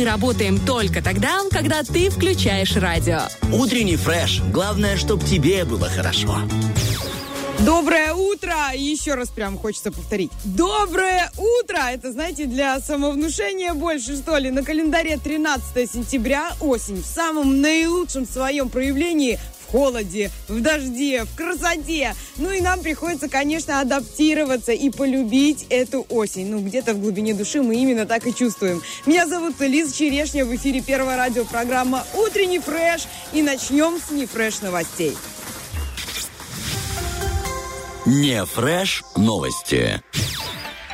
Мы 0.00 0.06
работаем 0.06 0.58
только 0.58 1.02
тогда, 1.02 1.40
когда 1.50 1.82
ты 1.82 2.08
включаешь 2.08 2.74
радио. 2.74 3.18
Утренний 3.52 3.96
фреш. 3.96 4.40
Главное, 4.50 4.96
чтобы 4.96 5.26
тебе 5.26 5.66
было 5.66 5.90
хорошо. 5.90 6.38
Доброе 7.66 8.14
утро! 8.14 8.54
Еще 8.74 9.12
раз 9.12 9.28
прям 9.28 9.58
хочется 9.58 9.92
повторить. 9.92 10.30
Доброе 10.42 11.30
утро! 11.36 11.76
Это, 11.92 12.12
знаете, 12.12 12.46
для 12.46 12.80
самовнушения 12.80 13.74
больше, 13.74 14.16
что 14.16 14.38
ли. 14.38 14.50
На 14.50 14.64
календаре 14.64 15.18
13 15.18 15.90
сентября, 15.90 16.52
осень, 16.60 17.02
в 17.02 17.06
самом 17.06 17.60
наилучшем 17.60 18.26
своем 18.26 18.70
проявлении 18.70 19.38
холоде, 19.70 20.30
в 20.48 20.60
дожде, 20.60 21.24
в 21.24 21.34
красоте. 21.34 22.14
Ну 22.36 22.50
и 22.50 22.60
нам 22.60 22.80
приходится, 22.80 23.28
конечно, 23.28 23.80
адаптироваться 23.80 24.72
и 24.72 24.90
полюбить 24.90 25.66
эту 25.70 26.06
осень. 26.08 26.50
Ну, 26.50 26.60
где-то 26.60 26.94
в 26.94 27.00
глубине 27.00 27.34
души 27.34 27.62
мы 27.62 27.76
именно 27.76 28.06
так 28.06 28.26
и 28.26 28.34
чувствуем. 28.34 28.82
Меня 29.06 29.26
зовут 29.26 29.60
Лиза 29.60 29.94
Черешня, 29.94 30.44
в 30.44 30.54
эфире 30.56 30.80
первая 30.80 31.16
радиопрограмма 31.16 32.04
«Утренний 32.14 32.58
фреш». 32.58 33.02
И 33.32 33.42
начнем 33.42 33.98
с 34.00 34.10
нефреш 34.10 34.60
новостей. 34.60 35.16
Не 38.06 38.44
фреш 38.44 39.04
новости. 39.16 40.02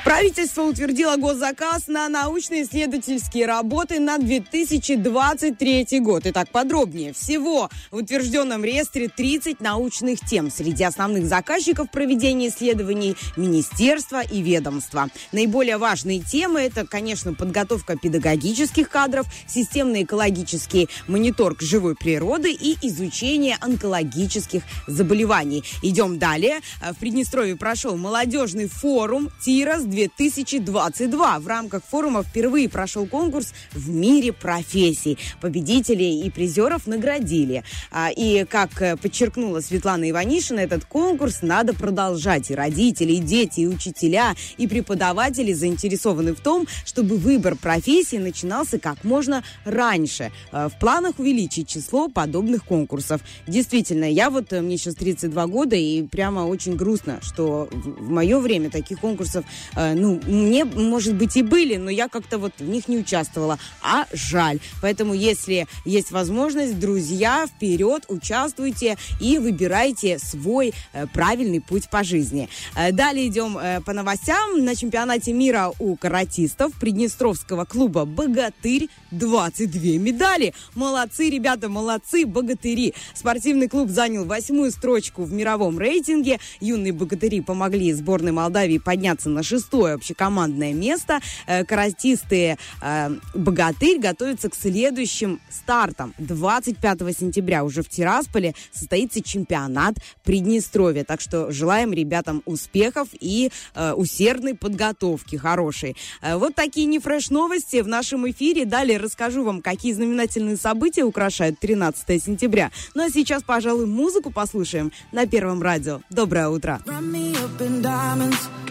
Правительство 0.07 0.63
утвердило 0.63 1.17
госзаказ 1.17 1.89
на 1.89 2.09
научно-исследовательские 2.09 3.45
работы 3.45 3.99
на 3.99 4.19
2023 4.19 5.99
год. 5.99 6.23
Итак, 6.27 6.49
подробнее. 6.51 7.13
Всего 7.13 7.69
в 7.91 7.97
утвержденном 7.97 8.65
реестре 8.65 9.09
30 9.09 9.61
научных 9.61 10.21
тем. 10.21 10.49
Среди 10.49 10.85
основных 10.85 11.27
заказчиков 11.27 11.91
проведения 11.91 12.51
исследований– 12.51 13.17
министерства 13.37 14.23
и 14.23 14.43
ведомства. 14.43 15.09
Наиболее 15.33 15.77
важные 15.77 16.21
темы– 16.21 16.61
это, 16.63 16.87
конечно, 16.87 17.35
подготовка 17.35 17.97
педагогических 17.97 18.89
кадров, 18.89 19.27
системный 19.49 20.05
экологический 20.05 20.89
мониторг 21.09 21.63
живой 21.63 21.97
природы 21.97 22.53
и 22.53 22.77
изучение 22.81 23.57
онкологических 23.61 24.63
заболеваний. 24.87 25.65
Идем 25.83 26.21
далее. 26.21 26.61
В 26.81 26.95
Приднестровье 26.95 27.57
прошел 27.57 27.97
молодежный 27.97 28.69
форум 28.69 29.33
«Тирос 29.45 29.83
2022. 29.97 31.39
В 31.39 31.47
рамках 31.47 31.83
форума 31.83 32.23
впервые 32.23 32.69
прошел 32.69 33.07
конкурс 33.07 33.55
в 33.73 33.89
мире 33.89 34.33
профессий. 34.33 35.17
Победителей 35.41 36.21
и 36.21 36.31
призеров 36.31 36.87
наградили. 36.87 37.65
А, 37.91 38.11
и, 38.15 38.45
как 38.45 38.83
э, 38.83 38.97
подчеркнула 38.97 39.61
Светлана 39.61 40.11
Иванишина, 40.11 40.61
этот 40.61 40.85
конкурс 40.85 41.39
надо 41.41 41.73
продолжать. 41.73 42.51
И 42.51 42.55
родители, 42.55 43.15
и 43.15 43.21
дети, 43.21 43.61
и 43.61 43.67
учителя, 43.67 44.35
и 44.59 44.67
преподаватели 44.67 45.55
заинтересованы 45.55 46.35
в 46.35 46.41
том, 46.41 46.67
чтобы 46.85 47.17
выбор 47.17 47.57
профессии 47.57 48.17
начинался 48.17 48.79
как 48.79 49.03
можно 49.03 49.43
раньше. 49.65 50.31
Э, 50.53 50.69
в 50.69 50.79
планах 50.79 51.19
увеличить 51.19 51.69
число 51.69 52.09
подобных 52.09 52.67
конкурсов. 52.67 53.23
Действительно, 53.47 54.05
я 54.05 54.29
вот, 54.29 54.53
э, 54.53 54.61
мне 54.61 54.77
сейчас 54.77 54.97
32 54.97 55.47
года, 55.47 55.75
и 55.75 56.03
прямо 56.03 56.41
очень 56.41 56.77
грустно, 56.77 57.21
что 57.23 57.69
в 57.73 58.11
мое 58.11 58.39
время 58.41 58.69
таких 58.69 59.01
конкурсов 59.01 59.47
Э, 59.87 59.95
ну, 59.95 60.21
мне, 60.27 60.65
может 60.65 61.15
быть, 61.15 61.37
и 61.37 61.43
были, 61.43 61.77
но 61.77 61.91
я 61.91 62.09
как-то 62.09 62.39
вот 62.39 62.53
в 62.59 62.69
них 62.69 62.89
не 62.89 62.99
участвовала. 62.99 63.59
А 63.83 64.07
жаль. 64.13 64.59
Поэтому, 64.83 65.15
если 65.15 65.67
есть 65.85 66.11
возможность, 66.11 66.79
друзья, 66.79 67.47
вперед, 67.47 68.05
участвуйте 68.09 68.97
и 69.21 69.39
выбирайте 69.39 70.19
свой 70.19 70.73
э, 70.93 71.07
правильный 71.13 71.61
путь 71.61 71.89
по 71.89 72.05
жизни. 72.05 72.49
Э, 72.75 72.93
далее 72.93 73.29
идем 73.29 73.59
по 73.85 73.93
новостям. 73.93 74.65
На 74.65 74.75
чемпионате 74.75 75.33
мира 75.33 75.73
у 75.79 75.97
каратистов 75.97 76.73
Приднестровского 76.75 77.65
клуба 77.65 78.05
«Богатырь» 78.05 78.89
22 79.11 79.99
медали. 79.99 80.55
Молодцы, 80.75 81.31
ребята, 81.31 81.69
молодцы, 81.69 82.27
богатыри. 82.27 82.95
Спортивный 83.15 83.69
клуб 83.69 83.91
занял 83.91 84.25
восьмую 84.25 84.71
строчку 84.71 85.25
в 85.25 85.33
мировом 85.33 85.79
рейтинге. 85.79 86.39
Юные 86.61 86.93
богатыри 86.93 87.41
помогли 87.41 87.93
сборной 87.93 88.33
Молдавии 88.33 88.79
подняться 88.79 89.29
на 89.29 89.43
шестую 89.43 89.66
шестое 89.67 89.95
общекомандное 89.95 90.73
место. 90.73 91.21
Э, 91.47 91.65
каратисты 91.65 92.57
э, 92.81 93.11
«Богатырь» 93.35 93.99
готовятся 93.99 94.49
к 94.49 94.55
следующим 94.55 95.41
стартам. 95.51 96.15
25 96.19 96.99
сентября 97.19 97.65
уже 97.65 97.83
в 97.83 97.89
Тирасполе 97.89 98.55
состоится 98.73 99.23
чемпионат 99.23 99.97
Приднестровья. 100.25 101.05
Так 101.05 101.21
что 101.21 101.51
желаем 101.51 101.93
ребятам 101.93 102.43
успехов 102.45 103.09
и 103.19 103.51
э, 103.75 103.93
усердной 103.93 104.55
подготовки 104.55 105.37
хорошей. 105.37 105.97
Вот 106.23 106.55
такие 106.55 106.87
нефреш 106.87 107.31
новости 107.31 107.81
в 107.81 107.89
нашем 107.89 108.29
эфире. 108.31 108.65
Далее 108.65 108.99
расскажу 108.99 109.45
вам, 109.45 109.63
какие 109.63 109.93
знаменательные 109.93 110.57
события 110.57 111.03
украшают 111.03 111.59
13 111.59 112.23
сентября. 112.23 112.71
Ну 112.95 113.05
а 113.05 113.11
сейчас, 113.11 113.43
пожалуй, 113.43 113.87
музыку 113.87 114.31
послушаем 114.31 114.93
на 115.13 115.27
Первом 115.27 115.63
радио. 115.63 116.01
Доброе 116.11 116.49
утро. 116.49 116.81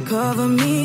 Cover 0.10 0.48
me 0.48 0.85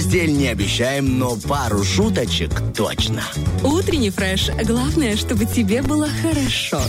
постель 0.00 0.32
не 0.32 0.48
обещаем, 0.48 1.18
но 1.18 1.36
пару 1.36 1.84
шуточек 1.84 2.50
точно. 2.74 3.22
Утренний 3.62 4.08
фреш. 4.08 4.48
Главное, 4.64 5.14
чтобы 5.14 5.44
тебе 5.44 5.82
было 5.82 6.08
хорошо. 6.22 6.80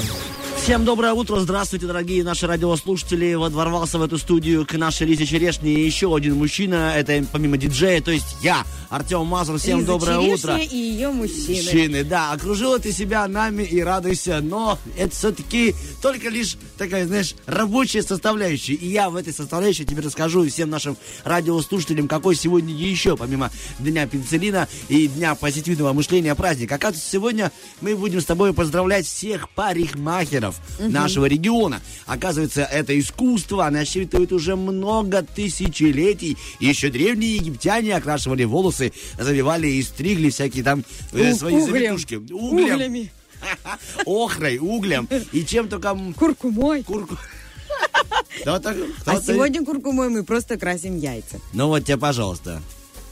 Всем 0.63 0.85
доброе 0.85 1.13
утро, 1.13 1.39
здравствуйте, 1.39 1.87
дорогие 1.87 2.23
наши 2.23 2.45
радиослушатели. 2.45 3.33
Вот 3.33 3.51
ворвался 3.51 3.97
в 3.97 4.03
эту 4.03 4.19
студию 4.19 4.63
к 4.67 4.73
нашей 4.73 5.07
Лизе 5.07 5.25
Черешне 5.25 5.73
еще 5.73 6.15
один 6.15 6.35
мужчина, 6.35 6.93
это 6.95 7.25
помимо 7.31 7.57
диджея, 7.57 7.99
то 7.99 8.11
есть 8.11 8.35
я, 8.43 8.63
Артем 8.89 9.25
Мазур. 9.25 9.57
Всем 9.57 9.79
Лиза 9.79 9.87
доброе 9.87 10.19
Черешня 10.21 10.53
утро. 10.53 10.57
и 10.57 10.77
ее 10.77 11.09
мужчины. 11.09 11.55
Мужчины, 11.55 12.03
да, 12.03 12.31
окружила 12.31 12.77
ты 12.77 12.91
себя 12.91 13.27
нами 13.27 13.63
и 13.63 13.81
радуйся, 13.81 14.39
но 14.39 14.77
это 14.95 15.15
все-таки 15.15 15.73
только 15.99 16.29
лишь 16.29 16.57
такая, 16.77 17.07
знаешь, 17.07 17.33
рабочая 17.47 18.03
составляющая. 18.03 18.73
И 18.73 18.87
я 18.87 19.09
в 19.09 19.15
этой 19.15 19.33
составляющей 19.33 19.83
тебе 19.83 20.03
расскажу 20.03 20.47
всем 20.47 20.69
нашим 20.69 20.95
радиослушателям, 21.23 22.07
какой 22.07 22.35
сегодня 22.35 22.73
еще, 22.73 23.17
помимо 23.17 23.49
Дня 23.79 24.05
пенициллина 24.05 24.67
и 24.89 25.07
Дня 25.07 25.33
позитивного 25.33 25.91
мышления, 25.93 26.35
праздник. 26.35 26.71
Оказывается, 26.71 27.09
сегодня 27.09 27.51
мы 27.81 27.95
будем 27.95 28.21
с 28.21 28.25
тобой 28.25 28.53
поздравлять 28.53 29.07
всех 29.07 29.49
парикмахеров 29.49 30.50
нашего 30.79 31.25
региона. 31.25 31.81
Оказывается, 32.05 32.63
это 32.63 32.97
искусство 32.99 33.69
насчитывает 33.69 34.31
уже 34.31 34.55
много 34.55 35.23
тысячелетий. 35.23 36.37
Еще 36.59 36.89
древние 36.89 37.35
египтяне 37.35 37.95
окрашивали 37.95 38.43
волосы, 38.43 38.93
завивали 39.19 39.67
и 39.67 39.83
стригли 39.83 40.29
всякие 40.29 40.63
там 40.63 40.83
э, 41.13 41.33
свои 41.33 41.55
углем. 41.55 41.71
завитушки. 41.97 42.15
Углем. 42.15 42.75
Углями. 42.75 43.11
Охрой, 44.05 44.57
углем. 44.59 45.07
И 45.31 45.43
чем 45.45 45.67
только... 45.67 45.97
Куркумой. 46.17 46.83
Курку... 46.83 47.17
Вот 48.45 48.63
так- 48.63 48.77
А 49.05 49.21
сегодня 49.21 49.63
куркумой 49.65 50.09
мы 50.09 50.23
просто 50.23 50.57
красим 50.57 50.97
яйца. 50.97 51.39
Ну 51.53 51.67
вот 51.67 51.85
тебе, 51.85 51.97
пожалуйста. 51.97 52.61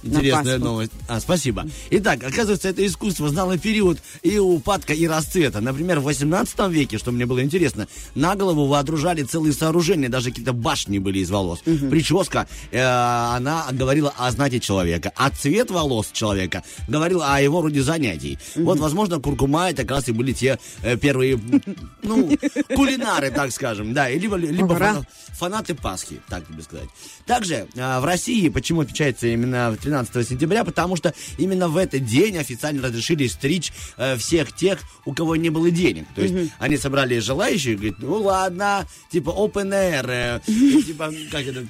Интересная 0.03 0.57
новость. 0.57 0.91
А, 1.07 1.19
спасибо. 1.19 1.67
Итак, 1.89 2.23
оказывается, 2.23 2.69
это 2.69 2.85
искусство 2.85 3.29
знало 3.29 3.57
период 3.57 3.99
и 4.21 4.37
упадка, 4.37 4.93
и 4.93 5.07
расцвета. 5.07 5.61
Например, 5.61 5.99
в 5.99 6.03
18 6.03 6.59
веке, 6.69 6.97
что 6.97 7.11
мне 7.11 7.25
было 7.25 7.41
интересно, 7.43 7.87
на 8.15 8.35
голову 8.35 8.67
водружали 8.67 9.23
целые 9.23 9.53
сооружения, 9.53 10.09
даже 10.09 10.29
какие-то 10.29 10.53
башни 10.53 10.99
были 10.99 11.19
из 11.19 11.29
волос. 11.29 11.59
Прическа, 11.89 12.47
э, 12.71 12.81
она 12.81 13.65
говорила 13.71 14.13
о 14.17 14.31
знати 14.31 14.59
человека. 14.59 15.11
А 15.15 15.29
цвет 15.29 15.71
волос 15.71 16.09
человека 16.11 16.63
говорил 16.87 17.21
о 17.23 17.41
его 17.41 17.61
роде 17.61 17.81
занятий. 17.81 18.37
Вот, 18.55 18.79
возможно, 18.79 19.19
куркума 19.19 19.69
это 19.69 19.83
как 19.83 19.97
раз 19.97 20.07
и 20.07 20.11
были 20.11 20.33
те 20.33 20.59
э, 20.83 20.97
первые, 20.97 21.39
ну, 22.03 22.29
кулинары, 22.75 23.31
так 23.31 23.51
скажем. 23.51 23.93
Да, 23.93 24.09
либо, 24.09 24.35
либо 24.35 25.05
фанаты 25.33 25.73
Пасхи, 25.73 26.21
так 26.29 26.45
тебе 26.47 26.61
сказать. 26.63 26.89
Также 27.25 27.67
а, 27.77 27.99
в 28.01 28.05
России, 28.05 28.49
почему 28.49 28.81
отмечается 28.81 29.27
именно 29.27 29.75
13 29.89 30.27
сентября, 30.27 30.63
потому 30.63 30.95
что 30.95 31.13
именно 31.37 31.67
в 31.67 31.77
этот 31.77 32.05
день 32.05 32.37
официально 32.37 32.83
разрешили 32.83 33.27
стричь 33.27 33.73
э, 33.97 34.17
всех 34.17 34.53
тех, 34.53 34.79
у 35.05 35.13
кого 35.13 35.35
не 35.35 35.49
было 35.49 35.71
денег. 35.71 36.05
То 36.15 36.21
есть 36.21 36.51
они 36.59 36.77
собрали 36.77 37.17
желающих, 37.19 37.77
говорят, 37.77 37.99
ну 37.99 38.21
ладно, 38.21 38.87
типа 39.11 39.31
open 39.31 39.71
air, 39.71 40.05
э, 40.07 40.39
типа, 40.85 41.11
как 41.31 41.47
это, 41.47 41.65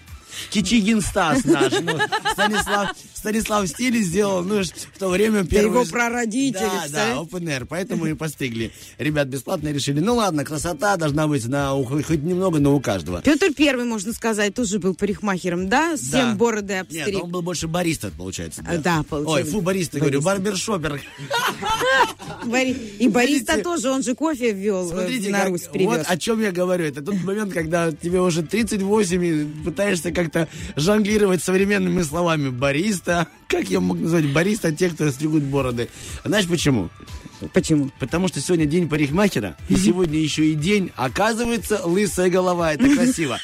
Кичигин 0.49 1.01
Стас 1.01 1.45
наш, 1.45 1.73
ну, 1.81 1.97
Станислав, 2.33 2.91
Станислав 3.19 3.67
Стили 3.67 4.01
сделал, 4.01 4.43
ну, 4.43 4.61
в 4.63 4.97
то 4.97 5.09
время 5.09 5.43
первый... 5.43 5.81
его 5.81 5.83
прародители, 5.91 6.61
Да, 6.61 6.85
да, 6.89 7.15
open 7.15 7.43
air, 7.43 7.65
поэтому 7.67 8.05
и 8.05 8.13
постигли. 8.13 8.71
Ребят 8.97 9.27
бесплатно 9.27 9.73
решили, 9.73 9.99
ну 9.99 10.15
ладно, 10.15 10.45
красота 10.45 10.95
должна 10.95 11.27
быть 11.27 11.45
на, 11.45 11.71
хоть 11.83 12.23
немного, 12.23 12.59
но 12.59 12.73
у 12.73 12.79
каждого. 12.79 13.21
Петр 13.21 13.53
Первый, 13.53 13.83
можно 13.83 14.13
сказать, 14.13 14.53
тоже 14.53 14.79
был 14.79 14.95
парикмахером, 14.95 15.67
да? 15.67 15.97
Всем 15.97 16.31
Да. 16.31 16.35
бороды 16.35 16.73
Нет, 16.73 16.83
обстриг. 16.83 17.23
он 17.23 17.29
был 17.29 17.41
больше 17.41 17.67
бариста, 17.67 18.09
получается. 18.17 18.63
А, 18.65 18.77
да, 18.77 19.03
получается. 19.03 19.51
Ой, 19.51 19.51
фу, 19.51 19.61
бариста, 19.61 19.99
говорю, 19.99 20.21
барбершопер. 20.21 21.01
И 22.99 23.09
Смотрите. 23.09 23.63
тоже, 23.63 23.89
он 23.91 24.01
же 24.03 24.15
кофе 24.15 24.53
ввел 24.53 24.85
э, 24.87 24.91
Смотрите, 24.91 25.29
на 25.29 25.45
Русь, 25.45 25.63
вот 25.63 25.71
привез. 25.71 26.05
о 26.07 26.17
чем 26.17 26.41
я 26.41 26.51
говорю. 26.51 26.85
Это 26.85 27.01
тот 27.01 27.15
момент, 27.23 27.53
когда 27.53 27.91
тебе 27.91 28.21
уже 28.21 28.43
38 28.43 29.25
и 29.25 29.45
пытаешься 29.65 30.11
как-то 30.11 30.47
жонглировать 30.75 31.43
современными 31.43 32.01
словами. 32.01 32.49
Бариста. 32.49 33.08
Как 33.47 33.69
я 33.69 33.79
мог 33.79 33.99
назвать 33.99 34.31
бариста 34.31 34.71
те, 34.71 34.89
кто 34.89 35.09
стригут 35.11 35.43
бороды? 35.43 35.89
Знаешь 36.23 36.47
почему? 36.47 36.89
Почему? 37.53 37.89
Потому 37.99 38.27
что 38.27 38.41
сегодня 38.41 38.65
день 38.65 38.89
парикмахера, 38.89 39.55
и 39.69 39.75
сегодня 39.77 40.19
еще 40.19 40.45
и 40.47 40.55
день, 40.55 40.91
оказывается, 40.95 41.81
лысая 41.85 42.29
голова. 42.29 42.73
Это 42.73 42.89
красиво. 42.95 43.39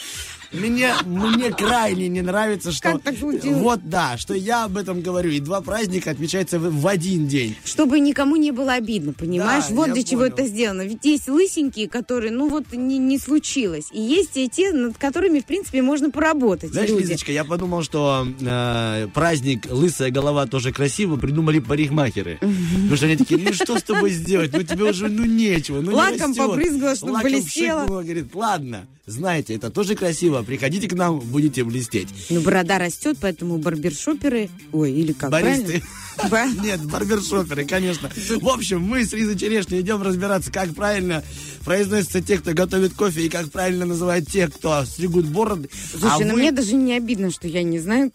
Мне, 0.55 0.93
мне 1.05 1.51
крайне 1.51 2.07
не 2.07 2.21
нравится, 2.21 2.71
что... 2.71 2.93
Как 2.93 3.01
так 3.01 3.17
случилось? 3.17 3.61
Вот, 3.61 3.79
да, 3.83 4.17
что 4.17 4.33
я 4.33 4.65
об 4.65 4.77
этом 4.77 5.01
говорю. 5.01 5.31
И 5.31 5.39
два 5.39 5.61
праздника 5.61 6.11
отмечаются 6.11 6.59
в, 6.59 6.81
в 6.81 6.87
один 6.87 7.27
день. 7.27 7.55
Чтобы 7.63 7.99
никому 7.99 8.35
не 8.35 8.51
было 8.51 8.73
обидно, 8.73 9.13
понимаешь? 9.13 9.65
Да, 9.69 9.75
вот 9.75 9.93
для 9.93 10.03
чего 10.03 10.21
понял. 10.21 10.33
это 10.33 10.47
сделано. 10.47 10.81
Ведь 10.81 11.05
есть 11.05 11.27
лысенькие, 11.27 11.87
которые, 11.89 12.31
ну 12.31 12.49
вот, 12.49 12.71
не, 12.73 12.97
не 12.97 13.17
случилось. 13.17 13.89
И 13.91 14.01
есть 14.01 14.37
и 14.37 14.49
те, 14.49 14.71
над 14.71 14.97
которыми, 14.97 15.39
в 15.39 15.45
принципе, 15.45 15.81
можно 15.81 16.09
поработать. 16.09 16.71
Знаешь, 16.71 16.89
люди. 16.89 17.03
Лизочка, 17.03 17.31
я 17.31 17.43
подумал, 17.43 17.83
что 17.83 18.27
э, 18.39 19.07
праздник 19.13 19.67
«Лысая 19.69 20.11
голова» 20.11 20.45
тоже 20.47 20.71
красиво 20.71 21.17
придумали 21.17 21.59
парикмахеры. 21.59 22.39
Потому 22.39 22.95
что 22.95 23.05
они 23.05 23.17
такие, 23.17 23.39
ну 23.39 23.53
что 23.53 23.77
с 23.77 23.83
тобой 23.83 24.11
сделать? 24.11 24.51
Ну 24.53 24.63
тебе 24.63 24.85
уже 24.85 25.07
ну 25.07 25.25
нечего. 25.25 25.81
Ну, 25.81 25.95
Лаком 25.95 26.31
растет». 26.31 26.47
побрызгала, 26.47 26.95
чтобы 26.95 27.13
Лаком 27.13 27.31
блестело. 27.31 27.85
говорит, 27.85 28.35
ладно, 28.35 28.87
знаете, 29.05 29.53
это 29.55 29.69
тоже 29.69 29.95
красиво. 29.95 30.41
Приходите 30.43 30.87
к 30.87 30.93
нам, 30.93 31.19
будете 31.19 31.63
блестеть. 31.63 32.09
Ну, 32.29 32.41
борода 32.41 32.79
растет, 32.79 33.17
поэтому 33.21 33.57
барбершоперы... 33.57 34.49
Ой, 34.71 34.91
или 34.91 35.11
как, 35.13 35.29
Баристы. 35.29 35.83
правильно? 36.29 36.61
Нет, 36.63 36.83
барбершоперы, 36.85 37.65
конечно. 37.65 38.09
В 38.41 38.49
общем, 38.49 38.81
мы 38.81 39.05
с 39.05 39.13
Лизой 39.13 39.37
Черешней 39.37 39.81
идем 39.81 40.01
разбираться, 40.01 40.51
как 40.51 40.73
правильно 40.73 41.23
произносятся 41.63 42.21
те, 42.21 42.37
кто 42.37 42.53
готовит 42.53 42.93
кофе, 42.93 43.25
и 43.25 43.29
как 43.29 43.51
правильно 43.51 43.85
называют 43.85 44.27
тех, 44.27 44.53
кто 44.53 44.83
стригут 44.85 45.25
бороды. 45.27 45.69
Слушай, 45.91 46.09
а 46.11 46.19
ну 46.25 46.33
вы- 46.33 46.39
мне 46.39 46.51
даже 46.51 46.75
не 46.75 46.93
обидно, 46.95 47.31
что 47.31 47.47
я 47.47 47.63
не 47.63 47.79
знаю 47.79 48.11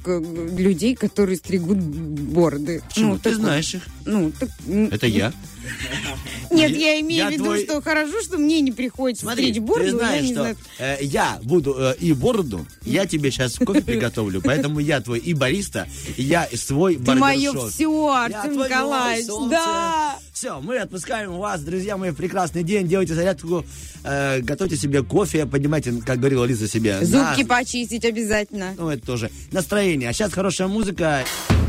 людей, 0.57 0.95
которые 0.97 1.37
стригут 1.37 1.79
бороды. 1.79 2.83
Почему? 2.89 3.13
Ну, 3.15 3.17
Ты 3.19 3.31
так- 3.31 3.35
знаешь 3.35 3.75
их. 3.75 3.83
Ну, 4.07 4.33
так... 4.39 4.49
Это 4.91 5.07
я. 5.07 5.33
Нет, 6.51 6.71
Я- 6.73 6.95
я 6.95 7.01
имею 7.01 7.29
в 7.29 7.31
виду, 7.33 7.45
твой- 7.45 7.65
что 7.65 7.81
хорошо, 7.83 8.21
что 8.23 8.39
мне 8.39 8.61
не 8.61 8.73
приходится 8.73 9.25
Смотри, 9.25 9.51
стричь 9.51 9.63
бороду. 9.63 9.85
ты 9.85 9.91
я 9.93 9.99
знаешь, 9.99 10.23
не 10.23 10.33
что 10.33 10.41
знаю. 10.43 10.57
э, 10.79 10.97
я 11.03 11.39
буду 11.43 11.77
э, 11.79 11.95
и 12.01 12.13
бороду, 12.13 12.67
я 12.85 13.07
тебе 13.07 13.31
сейчас 13.31 13.57
кофе 13.57 13.83
приготовлю, 13.83 14.41
поэтому 14.43 14.81
я 14.81 15.01
твой 15.01 15.19
и 15.19 15.35
бариста, 15.35 15.87
и 16.17 16.23
я 16.23 16.49
свой 16.55 16.97
Ты 16.97 17.15
мое 17.15 17.53
все, 17.69 18.09
Артем 18.13 18.53
Николаевич. 18.59 19.27
Да. 19.51 20.19
Все, 20.33 20.59
мы 20.61 20.79
отпускаем 20.79 21.33
вас, 21.37 21.61
друзья 21.61 21.97
мои, 21.99 22.13
прекрасный 22.13 22.63
день. 22.65 22.89
Делайте 22.89 23.15
зарядку, 23.15 23.65
э, 24.05 24.41
готовьте 24.41 24.77
себе 24.77 25.03
кофе, 25.03 25.45
поднимайте, 25.45 25.93
как 26.05 26.19
говорила 26.19 26.45
Лиза, 26.47 26.67
себе. 26.67 27.05
Зубки 27.05 27.43
на- 27.43 27.47
почистить 27.47 28.05
обязательно. 28.07 28.75
Ну, 28.79 28.89
это 28.89 29.05
тоже 29.07 29.31
настроение. 29.53 30.09
А 30.09 30.13
сейчас 30.15 30.33
хорошая 30.33 30.69
музыка. 30.69 31.25
Like 31.51 31.60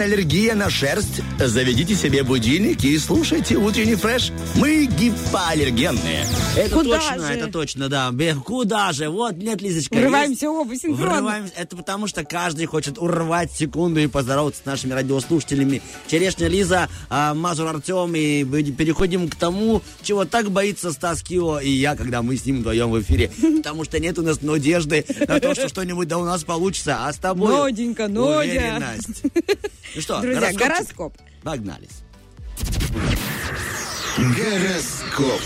Аллергия 0.00 0.54
на 0.54 0.70
шерсть, 0.70 1.22
заведите 1.38 1.94
себе 1.94 2.22
будильник 2.22 2.82
и 2.84 2.98
слушайте 2.98 3.56
утренний 3.56 3.94
фреш. 3.94 4.32
Мы 4.56 4.86
гипоаллергенные. 4.86 6.26
Это 6.56 6.74
Куда 6.74 6.98
точно, 6.98 7.26
же? 7.26 7.32
это 7.34 7.52
точно, 7.52 7.88
да. 7.88 8.12
Куда 8.44 8.92
же? 8.92 9.08
Вот, 9.10 9.36
нет, 9.36 9.60
Лизочка. 9.60 9.94
Врываемся 9.94 10.46
есть- 10.46 10.58
оба 10.58 10.76
синхронно. 10.76 11.12
Врываемся. 11.14 11.52
Это 11.56 11.76
потому, 11.76 12.06
что 12.06 12.24
каждый 12.24 12.64
хочет 12.66 12.98
урвать 12.98 13.52
секунду 13.52 14.00
и 14.00 14.06
поздороваться 14.06 14.62
с 14.62 14.64
нашими 14.64 14.92
радиослушателями. 14.92 15.82
Черешня 16.06 16.48
Лиза, 16.48 16.88
а, 17.10 17.34
Мазур 17.34 17.66
Артем. 17.68 18.14
И 18.14 18.44
переходим 18.72 19.28
к 19.28 19.34
тому, 19.36 19.82
чего 20.02 20.24
так 20.24 20.50
боится 20.50 20.92
Стас 20.92 21.22
Кио 21.22 21.60
и 21.60 21.70
я, 21.70 21.94
когда 21.96 22.22
мы 22.22 22.36
с 22.36 22.46
ним 22.46 22.60
вдвоем 22.60 22.90
в 22.90 23.00
эфире. 23.02 23.30
Потому 23.58 23.84
что 23.84 23.98
нет 24.00 24.18
у 24.18 24.22
нас 24.22 24.40
надежды 24.40 25.04
на 25.28 25.38
то, 25.40 25.54
что 25.54 25.68
что-нибудь 25.68 26.08
да 26.08 26.18
у 26.18 26.24
нас 26.24 26.44
получится. 26.44 27.06
А 27.06 27.12
с 27.12 27.16
тобой 27.18 27.52
Ноденька, 27.52 28.08
Нодя. 28.08 28.38
уверенность. 28.40 29.22
Ну 29.94 30.02
что, 30.02 30.20
Друзья, 30.20 30.52
гороскоп. 30.52 31.14
Погнались. 31.46 32.02
Гороскоп. 34.18 35.40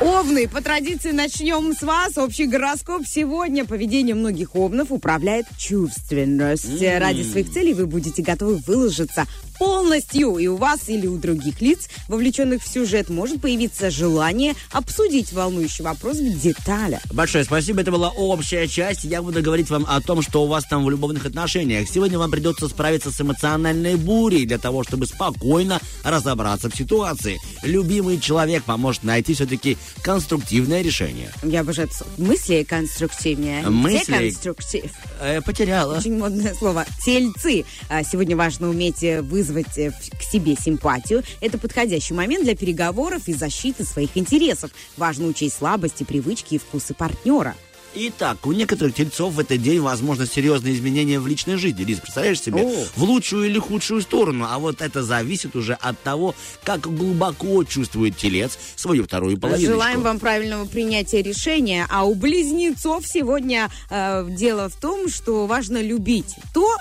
Овны, 0.00 0.48
по 0.48 0.60
традиции 0.60 1.12
начнем 1.12 1.72
с 1.72 1.82
вас. 1.82 2.18
Общий 2.18 2.46
гороскоп 2.46 3.06
сегодня. 3.06 3.64
Поведение 3.64 4.16
многих 4.16 4.56
овнов 4.56 4.90
управляет 4.90 5.46
чувственность. 5.56 6.82
Ради 6.82 7.22
своих 7.22 7.52
целей 7.52 7.74
вы 7.74 7.86
будете 7.86 8.22
готовы 8.22 8.56
выложиться 8.56 9.28
полностью. 9.58 10.36
И 10.38 10.46
у 10.46 10.56
вас 10.56 10.88
или 10.88 11.06
у 11.06 11.16
других 11.18 11.60
лиц, 11.60 11.88
вовлеченных 12.08 12.62
в 12.62 12.68
сюжет, 12.68 13.08
может 13.08 13.40
появиться 13.40 13.90
желание 13.90 14.54
обсудить 14.70 15.32
волнующий 15.32 15.84
вопрос 15.84 16.18
в 16.18 16.40
деталях. 16.40 17.00
Большое 17.12 17.44
спасибо, 17.44 17.80
это 17.82 17.90
была 17.90 18.10
общая 18.10 18.66
часть. 18.68 19.04
Я 19.04 19.22
буду 19.22 19.42
говорить 19.42 19.70
вам 19.70 19.84
о 19.88 20.00
том, 20.00 20.22
что 20.22 20.44
у 20.44 20.46
вас 20.46 20.64
там 20.64 20.84
в 20.84 20.90
любовных 20.90 21.26
отношениях. 21.26 21.88
Сегодня 21.88 22.18
вам 22.18 22.30
придется 22.30 22.68
справиться 22.68 23.10
с 23.10 23.20
эмоциональной 23.20 23.96
бурей 23.96 24.46
для 24.46 24.58
того, 24.58 24.84
чтобы 24.84 25.06
спокойно 25.06 25.80
разобраться 26.04 26.70
в 26.70 26.76
ситуации. 26.76 27.38
Любимый 27.62 28.20
человек 28.20 28.64
поможет 28.64 29.04
найти 29.04 29.34
все-таки 29.34 29.76
конструктивное 30.02 30.82
решение. 30.82 31.30
Я 31.42 31.60
обожаю. 31.60 31.88
Мысли 32.16 32.62
конструктивнее. 32.68 33.62
Мысли- 33.68 34.06
Деконструктив. 34.30 34.90
Э, 35.20 35.40
потеряла. 35.40 35.98
Очень 35.98 36.16
модное 36.18 36.54
слово. 36.54 36.84
Тельцы. 37.04 37.64
А, 37.88 38.02
Сегодня 38.04 38.36
важно 38.36 38.68
уметь 38.70 39.02
э, 39.02 39.22
вызвать 39.42 39.76
э, 39.76 39.90
к 39.90 40.22
себе 40.22 40.54
симпатию. 40.54 41.24
Это 41.40 41.58
подходящий 41.58 42.14
момент 42.14 42.44
для 42.44 42.54
переговоров 42.54 43.26
и 43.26 43.34
защиты 43.34 43.84
своих 43.84 44.16
интересов. 44.16 44.70
Важно 44.96 45.26
учесть 45.26 45.56
слабости, 45.56 46.04
привычки 46.04 46.54
и 46.54 46.58
вкусы 46.58 46.94
партнера. 46.94 47.56
Итак, 47.94 48.46
у 48.46 48.52
некоторых 48.52 48.94
тельцов 48.94 49.34
в 49.34 49.40
этот 49.40 49.60
день 49.60 49.80
возможно 49.80 50.26
серьезные 50.26 50.74
изменения 50.74 51.20
в 51.20 51.26
личной 51.26 51.56
жизни. 51.56 51.84
Лиз, 51.84 51.98
представляешь 51.98 52.40
себе? 52.40 52.62
О. 52.62 52.86
В 52.96 53.02
лучшую 53.02 53.48
или 53.48 53.58
худшую 53.58 54.00
сторону. 54.00 54.46
А 54.48 54.58
вот 54.58 54.80
это 54.80 55.02
зависит 55.02 55.56
уже 55.56 55.74
от 55.74 56.00
того, 56.00 56.34
как 56.64 56.80
глубоко 56.80 57.64
чувствует 57.64 58.16
телец 58.16 58.58
свою 58.76 59.04
вторую 59.04 59.38
половиночку. 59.38 59.72
Желаем 59.72 60.02
вам 60.02 60.18
правильного 60.18 60.64
принятия 60.64 61.22
решения. 61.22 61.86
А 61.90 62.04
у 62.04 62.14
близнецов 62.14 63.06
сегодня 63.06 63.70
э, 63.90 64.26
дело 64.30 64.68
в 64.68 64.76
том, 64.76 65.08
что 65.08 65.46
важно 65.46 65.82
любить 65.82 66.34
то, 66.54 66.76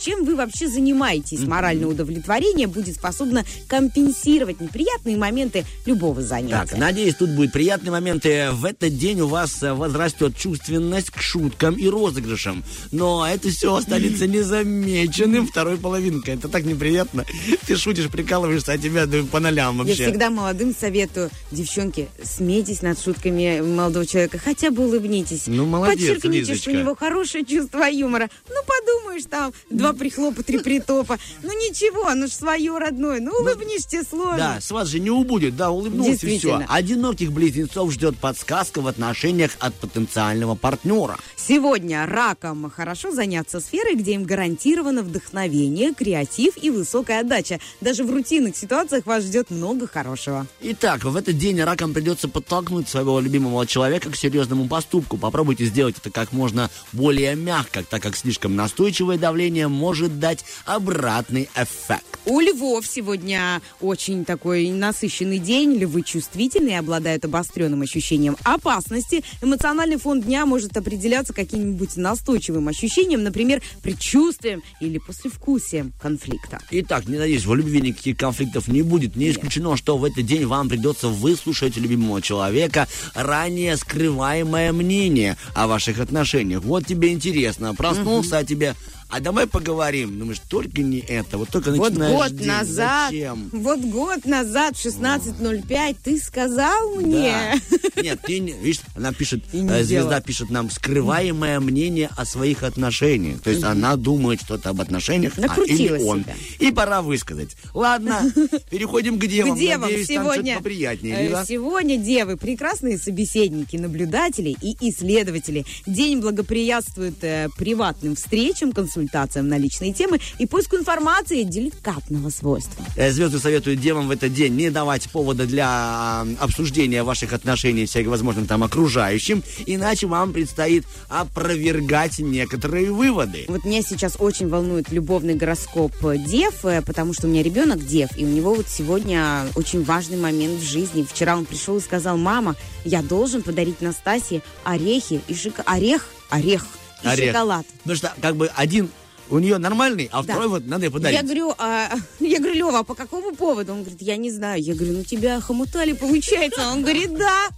чем 0.00 0.24
вы 0.24 0.34
вообще 0.34 0.68
занимаетесь. 0.68 1.40
Моральное 1.40 1.88
удовлетворение 1.88 2.66
будет 2.68 2.94
способно 2.94 3.44
компенсировать 3.68 4.60
неприятные 4.60 5.16
моменты 5.16 5.64
любого 5.84 6.22
занятия. 6.22 6.68
Так, 6.68 6.78
надеюсь, 6.78 7.16
тут 7.16 7.30
будет 7.30 7.52
приятный 7.52 7.90
момент. 7.90 8.24
И 8.24 8.48
В 8.52 8.64
этот 8.64 8.96
день 8.96 9.20
у 9.20 9.26
вас 9.26 9.62
э, 9.62 9.74
возрастет 9.74 10.36
чувственность 10.54 11.10
к 11.10 11.20
шуткам 11.20 11.74
и 11.74 11.88
розыгрышам. 11.88 12.64
Но 12.92 13.26
это 13.26 13.50
все 13.50 13.74
останется 13.74 14.26
незамеченным 14.26 15.46
второй 15.46 15.76
половинкой. 15.76 16.34
Это 16.34 16.48
так 16.48 16.64
неприятно. 16.64 17.24
Ты 17.66 17.76
шутишь, 17.76 18.08
прикалываешься, 18.08 18.72
а 18.72 18.78
тебя 18.78 19.06
да, 19.06 19.22
по 19.30 19.40
нолям 19.40 19.78
Я 19.78 19.84
вообще. 19.84 20.08
всегда 20.08 20.30
молодым 20.30 20.74
советую, 20.78 21.30
девчонки, 21.50 22.08
смейтесь 22.22 22.82
над 22.82 23.00
шутками 23.00 23.60
молодого 23.60 24.06
человека, 24.06 24.38
хотя 24.38 24.70
бы 24.70 24.84
улыбнитесь. 24.84 25.44
Ну, 25.46 25.66
молодец, 25.66 26.14
Подчеркните, 26.14 26.38
Лизочка. 26.38 26.62
что 26.62 26.70
у 26.70 26.74
него 26.74 26.94
хорошее 26.94 27.44
чувство 27.44 27.84
юмора. 27.84 28.30
Ну, 28.48 28.56
подумаешь, 28.66 29.24
там, 29.28 29.52
два 29.70 29.92
прихлопа, 29.92 30.42
три 30.42 30.58
притопа. 30.58 31.18
Ну, 31.42 31.48
ничего, 31.48 32.12
ну 32.14 32.26
ж 32.26 32.30
свое 32.30 32.76
родное. 32.78 33.20
Ну, 33.20 33.32
улыбнись, 33.32 33.86
тебе 33.86 34.02
сложно. 34.02 34.36
Да, 34.36 34.60
с 34.60 34.70
вас 34.70 34.88
же 34.88 35.00
не 35.00 35.10
убудет, 35.10 35.56
да, 35.56 35.70
улыбнулся 35.70 36.26
и 36.26 36.38
все. 36.38 36.62
Одиноких 36.68 37.32
близнецов 37.32 37.92
ждет 37.92 38.16
подсказка 38.16 38.80
в 38.80 38.86
отношениях 38.86 39.52
от 39.58 39.74
потенциального 39.74 40.43
партнера. 40.54 41.16
Сегодня 41.36 42.04
раком 42.04 42.70
хорошо 42.70 43.10
заняться 43.10 43.60
сферой, 43.60 43.94
где 43.94 44.12
им 44.12 44.24
гарантировано 44.24 45.02
вдохновение, 45.02 45.94
креатив 45.94 46.62
и 46.62 46.68
высокая 46.68 47.20
отдача. 47.20 47.58
Даже 47.80 48.04
в 48.04 48.10
рутинных 48.10 48.54
ситуациях 48.56 49.06
вас 49.06 49.24
ждет 49.24 49.50
много 49.50 49.86
хорошего. 49.86 50.46
Итак, 50.60 51.04
в 51.04 51.16
этот 51.16 51.38
день 51.38 51.62
ракам 51.62 51.94
придется 51.94 52.28
подтолкнуть 52.28 52.88
своего 52.88 53.20
любимого 53.20 53.66
человека 53.66 54.10
к 54.10 54.16
серьезному 54.16 54.68
поступку. 54.68 55.16
Попробуйте 55.16 55.64
сделать 55.64 55.96
это 55.98 56.10
как 56.10 56.32
можно 56.32 56.68
более 56.92 57.34
мягко, 57.36 57.82
так 57.82 58.02
как 58.02 58.16
слишком 58.16 58.56
настойчивое 58.56 59.16
давление 59.16 59.68
может 59.68 60.18
дать 60.18 60.44
обратный 60.66 61.48
эффект. 61.54 62.04
У 62.26 62.40
львов 62.40 62.86
сегодня 62.86 63.62
очень 63.80 64.24
такой 64.24 64.70
насыщенный 64.70 65.38
день. 65.38 65.74
Львы 65.74 66.02
чувствительны 66.02 66.70
и 66.70 66.74
обладают 66.74 67.24
обостренным 67.24 67.82
ощущением 67.82 68.36
опасности. 68.44 69.22
Эмоциональный 69.42 69.98
фон 69.98 70.22
дня 70.22 70.33
может 70.44 70.76
определяться 70.76 71.32
каким-нибудь 71.32 71.96
настойчивым 71.96 72.68
ощущением, 72.68 73.22
например, 73.22 73.62
предчувствием 73.82 74.62
или 74.80 74.98
послевкусием 74.98 75.92
конфликта. 76.00 76.58
Итак, 76.70 77.06
не 77.06 77.18
надеюсь, 77.18 77.44
в 77.44 77.54
любви 77.54 77.80
никаких 77.80 78.16
конфликтов 78.16 78.68
не 78.68 78.82
будет. 78.82 79.16
Не 79.16 79.30
исключено, 79.30 79.76
что 79.76 79.96
в 79.96 80.04
этот 80.04 80.26
день 80.26 80.46
вам 80.46 80.68
придется 80.68 81.08
выслушать 81.08 81.76
любимого 81.76 82.20
человека 82.20 82.88
ранее 83.14 83.76
скрываемое 83.76 84.72
мнение 84.72 85.36
о 85.54 85.66
ваших 85.66 86.00
отношениях. 86.00 86.62
Вот 86.62 86.86
тебе 86.86 87.12
интересно. 87.12 87.74
Проснулся, 87.74 88.38
а 88.38 88.44
тебе... 88.44 88.74
А 89.14 89.20
давай 89.20 89.46
поговорим. 89.46 90.18
Думаешь, 90.18 90.40
только 90.48 90.82
не 90.82 90.98
это. 90.98 91.38
Вот 91.38 91.48
только 91.48 91.70
Вот 91.70 91.90
начинаешь 91.90 92.16
год 92.16 92.36
день. 92.36 92.48
назад, 92.48 93.10
Зачем? 93.12 93.48
вот 93.52 93.78
год 93.82 94.24
назад, 94.24 94.76
в 94.76 94.84
16.05, 94.84 95.96
ты 96.02 96.18
сказал 96.18 96.96
мне... 96.96 97.60
Да. 97.94 98.02
Нет, 98.02 98.18
ты 98.24 98.40
не, 98.40 98.54
видишь, 98.54 98.80
она 98.96 99.12
пишет, 99.12 99.44
э, 99.52 99.58
звезда 99.58 99.82
сделала. 99.84 100.20
пишет 100.20 100.50
нам 100.50 100.68
скрываемое 100.68 101.60
мнение 101.60 102.10
о 102.16 102.24
своих 102.24 102.64
отношениях. 102.64 103.40
То 103.40 103.50
есть 103.50 103.62
она 103.62 103.94
думает 103.94 104.40
что-то 104.40 104.70
об 104.70 104.80
отношениях, 104.80 105.34
а, 105.36 105.42
Накрутила 105.42 105.94
или 105.94 106.02
он. 106.02 106.24
себя. 106.24 106.34
И 106.58 106.72
пора 106.72 107.00
высказать. 107.00 107.56
Ладно, 107.72 108.20
переходим 108.68 109.20
к 109.20 109.26
девам. 109.28 109.54
К 109.54 109.60
девам 109.60 109.82
Надеюсь, 109.82 110.08
сегодня, 110.08 110.56
поприятнее. 110.56 111.30
э, 111.30 111.44
сегодня 111.46 111.98
девы 111.98 112.36
прекрасные 112.36 112.98
собеседники, 112.98 113.76
наблюдатели 113.76 114.56
и 114.60 114.76
исследователи. 114.90 115.64
День 115.86 116.18
благоприятствует 116.18 117.22
э, 117.22 117.48
приватным 117.56 118.16
встречам, 118.16 118.72
консультациям 118.72 119.03
на 119.42 119.58
личные 119.58 119.92
темы 119.92 120.20
и 120.38 120.46
поиску 120.46 120.76
информации 120.76 121.42
деликатного 121.42 122.30
свойства. 122.30 122.84
Э, 122.96 123.10
Звезды 123.10 123.38
советуют 123.38 123.80
девам 123.80 124.08
в 124.08 124.10
этот 124.10 124.32
день 124.32 124.54
не 124.54 124.70
давать 124.70 125.08
повода 125.10 125.46
для 125.46 126.26
обсуждения 126.40 127.02
ваших 127.02 127.32
отношений 127.32 127.86
всяким 127.86 128.10
возможным 128.10 128.46
там 128.46 128.62
окружающим, 128.62 129.42
иначе 129.66 130.06
вам 130.06 130.32
предстоит 130.32 130.84
опровергать 131.08 132.18
некоторые 132.18 132.92
выводы. 132.92 133.44
Вот 133.48 133.64
меня 133.64 133.82
сейчас 133.82 134.16
очень 134.18 134.48
волнует 134.48 134.90
любовный 134.90 135.34
гороскоп 135.34 135.92
э, 136.04 136.18
Дев, 136.18 136.64
э, 136.64 136.82
потому 136.82 137.12
что 137.12 137.26
у 137.26 137.30
меня 137.30 137.42
ребенок 137.42 137.84
Дев, 137.84 138.10
и 138.16 138.24
у 138.24 138.28
него 138.28 138.54
вот 138.54 138.66
сегодня 138.68 139.46
очень 139.54 139.84
важный 139.84 140.16
момент 140.16 140.60
в 140.60 140.64
жизни. 140.64 141.06
Вчера 141.08 141.36
он 141.36 141.44
пришел 141.44 141.76
и 141.76 141.80
сказал, 141.80 142.16
мама, 142.16 142.56
я 142.84 143.02
должен 143.02 143.42
подарить 143.42 143.80
Настасье 143.80 144.42
орехи 144.64 145.20
и 145.28 145.34
шик... 145.34 145.60
орех, 145.66 146.08
орех 146.30 146.66
и 147.04 147.08
Орех. 147.08 147.32
шоколад. 147.34 147.66
Потому 147.82 147.96
что 147.96 148.12
как 148.20 148.36
бы 148.36 148.50
один 148.54 148.90
у 149.30 149.38
нее 149.38 149.58
нормальный, 149.58 150.08
а 150.12 150.22
Да. 150.22 150.32
второй 150.34 150.48
вот 150.48 150.66
надо 150.66 150.84
ей 150.86 150.90
подарить. 150.90 151.16
Я 151.16 151.22
говорю, 151.22 151.54
а, 151.58 151.90
я 152.20 152.38
говорю, 152.38 152.54
Лева, 152.54 152.78
а 152.80 152.84
по 152.84 152.94
какому 152.94 153.34
поводу? 153.34 153.72
Он 153.72 153.80
говорит, 153.80 154.02
я 154.02 154.16
не 154.16 154.30
знаю. 154.30 154.62
Я 154.62 154.74
говорю, 154.74 154.92
ну 154.98 155.04
тебя 155.04 155.40
хомутали, 155.40 155.92
получается. 155.92 156.68
Он 156.68 156.82
говорит, 156.82 157.16
да. 157.16 157.48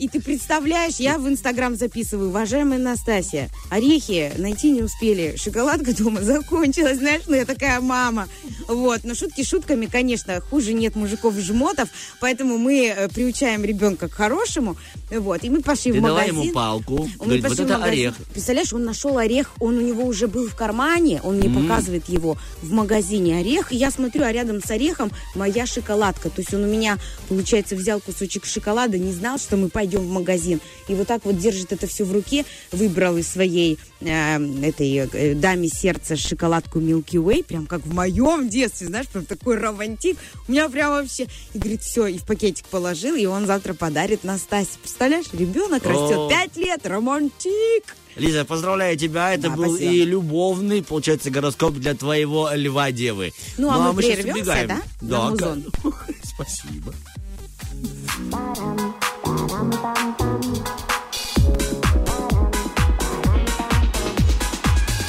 И 0.00 0.08
ты 0.08 0.18
представляешь, 0.18 0.94
я 0.94 1.18
в 1.18 1.28
Инстаграм 1.28 1.76
записываю, 1.76 2.30
уважаемая 2.30 2.78
Настасья, 2.78 3.50
орехи 3.68 4.32
найти 4.38 4.70
не 4.70 4.80
успели, 4.80 5.36
шоколадка 5.36 5.94
дома 5.94 6.22
закончилась, 6.22 6.96
знаешь, 6.96 7.24
ну 7.26 7.36
я 7.36 7.44
такая 7.44 7.82
мама. 7.82 8.26
Вот, 8.66 9.00
но 9.04 9.14
шутки 9.14 9.44
шутками, 9.44 9.84
конечно, 9.84 10.40
хуже 10.40 10.72
нет 10.72 10.96
мужиков-жмотов, 10.96 11.90
поэтому 12.18 12.56
мы 12.56 12.86
э, 12.86 13.08
приучаем 13.10 13.62
ребенка 13.62 14.08
к 14.08 14.12
хорошему, 14.12 14.78
вот, 15.10 15.44
и 15.44 15.50
мы 15.50 15.60
пошли 15.60 15.92
Ты 15.92 15.98
в 15.98 16.02
дала 16.02 16.20
магазин. 16.20 16.40
ему 16.40 16.52
палку, 16.54 17.08
Он 17.18 17.26
говорит, 17.26 17.46
вот 17.46 17.60
это 17.60 17.76
орех. 17.84 18.14
Представляешь, 18.32 18.72
он 18.72 18.84
нашел 18.84 19.18
орех, 19.18 19.50
он 19.60 19.76
у 19.76 19.82
него 19.82 20.04
уже 20.04 20.28
был 20.28 20.48
в 20.48 20.56
кармане, 20.56 21.20
он 21.22 21.36
мне 21.36 21.50
показывает 21.50 22.08
его 22.08 22.38
в 22.62 22.72
магазине 22.72 23.36
орех, 23.36 23.70
и 23.70 23.76
я 23.76 23.90
смотрю, 23.90 24.24
а 24.24 24.32
рядом 24.32 24.62
с 24.62 24.70
орехом 24.70 25.10
моя 25.34 25.66
шоколадка. 25.66 26.30
То 26.30 26.40
есть 26.40 26.54
он 26.54 26.64
у 26.64 26.68
меня, 26.68 26.96
получается, 27.28 27.76
взял 27.76 28.00
кусочек 28.00 28.46
шоколада, 28.46 28.96
не 28.96 29.12
знал, 29.12 29.38
что 29.38 29.58
мы 29.58 29.68
поделим 29.68 29.89
пойдем 29.90 30.08
в 30.08 30.12
магазин. 30.12 30.60
И 30.88 30.94
вот 30.94 31.06
так 31.06 31.24
вот 31.24 31.38
держит 31.38 31.72
это 31.72 31.86
все 31.86 32.04
в 32.04 32.12
руке, 32.12 32.44
выбрал 32.70 33.16
из 33.16 33.28
своей 33.28 33.78
э, 34.00 34.38
этой 34.62 35.08
э, 35.12 35.34
даме 35.34 35.68
сердца 35.68 36.16
шоколадку 36.16 36.80
Milky 36.80 37.16
Way, 37.16 37.44
прям 37.44 37.66
как 37.66 37.84
в 37.84 37.92
моем 37.92 38.48
детстве, 38.48 38.86
знаешь, 38.86 39.08
прям 39.08 39.24
такой 39.24 39.56
романтик. 39.56 40.16
У 40.46 40.52
меня 40.52 40.68
прям 40.68 40.90
вообще... 40.90 41.26
И 41.54 41.58
говорит, 41.58 41.82
все, 41.82 42.06
и 42.06 42.18
в 42.18 42.24
пакетик 42.24 42.66
положил, 42.66 43.16
и 43.16 43.26
он 43.26 43.46
завтра 43.46 43.74
подарит 43.74 44.24
Настасе. 44.24 44.70
Представляешь, 44.80 45.26
ребенок 45.32 45.84
растет 45.84 46.28
пять 46.28 46.56
лет, 46.56 46.86
романтик! 46.86 47.96
Лиза, 48.16 48.44
поздравляю 48.44 48.96
тебя. 48.96 49.32
Это 49.34 49.48
да, 49.48 49.56
был 49.56 49.76
спасибо. 49.76 49.92
и 49.92 50.04
любовный, 50.04 50.82
получается, 50.82 51.30
гороскоп 51.30 51.74
для 51.74 51.94
твоего 51.94 52.50
льва 52.52 52.90
девы. 52.90 53.32
Ну, 53.56 53.70
а 53.70 53.76
ну 53.76 53.80
а, 53.80 53.82
мы 53.84 53.88
а 53.88 53.92
мы, 53.92 53.94
мы 53.94 54.02
сейчас 54.02 54.24
убегаем. 54.24 54.68
да? 55.00 55.32
Да. 55.32 55.56
Спасибо. 56.22 56.92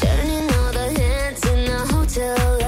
Turning 0.01 0.49
all 0.51 0.71
the 0.73 0.87
hands 0.99 1.45
in 1.47 1.65
the 1.65 1.79
hotel. 1.91 2.60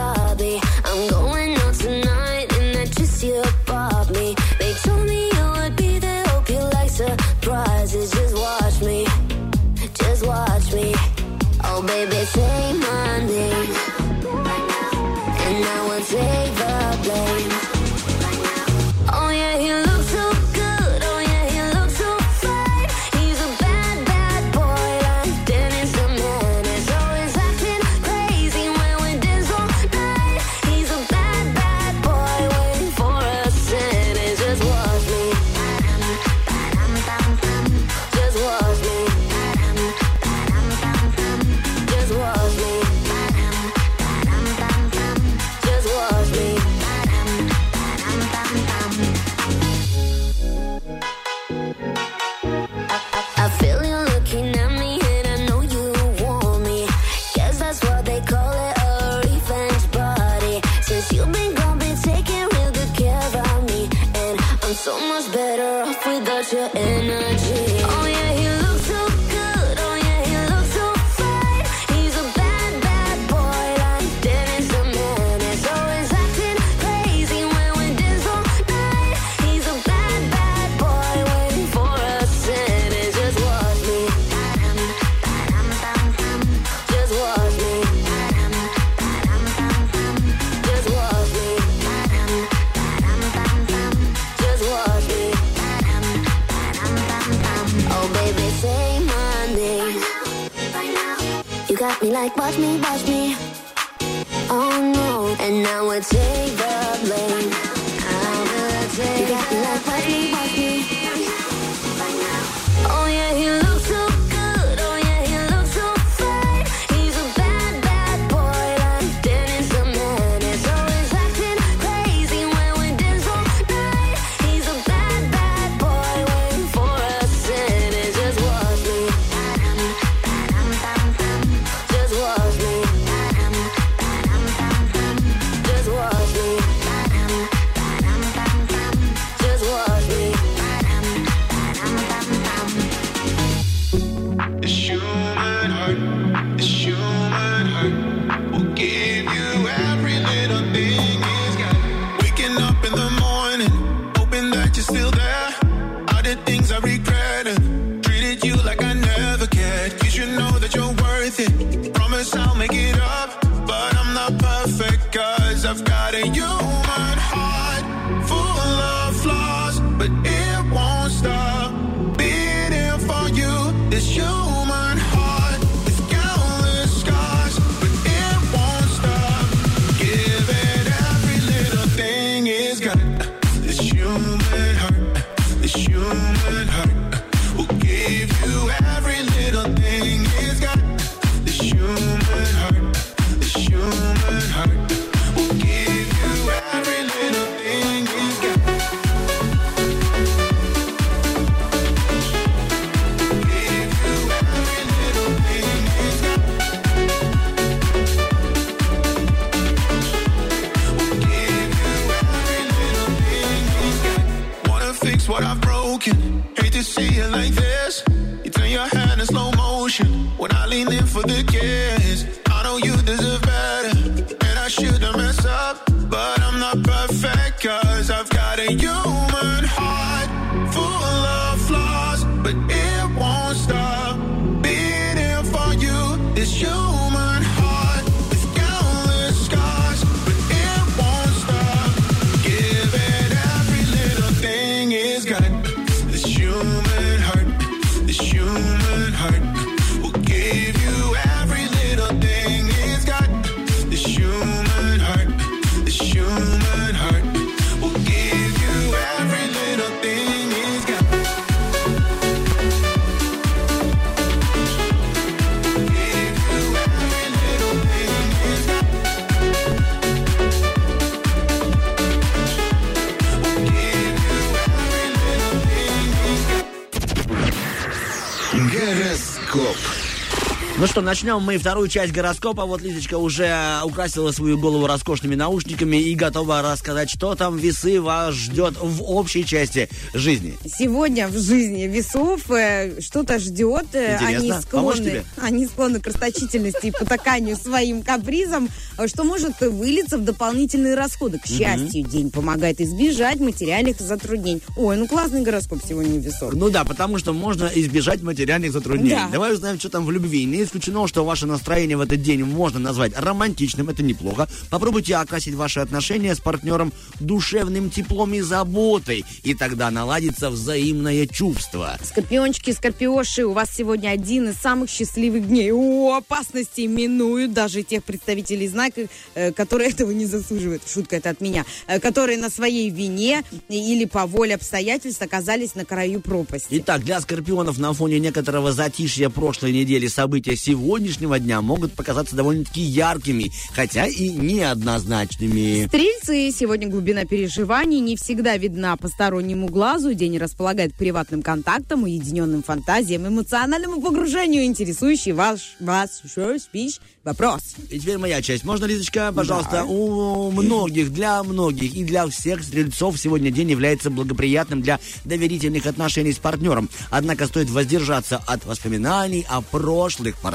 Ну 280.83 280.87
что, 280.87 280.99
начнем 280.99 281.39
мы 281.39 281.57
вторую 281.57 281.87
часть 281.87 282.11
гороскопа. 282.11 282.65
Вот 282.65 282.81
Лизочка 282.81 283.17
уже 283.17 283.79
украсила 283.85 284.33
свою 284.33 284.59
голову 284.59 284.85
роскошными 284.85 285.33
наушниками 285.33 285.95
и 285.95 286.13
готова 286.13 286.61
рассказать, 286.61 287.09
что 287.09 287.35
там 287.35 287.55
весы 287.55 288.01
вас 288.01 288.35
ждет 288.35 288.73
в 288.77 289.01
общей 289.01 289.45
части 289.45 289.87
жизни. 290.13 290.57
Сегодня 290.65 291.29
в 291.29 291.39
жизни 291.39 291.83
весов 291.83 292.51
э, 292.51 292.99
что-то 292.99 293.39
ждет. 293.39 293.85
э, 293.93 294.15
Интересно. 294.15 294.27
Они 294.27 294.61
склонны, 294.61 295.23
они 295.37 295.65
склонны 295.67 296.01
к 296.01 296.07
расточительности 296.07 296.87
и 296.87 296.91
потаканию 296.91 297.55
своим 297.55 298.03
капризам, 298.03 298.67
э, 298.97 299.07
что 299.07 299.23
может 299.23 299.61
вылиться 299.61 300.17
в 300.17 300.25
дополнительные 300.25 300.95
расходы. 300.95 301.39
К 301.39 301.47
счастью, 301.47 302.03
день 302.03 302.29
помогает 302.29 302.81
избежать 302.81 303.39
материальных 303.39 304.01
затруднений. 304.01 304.61
Ой, 304.75 304.97
ну 304.97 305.07
классный 305.07 305.43
гороскоп 305.43 305.79
сегодня 305.87 306.19
у 306.19 306.19
весов. 306.19 306.53
Ну 306.53 306.69
да, 306.69 306.83
потому 306.83 307.19
что 307.19 307.31
можно 307.31 307.71
избежать 307.73 308.21
материальных 308.21 308.73
затруднений. 308.73 309.11
Да. 309.11 309.29
Давай 309.31 309.53
узнаем, 309.53 309.79
что 309.79 309.87
там 309.87 310.05
в 310.05 310.11
любви. 310.11 310.43
Не 310.43 310.72
исключено, 310.73 311.07
что 311.07 311.23
ваше 311.23 311.45
настроение 311.45 311.97
в 311.97 312.01
этот 312.01 312.23
день 312.23 312.43
можно 312.43 312.79
назвать 312.79 313.13
романтичным, 313.15 313.89
это 313.89 314.01
неплохо. 314.01 314.47
Попробуйте 314.71 315.15
окрасить 315.15 315.53
ваши 315.53 315.79
отношения 315.79 316.33
с 316.33 316.39
партнером 316.39 316.91
душевным 317.19 317.91
теплом 317.91 318.33
и 318.33 318.41
заботой, 318.41 319.23
и 319.43 319.53
тогда 319.53 319.91
наладится 319.91 320.49
взаимное 320.49 321.27
чувство. 321.27 321.95
Скорпиончики, 322.03 322.71
скорпиоши, 322.71 323.45
у 323.45 323.53
вас 323.53 323.69
сегодня 323.71 324.09
один 324.09 324.49
из 324.49 324.55
самых 324.55 324.89
счастливых 324.89 325.47
дней. 325.47 325.71
О, 325.71 326.15
опасности 326.15 326.81
минуют 326.81 327.53
даже 327.53 327.83
тех 327.83 328.03
представителей 328.03 328.67
знака, 328.67 329.07
э, 329.35 329.51
которые 329.51 329.89
этого 329.91 330.09
не 330.09 330.25
заслуживают. 330.25 330.81
Шутка 330.91 331.17
это 331.17 331.29
от 331.29 331.39
меня. 331.39 331.65
Э, 331.85 331.99
Которые 331.99 332.39
на 332.39 332.49
своей 332.49 332.89
вине 332.89 333.43
или 333.69 334.05
по 334.05 334.25
воле 334.25 334.55
обстоятельств 334.55 335.21
оказались 335.21 335.75
на 335.75 335.85
краю 335.85 336.19
пропасти. 336.19 336.67
Итак, 336.71 337.03
для 337.03 337.21
скорпионов 337.21 337.77
на 337.77 337.93
фоне 337.93 338.19
некоторого 338.19 338.71
затишья 338.71 339.29
прошлой 339.29 339.71
недели 339.71 340.07
события 340.07 340.55
сегодняшнего 340.63 341.39
дня 341.39 341.61
могут 341.61 341.93
показаться 341.93 342.35
довольно-таки 342.35 342.81
яркими, 342.81 343.51
хотя 343.73 344.07
и 344.07 344.29
неоднозначными. 344.29 345.87
Стрельцы, 345.87 346.51
сегодня 346.57 346.87
глубина 346.87 347.25
переживаний 347.25 347.99
не 347.99 348.15
всегда 348.15 348.55
видна 348.57 348.95
постороннему 348.95 349.67
глазу. 349.67 350.13
День 350.13 350.37
располагает 350.37 350.93
к 350.93 350.95
приватным 350.95 351.41
контактам, 351.41 352.03
уединенным 352.03 352.63
фантазиям, 352.63 353.27
эмоциональному 353.27 354.01
погружению, 354.01 354.63
интересующий 354.63 355.33
ваш, 355.33 355.75
вас, 355.79 356.21
что, 356.25 356.57
спишь, 356.59 356.99
вопрос. 357.23 357.75
И 357.89 357.99
теперь 357.99 358.17
моя 358.17 358.41
часть. 358.41 358.63
Можно, 358.63 358.85
Лизочка, 358.85 359.33
пожалуйста? 359.35 359.83
У 359.83 360.51
многих, 360.51 361.11
для 361.11 361.43
многих 361.43 361.93
и 361.95 362.03
для 362.03 362.27
всех 362.27 362.63
стрельцов 362.63 363.19
сегодня 363.19 363.51
день 363.51 363.71
является 363.71 364.09
благоприятным 364.09 364.81
для 364.81 364.99
доверительных 365.25 365.85
отношений 365.85 366.31
с 366.31 366.37
партнером. 366.37 366.89
Однако 367.09 367.47
стоит 367.47 367.69
воздержаться 367.69 368.41
от 368.47 368.65
воспоминаний 368.65 369.45
о 369.49 369.61
прошлых 369.61 370.35
партнерах. 370.35 370.52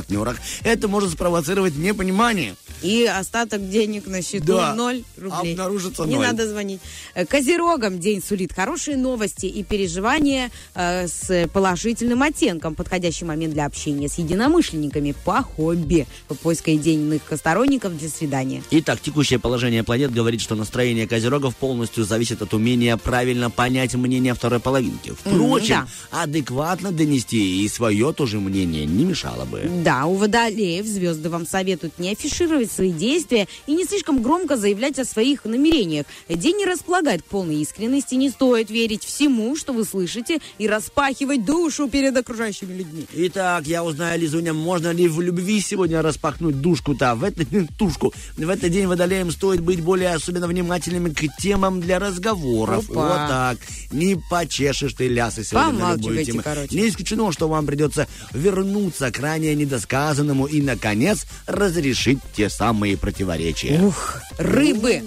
Это 0.65 0.89
может 0.89 1.11
спровоцировать 1.13 1.77
непонимание. 1.77 2.55
И 2.83 3.05
остаток 3.05 3.69
денег 3.71 4.07
на 4.07 4.23
счету 4.23 4.45
Да. 4.47 4.75
0 4.75 5.03
рублей. 5.17 5.53
Обнаружится 5.53 6.05
Не 6.05 6.17
ноль. 6.17 6.27
надо 6.27 6.49
звонить. 6.49 6.81
Э, 7.15 7.27
Козерогам 7.27 7.99
день 7.99 8.23
сулит 8.27 8.53
хорошие 8.53 8.97
новости 8.97 9.47
и 9.47 9.63
переживания 9.65 10.51
э, 10.75 11.09
с 11.09 11.49
положительным 11.53 12.23
оттенком. 12.23 12.75
Подходящий 12.75 13.25
момент 13.25 13.53
для 13.55 13.67
общения 13.67 14.09
с 14.09 14.19
единомышленниками 14.19 15.15
по 15.25 15.43
хобби. 15.43 16.07
Поиска 16.43 16.75
идейных 16.77 17.23
сторонников 17.37 17.99
для 17.99 18.09
свидания. 18.09 18.63
Итак, 18.71 19.01
текущее 19.01 19.39
положение 19.39 19.83
планет 19.83 20.13
говорит, 20.13 20.41
что 20.41 20.55
настроение 20.55 21.09
козерогов 21.09 21.57
полностью 21.57 22.05
зависит 22.05 22.43
от 22.43 22.55
умения 22.55 22.97
правильно 22.97 23.51
понять 23.51 23.95
мнение 23.95 24.35
второй 24.35 24.61
половинки. 24.61 25.13
Впрочем, 25.19 25.89
адекватно 26.11 26.93
донести 26.93 27.65
и 27.65 27.69
свое 27.69 28.13
тоже 28.13 28.39
мнение 28.39 28.87
не 28.87 29.05
мешало 29.05 29.45
бы. 29.47 29.69
Да, 29.83 29.88
у 30.07 30.15
водолеев 30.15 30.87
звезды 30.87 31.31
вам 31.31 31.47
советуют 31.47 31.99
не 31.99 32.13
афишировать 32.13 32.71
свои 32.71 32.93
действия 32.93 33.49
и 33.67 33.75
не 33.75 33.85
слишком 33.85 34.23
громко 34.23 34.57
заявлять 34.57 34.99
о 34.99 35.05
своих 35.05 35.45
намерениях. 35.45 36.07
День 36.29 36.57
не 36.59 36.67
располагает 36.67 37.23
к 37.23 37.27
полной 37.27 37.57
искренности, 37.57 38.15
не 38.15 38.31
стоит 38.31 38.71
верить 38.71 39.05
всему, 39.05 39.57
что 39.57 39.73
вы 39.73 39.85
слышите, 39.85 40.39
и 40.59 40.69
распахивать 40.69 41.45
душу 41.45 41.89
перед 41.89 42.17
окружающими 42.17 42.75
людьми. 42.75 43.07
Итак, 43.13 43.67
я 43.67 43.83
узнаю, 43.83 44.21
Лизуня, 44.21 44.53
можно 44.53 44.91
ли 44.93 45.09
в 45.09 45.21
любви 45.21 45.61
сегодня 45.61 46.03
распахнуть 46.03 46.61
душку-то, 46.61 47.15
в 47.15 47.25
этот, 47.25 47.49
тушку. 47.79 48.13
В 48.37 48.49
этот 48.49 48.71
день 48.71 48.87
водолеям 48.87 49.31
стоит 49.31 49.61
быть 49.61 49.81
более 49.81 50.15
особенно 50.15 50.47
внимательными 50.47 51.11
к 51.11 51.25
темам 51.39 51.81
для 51.81 51.99
разговоров. 51.99 52.91
Опа. 52.91 53.09
Вот 53.09 53.29
так. 53.29 53.59
Не 53.93 54.17
почешешь 54.31 54.93
ты 54.93 55.09
лясы 55.09 55.45
сегодня 55.45 55.73
на 55.73 55.95
любую 55.95 56.25
тему. 56.25 56.43
короче. 56.43 56.77
Не 56.77 56.89
исключено, 56.89 57.33
что 57.33 57.49
вам 57.49 57.67
придется 57.67 58.07
вернуться 58.33 59.11
к 59.11 59.19
ранее 59.19 59.55
недосказанному 59.69 60.47
и, 60.47 60.61
наконец, 60.63 61.27
разрешить 61.47 62.19
те 62.35 62.49
самые 62.49 62.97
противоречия. 62.97 63.81
Ух, 63.81 64.17
рыбы. 64.39 65.03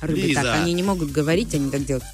Рыбы 0.00 0.20
Лиза. 0.20 0.42
так, 0.42 0.62
они 0.62 0.72
не 0.72 0.82
могут 0.82 1.10
говорить, 1.10 1.54
они 1.54 1.70
так 1.70 1.84
делают. 1.84 2.04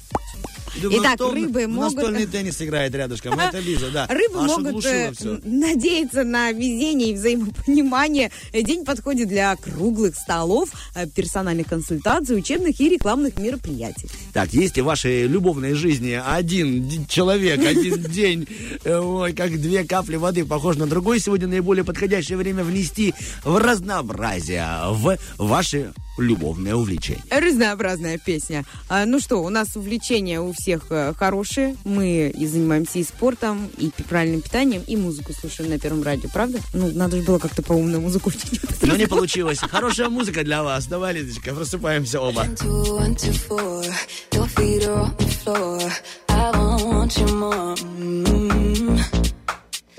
Думаю, 0.81 1.01
Итак, 1.01 1.15
кто 1.15 1.31
рыбы 1.33 1.67
могут- 1.67 1.95
Настольный 1.95 2.25
теннис 2.25 2.61
играет 2.61 2.93
рядышком. 2.93 3.39
Это 3.39 3.59
Лиза, 3.59 3.89
да. 3.91 4.07
Рыбы 4.07 4.39
Аж 4.39 4.47
могут 4.57 4.85
э, 4.85 5.11
надеяться 5.43 6.23
на 6.23 6.51
везение 6.51 7.11
и 7.11 7.13
взаимопонимание. 7.13 8.31
Э, 8.53 8.61
День 8.61 8.85
подходит 8.85 9.27
для 9.27 9.55
круглых 9.55 10.15
столов, 10.15 10.69
э, 10.95 11.07
персональных 11.07 11.67
консультаций, 11.67 12.37
учебных 12.37 12.79
и 12.79 12.89
рекламных 12.89 13.37
мероприятий. 13.39 14.07
Так, 14.33 14.53
есть 14.53 14.75
ли 14.75 14.81
в 14.81 14.85
вашей 14.85 15.27
любовной 15.27 15.73
жизни 15.73 16.19
один 16.23 17.05
человек, 17.07 17.59
один 17.65 18.03
день, 18.11 18.47
ой, 18.85 19.33
как 19.33 19.59
две 19.59 19.83
капли 19.83 20.15
воды 20.17 20.45
похож 20.45 20.75
на 20.77 20.87
другой, 20.87 21.19
сегодня 21.19 21.47
наиболее 21.47 21.83
подходящее 21.83 22.37
время 22.37 22.63
внести 22.63 23.13
в 23.43 23.57
разнообразие 23.57 24.67
в 24.91 25.17
ваше 25.37 25.93
любовное 26.17 26.75
увлечение. 26.75 27.23
Разнообразная 27.29 28.17
песня. 28.17 28.65
А, 28.89 29.05
ну 29.05 29.19
что, 29.19 29.37
у 29.37 29.49
нас 29.49 29.75
увлечения 29.75 30.41
у 30.41 30.51
всех 30.53 30.87
э, 30.89 31.13
хорошие. 31.17 31.75
Мы 31.83 32.33
и 32.35 32.47
занимаемся 32.47 32.99
и 32.99 33.03
спортом, 33.03 33.69
и 33.77 33.91
правильным 34.09 34.41
питанием, 34.41 34.83
и 34.85 34.95
музыку 34.95 35.33
слушаем 35.33 35.69
на 35.69 35.79
Первом 35.79 36.03
радио, 36.03 36.29
правда? 36.29 36.59
Ну, 36.73 36.91
надо 36.91 37.17
же 37.17 37.23
было 37.23 37.39
как-то 37.39 37.61
по-умному 37.61 38.05
музыку 38.05 38.29
включить. 38.31 38.61
Но 38.81 38.95
не 38.95 39.07
получилось. 39.07 39.59
Хорошая 39.59 40.09
музыка 40.09 40.43
для 40.43 40.63
вас. 40.63 40.87
Давай, 40.87 41.13
Лизочка, 41.13 41.53
просыпаемся 41.53 42.21
оба. 42.21 42.43
One, 42.43 42.55
two, 42.55 42.83
one, 42.97 43.15
two, 43.15 43.33
four. 43.33 43.83
Your 44.31 44.47
feet 44.55 44.85
are 44.85 45.01
on 45.01 45.15
the 45.17 45.27
floor. 45.43 45.91
I 46.29 46.51
want 46.51 47.17
you 47.17 47.27
more. 47.35 47.75
Mm. 47.75 49.27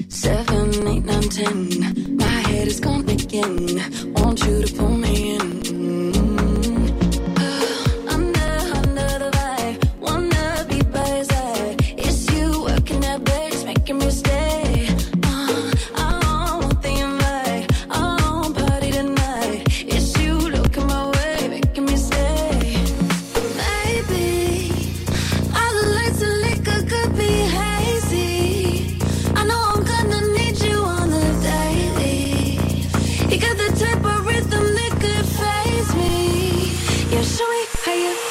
Seven, 0.09 0.89
eight, 0.89 1.05
nine, 1.05 1.29
ten. 1.29 2.17
My 2.17 2.25
head 2.25 2.69
is 2.69 2.81
gone 2.81 3.09
again. 3.09 3.81
Want 4.15 4.45
you 4.45 4.63
to 4.65 4.75
pull 4.75 4.97
me 4.97 5.35
in. 5.35 5.38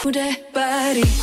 Move 0.08 0.13
that 0.13 0.54
body 0.54 1.16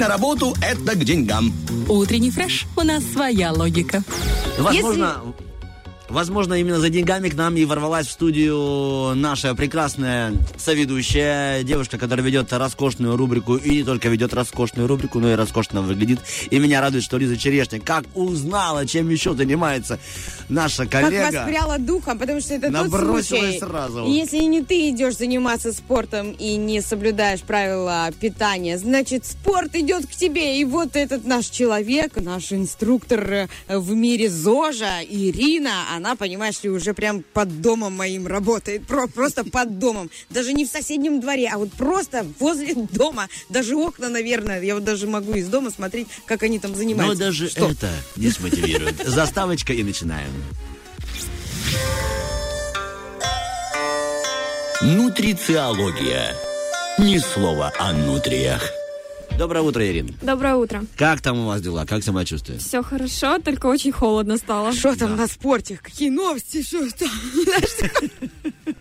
на 0.00 0.08
работу– 0.08 0.54
это 0.62 0.96
к 0.96 1.04
деньгам. 1.04 1.52
Утренний 1.86 2.30
фреш. 2.30 2.66
У 2.74 2.80
нас 2.80 3.04
своя 3.04 3.52
логика. 3.52 4.02
Возможно, 4.58 5.16
возможно, 6.08 6.54
именно 6.54 6.80
за 6.80 6.88
деньгами 6.88 7.28
к 7.28 7.34
нам 7.34 7.54
и 7.54 7.66
ворвалась 7.66 8.06
в 8.06 8.10
студию 8.10 9.14
наша 9.14 9.54
прекрасная 9.54 10.32
соведущая, 10.56 11.62
девушка, 11.64 11.98
которая 11.98 12.24
ведет 12.24 12.50
роскошную 12.50 13.14
рубрику, 13.14 13.56
и 13.56 13.76
не 13.76 13.84
только 13.84 14.08
ведет 14.08 14.32
роскошную 14.32 14.88
рубрику, 14.88 15.20
но 15.20 15.32
и 15.32 15.34
роскошно 15.34 15.82
выглядит. 15.82 16.20
И 16.48 16.58
меня 16.58 16.80
радует, 16.80 17.04
что 17.04 17.18
Лиза 17.18 17.36
Черешня 17.36 17.78
как 17.78 18.04
узнала, 18.14 18.86
чем 18.86 19.10
еще 19.10 19.34
занимается 19.34 20.00
наша 20.50 20.86
Как 20.86 21.02
коллега. 21.04 21.30
воспряла 21.38 21.78
духом, 21.78 22.18
потому 22.18 22.40
что 22.40 22.54
это 22.54 22.66
тот 22.66 22.72
Набросилась 22.72 23.26
случай, 23.26 23.58
сразу. 23.58 24.06
Если 24.06 24.38
не 24.38 24.62
ты 24.62 24.90
идешь 24.90 25.16
заниматься 25.16 25.72
спортом 25.72 26.32
и 26.32 26.56
не 26.56 26.80
соблюдаешь 26.82 27.40
правила 27.42 28.10
питания, 28.20 28.76
значит, 28.78 29.24
спорт 29.26 29.74
идет 29.74 30.06
к 30.06 30.10
тебе. 30.10 30.60
И 30.60 30.64
вот 30.64 30.96
этот 30.96 31.24
наш 31.24 31.46
человек, 31.46 32.16
наш 32.16 32.52
инструктор 32.52 33.48
э, 33.68 33.78
в 33.78 33.92
мире 33.94 34.28
ЗОЖа, 34.28 35.00
Ирина, 35.08 35.94
она, 35.94 36.16
понимаешь 36.16 36.62
ли, 36.62 36.70
уже 36.70 36.94
прям 36.94 37.22
под 37.32 37.60
домом 37.60 37.94
моим 37.94 38.26
работает. 38.26 38.86
Про- 38.86 39.06
просто 39.08 39.44
под 39.44 39.78
домом. 39.78 40.10
Даже 40.30 40.52
не 40.52 40.64
в 40.64 40.68
соседнем 40.68 41.20
дворе, 41.20 41.48
а 41.52 41.58
вот 41.58 41.72
просто 41.72 42.26
возле 42.38 42.74
дома. 42.74 43.28
Даже 43.48 43.76
окна, 43.76 44.08
наверное. 44.08 44.60
Я 44.62 44.74
вот 44.74 44.84
даже 44.84 45.06
могу 45.06 45.34
из 45.34 45.48
дома 45.48 45.70
смотреть, 45.70 46.08
как 46.26 46.42
они 46.42 46.58
там 46.58 46.72
Но 46.72 46.76
занимаются. 46.78 47.24
даже 47.24 47.48
Что? 47.48 47.70
это 47.70 47.88
не 48.16 48.30
смотивирует. 48.30 48.96
Заставочка 49.06 49.72
и 49.72 49.82
начинаем. 49.82 50.30
Нутрициология. 54.82 56.34
Ни 56.98 57.18
слова 57.18 57.72
о 57.78 57.92
нутриях. 57.92 58.62
Доброе 59.38 59.62
утро, 59.62 59.86
Ирина. 59.86 60.10
Доброе 60.20 60.54
утро. 60.56 60.84
Как 60.96 61.20
там 61.20 61.40
у 61.40 61.46
вас 61.46 61.62
дела? 61.62 61.86
Как 61.86 62.02
самочувствие? 62.02 62.58
Все 62.58 62.82
хорошо, 62.82 63.38
только 63.38 63.66
очень 63.66 63.92
холодно 63.92 64.36
стало. 64.36 64.72
Что 64.72 64.96
там 64.96 65.16
на 65.16 65.26
спорте? 65.26 65.78
Какие 65.82 66.10
новости? 66.10 66.62
Что 66.62 66.86
там? 66.90 67.08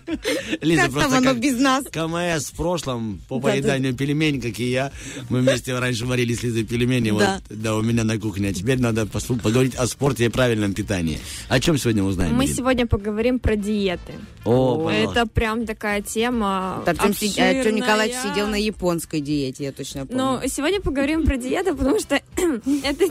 Лиза, 0.61 0.81
Как 0.83 0.91
там 0.91 0.93
просто 1.01 1.17
оно 1.17 1.29
как 1.31 1.39
без 1.39 1.59
нас? 1.59 1.85
КМС 1.91 2.45
в 2.51 2.55
прошлом 2.55 3.21
по 3.27 3.35
Да, 3.39 3.49
поеданию 3.49 3.93
пельменей, 3.95 4.41
как 4.41 4.59
и 4.59 4.69
я. 4.69 4.91
Мы 5.29 5.39
вместе 5.41 5.77
раньше 5.77 6.05
варили 6.05 6.33
с 6.33 6.43
Лизой 6.43 6.63
пельмени. 6.63 7.11
Да. 7.17 7.41
Вот, 7.49 7.57
да, 7.61 7.75
у 7.75 7.81
меня 7.81 8.03
на 8.03 8.17
кухне. 8.19 8.49
А 8.49 8.53
теперь 8.53 8.79
надо 8.79 9.05
поговорить 9.05 9.75
о 9.75 9.87
спорте 9.87 10.25
и 10.25 10.29
правильном 10.29 10.73
питании. 10.73 11.19
О 11.47 11.59
чем 11.59 11.77
сегодня 11.77 12.03
узнаем? 12.03 12.33
Мы 12.35 12.45
Ирина? 12.45 12.55
сегодня 12.57 12.87
поговорим 12.87 13.39
про 13.39 13.55
диеты. 13.55 14.13
О, 14.45 14.83
пожалуйста. 14.85 15.19
Это 15.21 15.29
прям 15.29 15.65
такая 15.65 16.01
тема 16.01 16.83
Артем, 16.85 17.13
си- 17.13 17.39
Артем. 17.39 17.75
Николаевич 17.75 18.15
сидел 18.23 18.47
на 18.47 18.55
японской 18.55 19.21
диете, 19.21 19.65
я 19.65 19.71
точно 19.71 20.05
помню. 20.05 20.23
Но 20.23 20.41
сегодня 20.47 20.81
поговорим 20.81 21.25
про 21.25 21.37
диеты, 21.37 21.73
потому 21.73 21.99
что 21.99 22.15
эта 22.83 23.05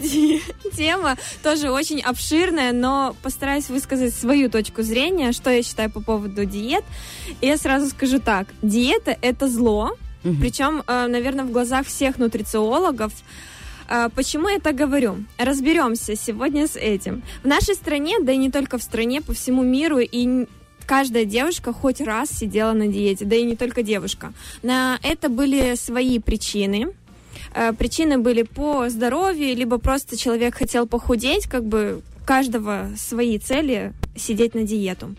тема 0.76 1.16
тоже 1.42 1.70
очень 1.70 2.00
обширная, 2.00 2.72
но 2.72 3.14
постараюсь 3.22 3.68
высказать 3.68 4.14
свою 4.14 4.50
точку 4.50 4.82
зрения, 4.82 5.32
что 5.32 5.50
я 5.50 5.62
считаю 5.62 5.90
по 5.90 6.00
поводу 6.00 6.44
диет. 6.44 6.84
И 7.40 7.46
я 7.46 7.56
сразу 7.56 7.88
скажу 7.88 8.18
так. 8.20 8.46
Диета— 8.62 9.16
это 9.22 9.48
зло, 9.48 9.96
причем, 10.22 10.82
наверное, 10.86 11.44
в 11.44 11.52
глазах 11.52 11.86
всех 11.86 12.18
нутрициологов. 12.18 13.12
А, 13.88 14.10
Почему 14.10 14.48
я 14.48 14.58
так 14.58 14.74
говорю? 14.74 15.24
Разберемся 15.38 16.14
сегодня 16.16 16.66
с 16.66 16.76
этим. 16.76 17.22
В 17.42 17.46
нашей 17.46 17.74
стране, 17.74 18.16
да 18.20 18.32
и 18.32 18.36
не 18.36 18.50
только 18.50 18.76
в 18.76 18.82
стране, 18.82 19.22
по 19.22 19.32
всему 19.32 19.62
миру, 19.62 19.98
и 19.98 20.46
каждая 20.86 21.24
девушка 21.24 21.72
хоть 21.72 22.00
раз 22.00 22.30
сидела 22.30 22.72
на 22.72 22.88
диете, 22.88 23.24
да 23.24 23.36
и 23.36 23.44
не 23.44 23.56
только 23.56 23.82
девушка. 23.82 24.32
На 24.62 24.98
это 25.02 25.28
были 25.28 25.74
свои 25.76 26.18
причины. 26.18 26.88
Э, 27.54 27.72
Причины 27.72 28.18
были 28.18 28.42
по 28.42 28.88
здоровью, 28.90 29.56
либо 29.56 29.78
просто 29.78 30.16
человек 30.18 30.56
хотел 30.56 30.86
похудеть, 30.86 31.46
как 31.46 31.64
бы 31.64 32.02
каждого 32.26 32.90
свои 32.96 33.38
цели 33.38 33.92
сидеть 34.16 34.54
на 34.54 34.64
диету. 34.64 35.14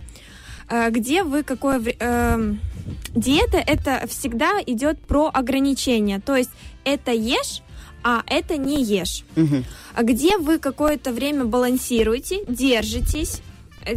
Э, 0.70 0.90
Где 0.92 1.24
вы 1.24 1.44
какое 1.44 1.82
эм, 2.00 2.60
диета 3.16 3.58
это 3.58 4.06
всегда 4.08 4.62
идет 4.66 5.00
про 5.00 5.30
ограничения, 5.34 6.20
то 6.20 6.36
есть 6.36 6.52
это 6.84 7.12
ешь, 7.12 7.62
а 8.04 8.24
это 8.28 8.58
не 8.58 8.84
ешь. 8.84 9.26
А 9.96 10.04
где 10.04 10.38
вы 10.38 10.60
какое-то 10.60 11.12
время 11.12 11.46
балансируете, 11.46 12.46
держитесь, 12.48 13.42
э, 13.86 13.96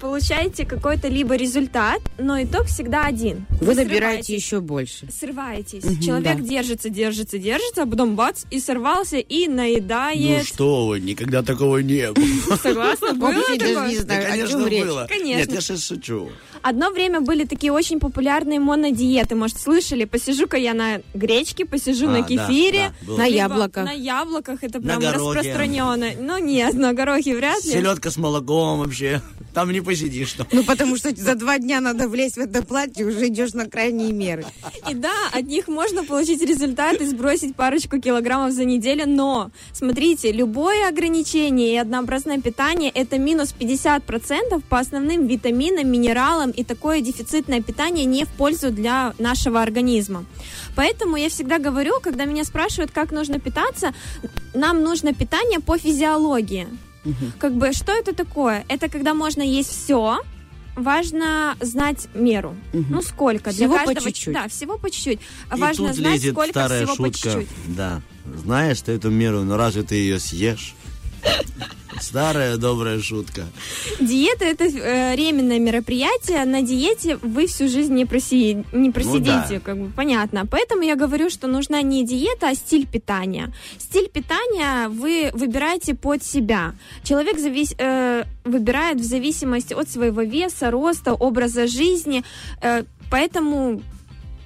получаете 0.00 0.64
какой-то 0.64 1.08
либо 1.08 1.36
результат, 1.36 2.00
но 2.18 2.42
итог 2.42 2.66
всегда 2.66 3.04
один. 3.06 3.46
Вы 3.60 3.74
набираете 3.74 4.24
срываетесь. 4.24 4.28
еще 4.30 4.60
больше. 4.60 5.06
Срываетесь. 5.12 5.84
Мгм, 5.84 6.00
Человек 6.00 6.36
да. 6.38 6.42
держится, 6.42 6.88
держится, 6.88 7.38
держится, 7.38 7.82
а 7.82 7.86
потом 7.86 8.16
бац, 8.16 8.44
и 8.50 8.58
сорвался, 8.60 9.18
и 9.18 9.46
Ну 9.46 9.56
наедает. 9.56 10.46
что 10.46 10.86
вы, 10.86 11.00
никогда 11.00 11.42
такого 11.42 11.78
не 11.78 12.10
было. 12.12 12.56
Согласна, 12.62 13.14
было 13.14 13.32
Вообще 13.32 13.56
даже 13.58 13.74
не 13.88 13.96
Да, 13.98 14.02
знаю, 14.02 14.24
о 14.24 14.30
конечно, 14.30 14.58
чем 14.58 14.66
речь. 14.68 14.84
было. 14.84 15.06
Конечно. 15.08 15.38
Нет, 15.40 15.52
я 15.52 15.60
сейчас 15.60 15.84
шучу. 15.86 16.30
Одно 16.62 16.90
время 16.90 17.20
были 17.20 17.44
такие 17.44 17.72
очень 17.72 18.00
популярные 18.00 18.60
монодиеты, 18.60 19.34
может, 19.34 19.58
слышали? 19.60 20.04
Посижу-ка 20.04 20.56
я 20.56 20.74
на 20.74 21.00
гречке, 21.14 21.64
посижу 21.64 22.08
А, 22.08 22.12
на 22.12 22.22
кефире. 22.22 22.92
да. 23.06 23.12
На 23.16 23.24
яблоках. 23.26 23.84
На 23.84 23.92
яблоках, 23.92 24.62
это 24.62 24.78
На 24.80 24.98
прям 24.98 25.00
горохе. 25.00 25.38
распространенно. 25.40 26.06
Ну 26.20 26.38
нет, 26.38 26.74
на 26.74 26.92
горохе 26.92 27.36
вряд 27.36 27.64
ли. 27.64 27.70
Селедка 27.70 28.10
с 28.10 28.16
молоком 28.16 28.80
вообще. 28.80 29.22
Там 29.54 29.72
не 29.72 29.80
посидишь. 29.90 30.32
там. 30.32 30.46
Ну, 30.52 30.64
потому 30.64 30.96
что 30.96 31.14
за 31.14 31.34
два 31.34 31.58
дня 31.58 31.80
надо 31.80 32.08
влезть 32.08 32.36
в 32.36 32.40
это 32.40 32.62
платье, 32.62 33.06
уже 33.06 33.28
идешь 33.28 33.52
на 33.54 33.66
крайние 33.66 34.12
меры. 34.12 34.44
И 34.88 34.94
да, 34.94 35.12
от 35.32 35.46
них 35.46 35.68
можно 35.68 36.04
получить 36.04 36.42
результат 36.42 37.00
и 37.00 37.06
сбросить 37.06 37.56
парочку 37.56 38.00
килограммов 38.00 38.52
за 38.52 38.64
неделю, 38.64 39.04
но, 39.06 39.50
смотрите, 39.72 40.32
любое 40.32 40.88
ограничение 40.88 41.74
и 41.74 41.76
однообразное 41.76 42.40
питание– 42.40 42.90
это 42.94 43.18
минус 43.18 43.54
50% 43.58 44.62
по 44.68 44.78
основным 44.78 45.26
витаминам, 45.26 45.90
минералам, 45.90 46.50
и 46.50 46.64
такое 46.64 47.00
дефицитное 47.00 47.60
питание 47.60 48.04
не 48.04 48.24
в 48.24 48.28
пользу 48.28 48.70
для 48.70 49.14
нашего 49.18 49.62
организма. 49.62 50.24
Поэтому 50.76 51.16
я 51.16 51.28
всегда 51.28 51.58
говорю, 51.58 52.00
когда 52.00 52.24
меня 52.24 52.44
спрашивают, 52.44 52.90
как 52.90 53.12
нужно 53.12 53.38
питаться, 53.40 53.92
нам 54.54 54.82
нужно 54.82 55.14
питание 55.14 55.60
по 55.60 55.78
физиологии. 55.78 56.66
Как 57.38 57.54
бы, 57.54 57.72
что 57.72 57.92
это 57.92 58.14
такое? 58.14 58.64
Это 58.68 58.88
когда 58.88 59.14
можно 59.14 59.42
есть 59.42 59.70
все, 59.70 60.18
важно 60.76 61.56
знать 61.60 62.08
меру. 62.14 62.54
Ну, 62.72 63.02
сколько? 63.02 63.50
Всего 63.50 63.78
по 63.78 63.84
каждого, 63.84 64.06
чуть-чуть. 64.06 64.34
Да, 64.34 64.48
всего 64.48 64.78
по 64.78 64.90
чуть-чуть. 64.90 65.20
И 65.20 65.60
важно 65.60 65.88
тут 65.88 65.96
знать, 65.96 66.12
лезет 66.14 66.32
сколько 66.32 66.50
старая 66.50 66.86
всего 66.86 66.96
по 66.96 67.04
шутка. 67.04 67.18
чуть-чуть. 67.18 67.48
Да. 67.76 68.02
Знаешь 68.36 68.80
ты 68.82 68.92
эту 68.92 69.10
меру, 69.10 69.42
но 69.42 69.56
разве 69.56 69.82
ты 69.82 69.94
ее 69.96 70.18
съешь? 70.18 70.74
Старая 72.00 72.56
добрая 72.56 73.00
шутка. 73.00 73.46
Диета 74.00 74.44
это 74.44 74.64
э, 74.64 75.14
временное 75.14 75.58
мероприятие. 75.58 76.44
На 76.44 76.62
диете 76.62 77.16
вы 77.16 77.46
всю 77.46 77.68
жизнь 77.68 77.92
не, 77.94 78.04
проси- 78.04 78.64
не 78.72 78.90
просидите, 78.90 79.30
Ну 79.48 79.54
да. 79.54 79.60
как 79.60 79.78
бы 79.78 79.90
понятно. 79.90 80.46
Поэтому 80.46 80.82
я 80.82 80.96
говорю, 80.96 81.30
что 81.30 81.46
нужна 81.48 81.82
не 81.82 82.04
диета, 82.06 82.48
а 82.50 82.54
стиль 82.54 82.86
питания. 82.86 83.52
Стиль 83.78 84.08
питания 84.08 84.88
вы 84.88 85.30
выбираете 85.34 85.94
под 85.94 86.22
себя. 86.24 86.74
Человек 87.02 87.38
завис- 87.38 87.74
э, 87.78 88.24
выбирает 88.44 88.98
в 89.00 89.04
зависимости 89.04 89.74
от 89.74 89.88
своего 89.90 90.22
веса, 90.22 90.70
роста, 90.70 91.12
образа 91.14 91.66
жизни. 91.66 92.22
Э, 92.62 92.84
поэтому 93.10 93.82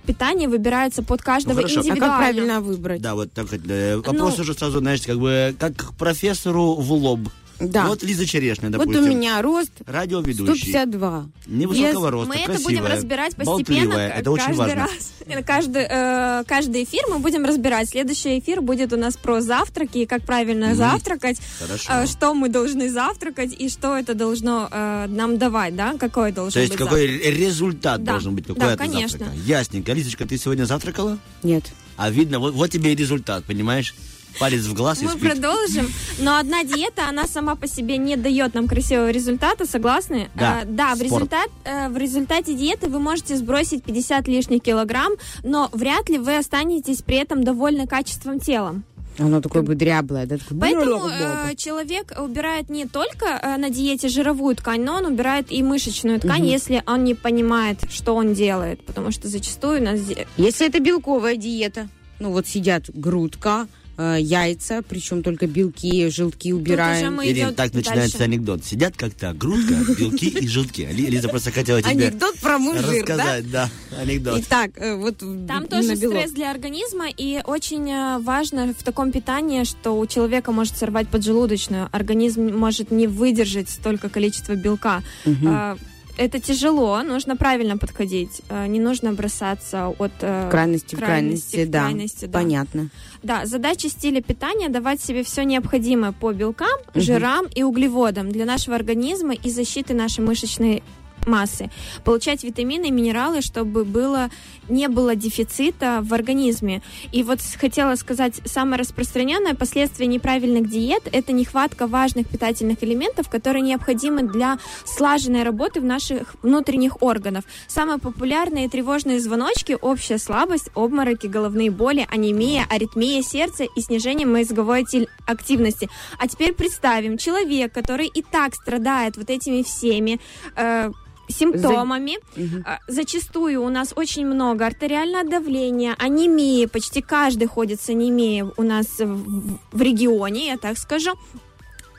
питание 0.06 0.48
выбирается 0.48 1.02
под 1.02 1.22
каждого 1.22 1.54
Ну, 1.54 1.62
хорошо. 1.62 1.80
А 1.80 1.82
как 1.82 1.84
А 1.84 1.88
индивидуально. 1.90 2.12
как 2.16 2.18
правильно 2.34 2.60
выбрать? 2.60 3.02
Да, 3.02 3.14
вот 3.14 3.32
так 3.32 3.46
э, 3.52 3.96
вопрос 3.96 4.34
Ну. 4.36 4.42
уже 4.42 4.54
сразу, 4.54 4.78
знаешь, 4.78 5.00
как 5.02 5.18
бы 5.18 5.54
как 5.58 5.74
к 5.76 5.94
профессору 5.94 6.74
в 6.74 6.92
лоб. 6.92 7.20
Да. 7.60 7.86
Вот 7.86 8.02
Лиза 8.02 8.26
Черешня, 8.26 8.68
Вот 8.70 8.78
допустим. 8.78 9.04
у 9.04 9.06
меня 9.06 9.40
рост 9.40 9.70
Радиоведущий. 9.86 10.70
152. 10.70 11.26
Невысокого 11.46 12.06
Вес- 12.06 12.10
роста, 12.12 12.28
Мы 12.28 12.34
это 12.36 12.44
красивая, 12.46 12.64
будем 12.80 12.86
разбирать 12.86 13.36
постепенно. 13.36 13.56
болтливая. 13.86 14.08
Это 14.10 14.30
очень 14.32 14.44
каждый 14.46 14.58
важно. 14.58 14.74
раз. 14.82 15.44
Каждый, 15.46 15.86
э, 15.88 16.44
каждый 16.46 16.84
эфир 16.84 17.02
мы 17.10 17.18
будем 17.20 17.44
разбирать. 17.44 17.88
Следующий 17.88 18.38
эфир 18.38 18.60
будет 18.60 18.92
у 18.92 18.96
нас 18.96 19.16
про 19.16 19.40
завтраки 19.40 19.98
и 19.98 20.06
как 20.06 20.22
правильно 20.24 20.74
завтракать, 20.74 21.38
Хорошо. 21.60 21.92
э, 21.92 22.06
что 22.06 22.34
мы 22.34 22.48
должны 22.48 22.90
завтракать 22.90 23.54
и 23.58 23.68
что 23.68 23.96
это 23.96 24.14
должно 24.14 24.68
э, 24.70 25.06
нам 25.08 25.38
давать, 25.38 25.76
да, 25.76 25.94
какой 25.98 26.32
должен 26.32 26.52
То 26.54 26.60
есть 26.60 26.72
быть 26.72 26.78
какой 26.78 27.06
завтрак. 27.08 27.34
результат 27.38 28.04
Да. 28.04 28.12
должен 28.12 28.34
быть, 28.34 28.46
какой 28.46 28.60
Да, 28.60 28.72
от 28.72 28.78
конечно. 28.78 29.18
завтрака. 29.18 29.32
Ясненько. 29.46 29.92
Лизочка, 29.92 30.26
ты 30.26 30.36
сегодня 30.38 30.64
завтракала? 30.64 31.18
Нет. 31.42 31.64
А 31.96 32.10
видно, 32.10 32.40
вот, 32.40 32.54
вот 32.54 32.70
тебе 32.70 32.92
и 32.92 32.96
результат, 32.96 33.44
понимаешь? 33.44 33.94
Палец 34.38 34.64
в 34.64 34.74
глаз 34.74 35.02
и 35.02 35.04
Мы 35.04 35.12
спит. 35.12 35.22
продолжим, 35.22 35.86
но 36.18 36.36
одна 36.38 36.64
диета, 36.64 37.08
она 37.08 37.26
сама 37.26 37.54
по 37.54 37.66
себе 37.66 37.96
не 37.98 38.16
дает 38.16 38.54
нам 38.54 38.66
красивого 38.68 39.10
результата, 39.10 39.66
согласны? 39.66 40.28
Да, 40.34 40.62
Э, 40.62 40.64
да 40.64 40.94
в, 40.94 41.02
результат, 41.02 41.48
э, 41.64 41.88
в 41.88 41.96
результате 41.96 42.54
диеты 42.54 42.88
вы 42.88 42.98
можете 42.98 43.36
сбросить 43.36 43.84
50 43.84 44.28
лишних 44.28 44.62
килограмм, 44.62 45.12
но 45.42 45.68
вряд 45.72 46.08
ли 46.08 46.18
вы 46.18 46.36
останетесь 46.36 47.02
при 47.02 47.16
этом 47.16 47.44
довольны 47.44 47.86
качеством 47.86 48.40
тела. 48.40 48.82
Оно 49.18 49.40
такое 49.40 49.62
бы 49.62 49.76
дряблое. 49.76 50.26
Да, 50.26 50.38
такое 50.38 50.58
Поэтому 50.58 51.08
э, 51.08 51.54
человек 51.56 52.12
убирает 52.18 52.68
не 52.68 52.86
только 52.86 53.26
э, 53.26 53.56
на 53.56 53.70
диете 53.70 54.08
жировую 54.08 54.56
ткань, 54.56 54.82
но 54.82 54.96
он 54.96 55.06
убирает 55.06 55.52
и 55.52 55.62
мышечную 55.62 56.18
ткань, 56.18 56.44
если 56.46 56.82
он 56.86 57.04
не 57.04 57.14
понимает, 57.14 57.78
что 57.90 58.16
он 58.16 58.34
делает. 58.34 58.84
Потому 58.84 59.12
что 59.12 59.28
зачастую 59.28 59.80
у 59.80 59.84
нас... 59.84 60.00
Если 60.36 60.66
это 60.66 60.80
белковая 60.80 61.36
диета, 61.36 61.88
ну 62.18 62.32
вот 62.32 62.48
сидят 62.48 62.90
грудка, 62.92 63.68
э, 63.96 64.18
яйца, 64.20 64.82
причем 64.88 65.22
только 65.22 65.46
белки, 65.46 66.08
желтки 66.10 66.52
убираем. 66.52 67.14
мы 67.14 67.26
Ирин, 67.28 67.54
так 67.54 67.72
начинается 67.74 68.18
дальше. 68.18 68.30
анекдот. 68.32 68.64
Сидят 68.64 68.96
как-то 68.96 69.32
грудка, 69.32 69.74
белки 69.98 70.28
и 70.28 70.46
желтки. 70.48 70.82
Ли- 70.82 71.06
Лиза 71.06 71.28
просто 71.28 71.50
хотела 71.50 71.80
тебе 71.82 72.06
Анекдот 72.08 72.38
про 72.40 72.58
мужир, 72.58 72.82
да? 73.06 73.14
рассказать, 73.14 73.50
да, 73.50 73.70
анекдот. 74.00 74.40
Итак, 74.42 74.70
э, 74.76 74.94
вот 74.96 75.18
Там 75.46 75.66
тоже 75.66 75.94
белок. 75.96 76.16
стресс 76.18 76.32
для 76.32 76.50
организма, 76.50 77.06
и 77.08 77.40
очень 77.44 77.90
э, 77.90 78.18
важно 78.20 78.74
в 78.78 78.82
таком 78.82 79.12
питании, 79.12 79.64
что 79.64 79.98
у 79.98 80.06
человека 80.06 80.52
может 80.52 80.76
сорвать 80.76 81.08
поджелудочную. 81.08 81.88
Организм 81.92 82.56
может 82.56 82.90
не 82.90 83.06
выдержать 83.06 83.68
столько 83.70 84.08
количества 84.08 84.54
белка. 84.54 85.02
Э, 85.24 85.76
Это 86.16 86.38
тяжело, 86.38 87.02
нужно 87.02 87.36
правильно 87.36 87.76
подходить. 87.76 88.42
Э, 88.48 88.66
Не 88.66 88.80
нужно 88.80 89.12
бросаться 89.12 89.88
от 89.88 90.12
э, 90.20 90.48
крайности 90.50 90.94
в 90.94 90.98
крайности 90.98 91.56
крайности, 91.56 91.68
в 91.68 91.70
да. 91.70 91.80
крайности, 91.80 92.24
да. 92.26 92.38
Понятно. 92.38 92.88
Да, 93.22 93.46
задача 93.46 93.88
стиля 93.88 94.20
питания 94.22 94.68
давать 94.68 95.00
себе 95.00 95.24
все 95.24 95.44
необходимое 95.44 96.12
по 96.12 96.32
белкам, 96.32 96.78
жирам 96.94 97.46
и 97.46 97.62
углеводам 97.62 98.30
для 98.30 98.44
нашего 98.44 98.76
организма 98.76 99.34
и 99.34 99.50
защиты 99.50 99.94
нашей 99.94 100.20
мышечной 100.24 100.82
массы. 101.26 101.70
Получать 102.04 102.44
витамины 102.44 102.86
и 102.86 102.90
минералы, 102.90 103.40
чтобы 103.40 103.84
было, 103.84 104.30
не 104.68 104.88
было 104.88 105.16
дефицита 105.16 106.00
в 106.02 106.12
организме. 106.14 106.82
И 107.12 107.22
вот 107.22 107.40
хотела 107.58 107.94
сказать, 107.96 108.40
самое 108.44 108.80
распространенное 108.80 109.54
последствие 109.54 110.06
неправильных 110.06 110.68
диет– 110.68 111.08
это 111.12 111.32
нехватка 111.32 111.86
важных 111.86 112.28
питательных 112.28 112.82
элементов, 112.82 113.28
которые 113.28 113.62
необходимы 113.62 114.22
для 114.22 114.58
слаженной 114.84 115.42
работы 115.42 115.80
в 115.80 115.84
наших 115.84 116.36
внутренних 116.42 117.02
органов. 117.02 117.44
Самые 117.68 117.98
популярные 117.98 118.68
тревожные 118.68 119.20
звоночки– 119.20 119.76
общая 119.80 120.18
слабость, 120.18 120.70
обмороки, 120.74 121.26
головные 121.26 121.70
боли, 121.70 122.06
анемия, 122.10 122.66
аритмия 122.68 123.22
сердца 123.22 123.64
и 123.64 123.80
снижение 123.80 124.26
мозговой 124.26 124.84
активности. 125.26 125.88
А 126.18 126.28
теперь 126.28 126.52
представим, 126.52 127.18
человек, 127.18 127.72
который 127.72 128.06
и 128.06 128.22
так 128.22 128.54
страдает 128.54 129.16
вот 129.16 129.30
этими 129.30 129.62
всеми 129.62 130.20
э, 130.56 130.90
симптомами. 131.28 132.18
А, 132.64 132.78
Зачастую 132.88 133.62
у 133.62 133.68
нас 133.70 133.92
очень 133.96 134.26
много 134.26 134.66
артериального 134.66 135.24
давления, 135.28 135.94
анемии, 135.98 136.66
почти 136.66 137.00
каждый 137.02 137.46
ходит 137.48 137.80
с 137.80 137.88
анемией 137.88 138.44
у 138.56 138.62
нас 138.62 138.86
в, 138.98 139.58
в 139.72 139.82
регионе, 139.82 140.46
я 140.46 140.56
так 140.56 140.78
скажу. 140.78 141.10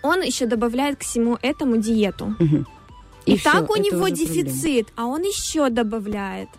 Он 0.03 0.21
еще 0.21 0.45
добавляет 0.45 0.97
к 0.97 1.03
всему 1.03 1.37
этому 1.41 1.77
диету. 1.77 2.35
И, 3.25 3.33
И 3.33 3.37
всё, 3.37 3.51
так 3.51 3.69
у 3.71 3.75
него 3.75 4.03
уже 4.03 4.15
проблема. 4.15 4.15
дефицит, 4.17 4.87
а 4.95 5.05
он 5.05 5.21
еще 5.23 5.69
добавляет. 5.69 6.49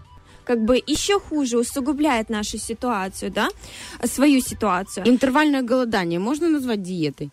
Как 0.44 0.58
бы 0.64 0.82
еще 0.86 1.18
хуже 1.20 1.58
усугубляет 1.58 2.28
нашу 2.30 2.58
ситуацию, 2.58 3.30
да, 3.32 3.48
свою 4.04 4.40
ситуацию. 4.40 5.08
Интервальное 5.08 5.62
голодание 5.62 6.18
можно 6.18 6.48
назвать 6.48 6.82
диетой? 6.82 7.30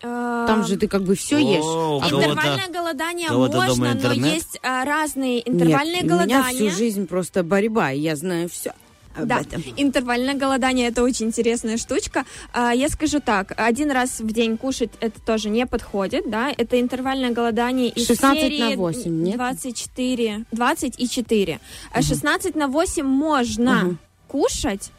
Там 0.00 0.60
Эм, 0.60 0.64
же 0.64 0.76
ты 0.76 0.88
как 0.88 1.02
бы 1.02 1.14
все 1.14 1.38
ешь. 1.38 1.62
О, 1.64 2.00
А 2.02 2.06
Интервальное 2.08 2.68
голодание 2.68 3.30
можно, 3.30 3.94
но 3.94 4.12
есть 4.12 4.58
а, 4.62 4.84
разные 4.84 5.46
интервальные 5.48 6.02
Нет, 6.02 6.04
у 6.04 6.14
меня 6.14 6.26
голодания. 6.40 6.52
всю 6.70 6.70
жизнь 6.70 7.06
просто 7.06 7.42
борьба, 7.42 7.92
и 7.92 8.00
я 8.00 8.16
знаю 8.16 8.48
все 8.48 8.72
об 9.14 9.26
Да, 9.26 9.40
этом. 9.40 9.62
интервальное 9.76 10.34
голодание 10.34 10.88
это 10.88 11.02
очень 11.02 11.26
интересная 11.26 11.76
штучка. 11.76 12.24
А, 12.54 12.72
Я 12.72 12.88
скажу 12.88 13.20
так, 13.20 13.52
один 13.56 13.90
раз 13.90 14.20
в 14.20 14.32
день 14.32 14.56
кушать 14.56 14.90
это 15.00 15.20
тоже 15.20 15.50
не 15.50 15.66
подходит, 15.66 16.30
да, 16.30 16.50
это 16.56 16.80
интервальное 16.80 17.30
голодание 17.30 17.90
из 17.90 18.06
16 18.06 18.40
серии 18.40 18.60
на 18.74 18.76
8, 18.76 19.22
нет? 19.22 19.36
24, 19.36 20.44
20 20.52 20.94
и 20.98 21.08
4. 21.08 21.60
А 21.92 22.02
16 22.02 22.54
на 22.54 22.68
8 22.68 23.04
можно 23.04 23.74
Мгм. 23.84 23.98
кушать, 24.28 24.92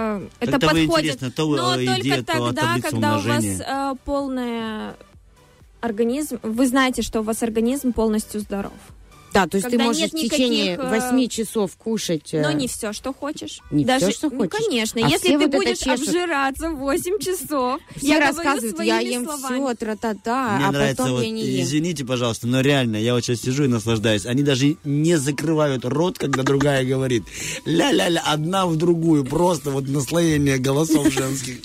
э, 0.00 0.28
это 0.40 0.52
Как-то 0.52 0.68
вы 0.68 0.86
подходит, 0.86 1.34
то 1.34 1.46
но 1.46 1.74
э, 1.74 1.86
только 1.86 2.00
идея, 2.00 2.16
то 2.18 2.32
тогда, 2.32 2.62
таблица 2.62 2.90
когда 2.90 3.08
у 3.08 3.12
вас 3.12 3.24
умножения. 3.24 3.64
э, 3.66 3.94
полная 4.04 4.96
организм, 5.80 6.38
вы 6.42 6.66
знаете, 6.66 7.02
что 7.02 7.20
у 7.20 7.22
вас 7.22 7.42
организм 7.42 7.92
полностью 7.92 8.40
здоров. 8.40 8.72
Да, 9.32 9.46
то 9.46 9.56
есть 9.58 9.68
ты 9.70 9.78
можешь 9.78 10.02
нет 10.02 10.12
в 10.12 10.16
течение 10.16 10.72
никаких, 10.72 10.92
э, 10.92 11.00
8 11.00 11.28
часов 11.28 11.76
кушать. 11.76 12.34
э, 12.34 12.42
Но 12.42 12.50
не 12.52 12.66
все, 12.68 12.92
что 12.92 13.12
хочешь. 13.12 13.60
Не 13.70 13.84
Даже, 13.84 14.06
всё, 14.06 14.12
что 14.12 14.30
ну, 14.30 14.38
хочешь. 14.40 14.64
конечно. 14.66 15.00
А 15.04 15.08
Если 15.08 15.28
все 15.28 15.38
ты 15.38 15.46
вот 15.46 15.50
будешь 15.56 15.78
чешут. 15.78 16.08
обжираться 16.08 16.70
8 16.70 17.18
часов, 17.20 17.80
Все 17.96 18.06
я 18.08 18.20
рассказывают, 18.20 18.82
я 18.82 18.98
ем 19.00 19.24
словами. 19.24 19.54
все, 19.56 19.74
тра-та-та, 19.74 20.56
Мне 20.56 20.66
а 20.66 20.72
нравится, 20.72 20.96
потом 21.02 21.16
вот, 21.16 21.22
я 21.24 21.30
не 21.30 21.44
ем. 21.44 21.64
извините, 21.64 22.04
пожалуйста, 22.04 22.46
но 22.46 22.60
реально, 22.60 22.96
я 22.96 23.14
вот 23.14 23.24
сейчас 23.24 23.40
сижу 23.40 23.64
и 23.64 23.68
наслаждаюсь. 23.68 24.26
Они 24.26 24.42
даже 24.42 24.76
не 24.84 25.16
закрывают 25.16 25.84
рот, 25.84 26.18
когда 26.18 26.42
другая 26.42 26.84
говорит. 26.84 27.22
Ля-ля-ля, 27.64 28.22
одна 28.26 28.66
в 28.66 28.76
другую. 28.76 29.24
Просто 29.24 29.70
вот 29.70 29.86
наслоение 29.88 30.58
голосов 30.58 31.12
женских. 31.12 31.56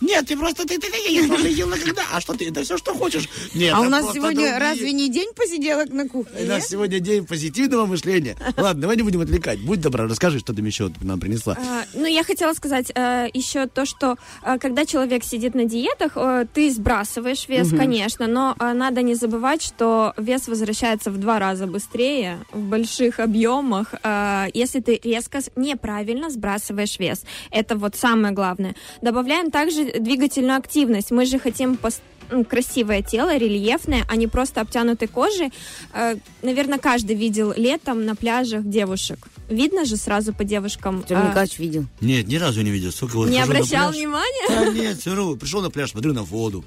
Нет, 0.00 0.26
ты 0.26 0.36
просто, 0.36 0.66
ты, 0.66 0.78
ты, 0.78 0.90
ты, 0.90 1.12
я 1.12 1.26
тоже 1.26 1.48
ела 1.48 1.74
когда? 1.82 2.02
А 2.12 2.20
что 2.20 2.34
ты, 2.34 2.48
это 2.48 2.62
все, 2.62 2.78
что 2.78 2.94
хочешь? 2.94 3.28
Нет, 3.54 3.74
А 3.74 3.80
у 3.80 3.82
это 3.84 3.90
нас 3.90 4.12
сегодня 4.12 4.58
разве 4.58 4.92
не 4.92 5.08
день 5.10 5.30
посиделок 5.34 5.88
на 5.90 6.08
кухне? 6.08 6.42
У 6.42 6.46
нас 6.46 6.68
сегодня 6.68 7.00
день 7.08 7.26
позитивного 7.26 7.86
мышления. 7.86 8.36
Ладно, 8.56 8.82
давай 8.82 8.96
не 8.96 9.02
будем 9.02 9.20
отвлекать. 9.20 9.58
Будь 9.60 9.80
добра, 9.80 10.06
расскажи, 10.06 10.38
что 10.38 10.52
ты 10.52 10.62
еще 10.62 10.90
нам 11.00 11.18
принесла. 11.20 11.56
А, 11.58 11.84
Ну, 11.94 12.06
я 12.06 12.22
хотела 12.24 12.52
сказать 12.54 12.92
э, 12.94 13.28
еще 13.34 13.66
то, 13.66 13.86
что 13.86 14.16
э, 14.42 14.58
когда 14.58 14.84
человек 14.84 15.24
сидит 15.24 15.54
на 15.54 15.64
диетах, 15.64 16.12
э, 16.16 16.46
ты 16.52 16.70
сбрасываешь 16.70 17.48
вес, 17.48 17.70
конечно, 17.70 18.26
но 18.26 18.54
э, 18.58 18.72
надо 18.72 19.02
не 19.02 19.14
забывать, 19.14 19.62
что 19.62 20.12
вес 20.16 20.48
возвращается 20.48 21.10
в 21.10 21.18
два 21.18 21.38
раза 21.38 21.66
быстрее, 21.66 22.38
в 22.52 22.60
больших 22.60 23.18
объемах, 23.20 23.94
э, 24.02 24.46
если 24.54 24.80
ты 24.80 25.00
резко, 25.02 25.38
неправильно 25.56 26.30
сбрасываешь 26.30 26.98
вес. 26.98 27.24
Это 27.50 27.76
вот 27.76 27.96
самое 27.96 28.34
главное. 28.34 28.74
Добавляем 29.02 29.50
также 29.50 29.84
двигательную 29.98 30.58
активность. 30.58 31.10
Мы 31.10 31.24
же 31.24 31.38
хотим 31.38 31.74
пос- 31.82 32.00
ну, 32.30 32.44
красивое 32.44 33.02
тело, 33.02 33.36
рельефное, 33.36 34.04
а 34.08 34.16
не 34.16 34.26
просто 34.26 34.60
обтянутой 34.60 35.08
кожей. 35.08 35.52
Э, 35.92 36.16
наверное, 36.42 36.78
каждый 36.78 37.16
видел 37.16 37.52
летом 37.56 38.04
на 38.04 38.14
пляжах 38.14 38.64
девушек. 38.64 39.28
Видно 39.48 39.84
же 39.84 39.96
сразу 39.96 40.34
по 40.34 40.44
девушкам. 40.44 40.98
Артем 40.98 41.18
э, 41.18 41.26
Николаевич 41.28 41.58
видел. 41.58 41.86
Нет, 42.00 42.28
ни 42.28 42.36
разу 42.36 42.60
не 42.62 42.70
видел. 42.70 42.92
Сколько 42.92 43.16
вот 43.16 43.30
не 43.30 43.40
обращал 43.40 43.90
внимания? 43.90 44.48
Да 44.48 44.68
нет, 44.68 44.98
все 44.98 45.14
равно, 45.14 45.36
пришел 45.36 45.62
на 45.62 45.70
пляж, 45.70 45.90
смотрю 45.90 46.12
на 46.12 46.22
воду. 46.22 46.64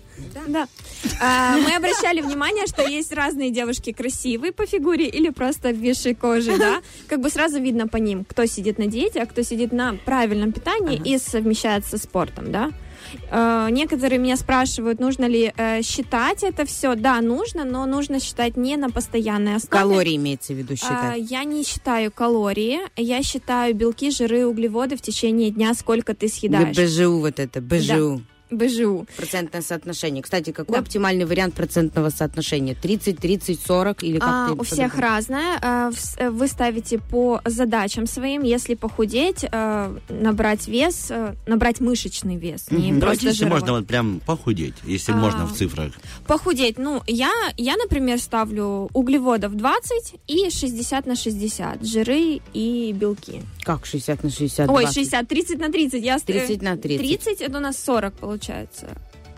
Да. 0.48 0.68
А, 1.20 1.58
мы 1.58 1.76
обращали 1.76 2.22
внимание, 2.22 2.66
что 2.68 2.88
есть 2.88 3.14
разные 3.14 3.52
девушки 3.52 3.92
красивые 3.92 4.52
по 4.52 4.66
фигуре 4.66 5.08
или 5.08 5.30
просто 5.30 5.70
обвисшей 5.70 6.16
кожей, 6.16 6.58
да. 6.58 6.82
Как 7.08 7.22
бы 7.22 7.30
сразу 7.30 7.60
видно 7.60 7.88
по 7.88 7.98
ним, 7.98 8.26
кто 8.26 8.46
сидит 8.46 8.78
на 8.78 8.88
диете, 8.88 9.22
а 9.22 9.26
кто 9.26 9.44
сидит 9.44 9.72
на 9.72 9.96
правильном 10.06 10.52
питании 10.52 11.00
и 11.04 11.18
совмещает 11.18 11.86
со 11.86 11.98
спортом, 11.98 12.52
да. 12.52 12.72
Э, 13.30 13.68
Некоторые 13.72 14.20
меня 14.20 14.38
спрашивают, 14.38 15.00
нужно 15.00 15.26
ли 15.26 15.54
э, 15.56 15.82
считать 15.82 16.44
это 16.44 16.66
все. 16.66 16.96
Да, 16.96 17.22
нужно, 17.22 17.64
но 17.64 17.86
нужно 17.86 18.20
считать 18.20 18.58
не 18.58 18.78
на 18.78 18.90
постоянной 18.90 19.56
основе. 19.56 19.82
Калории 19.82 20.16
имеется 20.16 20.54
в 20.54 20.58
виду 20.58 20.74
А, 20.74 20.76
считать. 20.76 21.32
Я 21.32 21.44
не 21.44 21.64
считаю 21.64 22.12
калории, 22.12 22.80
я 22.96 23.24
считаю 23.24 23.74
белки, 23.76 24.12
жиры, 24.12 24.46
углеводы 24.46 24.96
в 24.98 25.02
течение 25.02 25.52
дня, 25.52 25.74
сколько 25.74 26.14
ты 26.14 26.28
съедаешь. 26.28 26.76
БЖУ 26.78 27.20
вот 27.20 27.40
это, 27.40 27.62
БЖУ. 27.62 28.22
БЖУ. 28.52 29.08
Процентное 29.18 29.62
соотношение. 29.62 30.22
Кстати, 30.24 30.52
какой 30.52 30.76
Да. 30.76 30.82
оптимальный 30.82 31.26
вариант 31.26 31.54
процентного 31.54 32.10
соотношения? 32.10 32.76
30, 32.76 33.18
30, 33.20 33.60
40 33.66 34.04
или 34.04 34.20
как 34.20 34.30
А, 34.30 34.52
у 34.54 34.64
всех 34.64 34.92
по-другому? 34.94 35.02
разное. 35.02 35.58
Вс- 35.92 36.16
э, 36.18 36.30
Вы 36.30 36.48
ставите 36.48 36.98
по 37.00 37.42
задачам 37.46 38.08
своим. 38.08 38.44
Если 38.44 38.76
похудеть, 38.76 39.46
э, 39.52 39.98
набрать 40.10 40.68
вес, 40.68 41.08
э, 41.10 41.34
набрать 41.48 41.80
мышечный 41.80 42.38
вес, 42.38 42.68
не 42.72 42.92
Давайте, 42.94 43.28
если 43.28 43.40
жировой. 43.44 43.60
можно 43.60 43.74
вот 43.78 43.88
прям 43.88 44.22
похудеть, 44.26 44.76
если 44.84 45.12
А. 45.14 45.16
можно 45.16 45.46
в 45.46 45.54
цифрах. 45.54 45.94
Похудеть, 46.28 46.78
ну, 46.78 47.02
я, 47.08 47.32
я, 47.58 47.76
например, 47.78 48.20
ставлю 48.20 48.90
углеводов 48.94 49.56
20 49.56 50.16
и 50.28 50.50
60 50.50 51.06
на 51.06 51.16
60, 51.16 51.84
жиры 51.86 52.42
и 52.54 52.94
белки. 52.94 53.42
Как 53.64 53.86
60 53.86 54.24
на 54.24 54.30
60? 54.30 54.70
Ой, 54.70 54.84
20? 54.84 54.94
60, 54.96 55.28
30 55.28 55.60
на 55.60 55.70
30. 55.72 56.04
Я, 56.04 56.18
ст- 56.18 56.26
30 56.26 56.62
на 56.62 56.78
30. 56.78 56.98
30 57.06 57.42
это 57.42 57.58
у 57.58 57.62
нас 57.62 57.78
40 57.84 58.14
получается. 58.14 58.41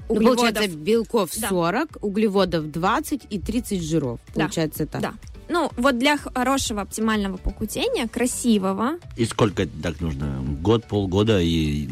Ну, 0.10 0.16
Углеводов. 0.16 0.40
получается, 0.54 0.78
белков 0.78 1.30
Да. 1.40 1.50
40, 1.50 1.98
углеводов 2.02 2.72
20 2.72 3.22
и 3.30 3.40
30 3.40 3.82
жиров. 3.84 4.20
Да. 4.28 4.34
Получается 4.42 4.86
так. 4.86 5.02
Да. 5.02 5.14
Ну, 5.50 5.72
вот 5.78 5.98
для 5.98 6.18
хорошего 6.18 6.82
оптимального 6.82 7.38
похудения, 7.38 8.08
красивого, 8.08 8.98
И 9.18 9.26
сколько 9.26 9.68
так 9.82 10.00
нужно? 10.02 10.42
Год, 10.62 10.86
полгода 10.86 11.40
и... 11.42 11.90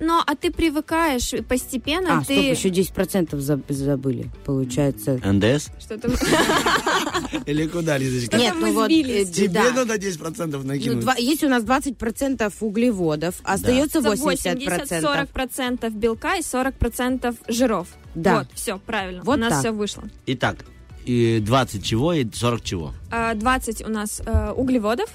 но 0.00 0.22
а 0.26 0.34
ты 0.34 0.50
привыкаешь 0.50 1.32
и 1.34 1.42
постепенно 1.42 2.18
А, 2.18 2.24
ты... 2.24 2.34
стоп, 2.34 2.36
еще 2.36 2.68
10% 2.68 3.30
заб- 3.36 3.72
забыли. 3.72 4.30
Получается. 4.44 5.20
НДС? 5.24 5.68
Что-то... 5.78 6.08
Или 7.46 7.66
куда, 7.66 7.98
Лизочка? 7.98 8.36
Нет, 8.36 8.54
ну 8.58 8.72
вот, 8.72 8.90
э, 8.90 9.24
Тебе 9.26 9.70
надо 9.70 9.96
10% 9.96 10.46
Ну, 10.46 10.62
накинуть. 10.62 11.18
есть 11.18 11.44
у 11.44 11.48
нас 11.48 11.62
20% 11.62 12.52
углеводов, 12.60 13.36
остается 13.44 14.00
80%. 14.00 14.66
80-40% 14.66 15.90
белка 15.90 16.36
и 16.36 16.40
40% 16.40 17.36
жиров. 17.48 17.88
Да. 18.14 18.38
Вот, 18.38 18.48
все, 18.54 18.78
правильно. 18.78 19.22
Вот 19.24 19.36
у 19.38 19.40
нас 19.40 19.50
так. 19.50 19.60
все 19.60 19.70
вышло. 19.72 20.04
Итак, 20.26 20.64
и 21.04 21.40
20 21.40 21.84
чего 21.84 22.12
и 22.12 22.26
40 22.30 22.62
чего? 22.62 22.94
А, 23.10 23.34
20 23.34 23.84
у 23.86 23.90
нас 23.90 24.20
э, 24.24 24.52
углеводов, 24.52 25.10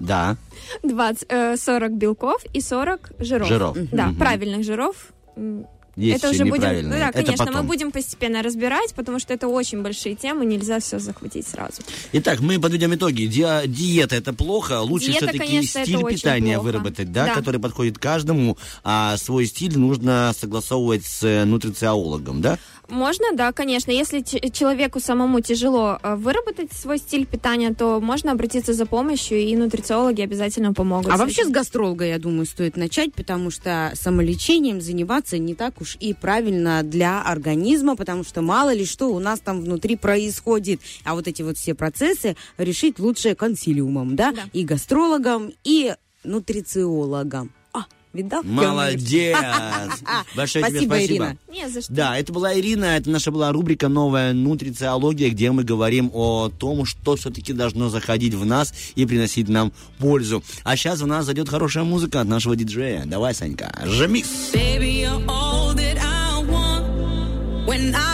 Да. 0.00 0.36
20, 0.82 1.26
э, 1.28 1.56
40 1.56 1.92
белков 1.92 2.42
и 2.52 2.60
40 2.60 3.10
жиров. 3.18 3.48
Жиров. 3.48 3.76
Да, 3.92 4.06
Мгм. 4.06 4.16
правильных 4.16 4.64
жиров. 4.64 5.08
Есть 5.96 6.24
это 6.24 6.30
уже 6.30 6.44
будем, 6.44 6.88
ну 6.88 6.90
да, 6.90 7.10
Это 7.10 7.22
конечно, 7.22 7.46
потом. 7.46 7.60
мы 7.60 7.66
будем 7.68 7.92
постепенно 7.92 8.42
разбирать, 8.42 8.92
потому 8.96 9.20
что 9.20 9.32
это 9.32 9.46
очень 9.46 9.80
большие 9.80 10.16
темы, 10.16 10.44
нельзя 10.44 10.80
все 10.80 10.98
захватить 10.98 11.46
сразу. 11.46 11.82
Итак, 12.12 12.40
мы 12.40 12.58
подведем 12.60 12.92
итоги. 12.96 13.26
Ди- 13.26 13.68
диета 13.68 14.16
это 14.16 14.32
плохо. 14.32 14.80
Лучше 14.80 15.06
Диета, 15.12 15.28
все-таки 15.28 15.38
конечно, 15.38 15.84
стиль 15.84 16.04
питания 16.04 16.54
плохо. 16.56 16.64
выработать, 16.66 17.12
да, 17.12 17.26
Да. 17.26 17.34
который 17.34 17.60
подходит 17.60 17.98
каждому. 17.98 18.58
А 18.82 19.16
свой 19.18 19.46
стиль 19.46 19.78
нужно 19.78 20.32
согласовывать 20.36 21.06
с 21.06 21.22
э, 21.22 21.44
нутрициологом, 21.44 22.40
да? 22.40 22.58
Можно, 22.88 23.32
да, 23.34 23.52
конечно. 23.52 23.90
Если 23.90 24.20
человеку 24.50 25.00
самому 25.00 25.40
тяжело 25.40 25.98
э, 26.02 26.16
выработать 26.16 26.72
свой 26.72 26.98
стиль 26.98 27.26
питания, 27.26 27.72
то 27.72 28.00
можно 28.00 28.32
обратиться 28.32 28.72
за 28.72 28.86
помощью, 28.86 29.38
и 29.38 29.56
нутрициологи 29.56 30.22
обязательно 30.22 30.72
помогут. 30.72 31.12
А 31.12 31.16
вообще 31.16 31.44
с 31.44 31.48
гастролога, 31.48 32.04
я 32.04 32.18
думаю, 32.18 32.46
стоит 32.46 32.76
начать, 32.76 33.14
потому 33.14 33.50
что 33.50 33.92
самолечением 33.94 34.80
заниматься 34.80 35.38
не 35.38 35.54
так 35.54 35.80
уж 35.80 35.96
и 36.00 36.12
правильно 36.12 36.82
для 36.82 37.22
организма, 37.22 37.96
потому 37.96 38.24
что 38.24 38.42
мало 38.42 38.72
ли 38.72 38.84
что 38.84 39.08
у 39.08 39.18
нас 39.18 39.40
там 39.40 39.60
внутри 39.60 39.96
происходит. 39.96 40.80
А 41.04 41.14
вот 41.14 41.26
эти 41.26 41.42
вот 41.42 41.56
все 41.56 41.74
процессы 41.74 42.36
решить 42.58 42.98
лучше 42.98 43.34
консилиумом, 43.34 44.16
да? 44.16 44.32
Да. 44.32 44.42
И 44.52 44.64
гастрологом, 44.64 45.52
и 45.64 45.94
нутрициологом. 46.24 47.52
Видал? 48.14 48.44
Молодец! 48.44 49.36
Большое 50.36 50.64
тебе 50.66 50.86
Спасибо. 50.86 51.36
Не 51.48 51.68
за 51.68 51.82
что. 51.82 51.92
Да, 51.92 52.16
это 52.16 52.32
была 52.32 52.56
Ирина, 52.56 52.84
это 52.96 53.10
наша 53.10 53.32
была 53.32 53.50
рубрика 53.50 53.88
«Новая 53.88 54.32
нутрициология», 54.32 55.30
где 55.30 55.50
мы 55.50 55.64
говорим 55.64 56.10
о 56.14 56.48
том, 56.48 56.84
что 56.84 57.16
все-таки 57.16 57.52
должно 57.52 57.88
заходить 57.88 58.34
в 58.34 58.46
нас 58.46 58.72
и 58.94 59.04
приносить 59.04 59.48
нам 59.48 59.72
пользу. 59.98 60.44
А 60.62 60.76
сейчас 60.76 61.02
у 61.02 61.06
нас 61.06 61.26
зайдет 61.26 61.48
хорошая 61.48 61.82
музыка 61.82 62.20
от 62.20 62.28
нашего 62.28 62.54
диджея. 62.54 63.02
Давай, 63.04 63.34
Санька, 63.34 63.72
жмикс! 63.84 64.28
Baby, 64.52 65.02
you're 65.02 65.20
all 65.26 65.74
that 65.74 65.98
I 65.98 66.40
want. 66.48 67.66
When 67.66 67.94
I 67.96 68.13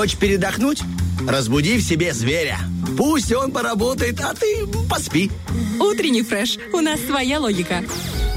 Хочешь 0.00 0.16
передохнуть? 0.16 0.80
Разбуди 1.28 1.76
в 1.76 1.82
себе 1.82 2.14
зверя. 2.14 2.58
Пусть 2.96 3.30
он 3.34 3.52
поработает, 3.52 4.18
а 4.20 4.32
ты 4.32 4.66
поспи. 4.88 5.30
Утренний 5.78 6.22
фреш. 6.22 6.56
У 6.72 6.80
нас 6.80 6.98
своя 7.00 7.38
логика. 7.38 7.84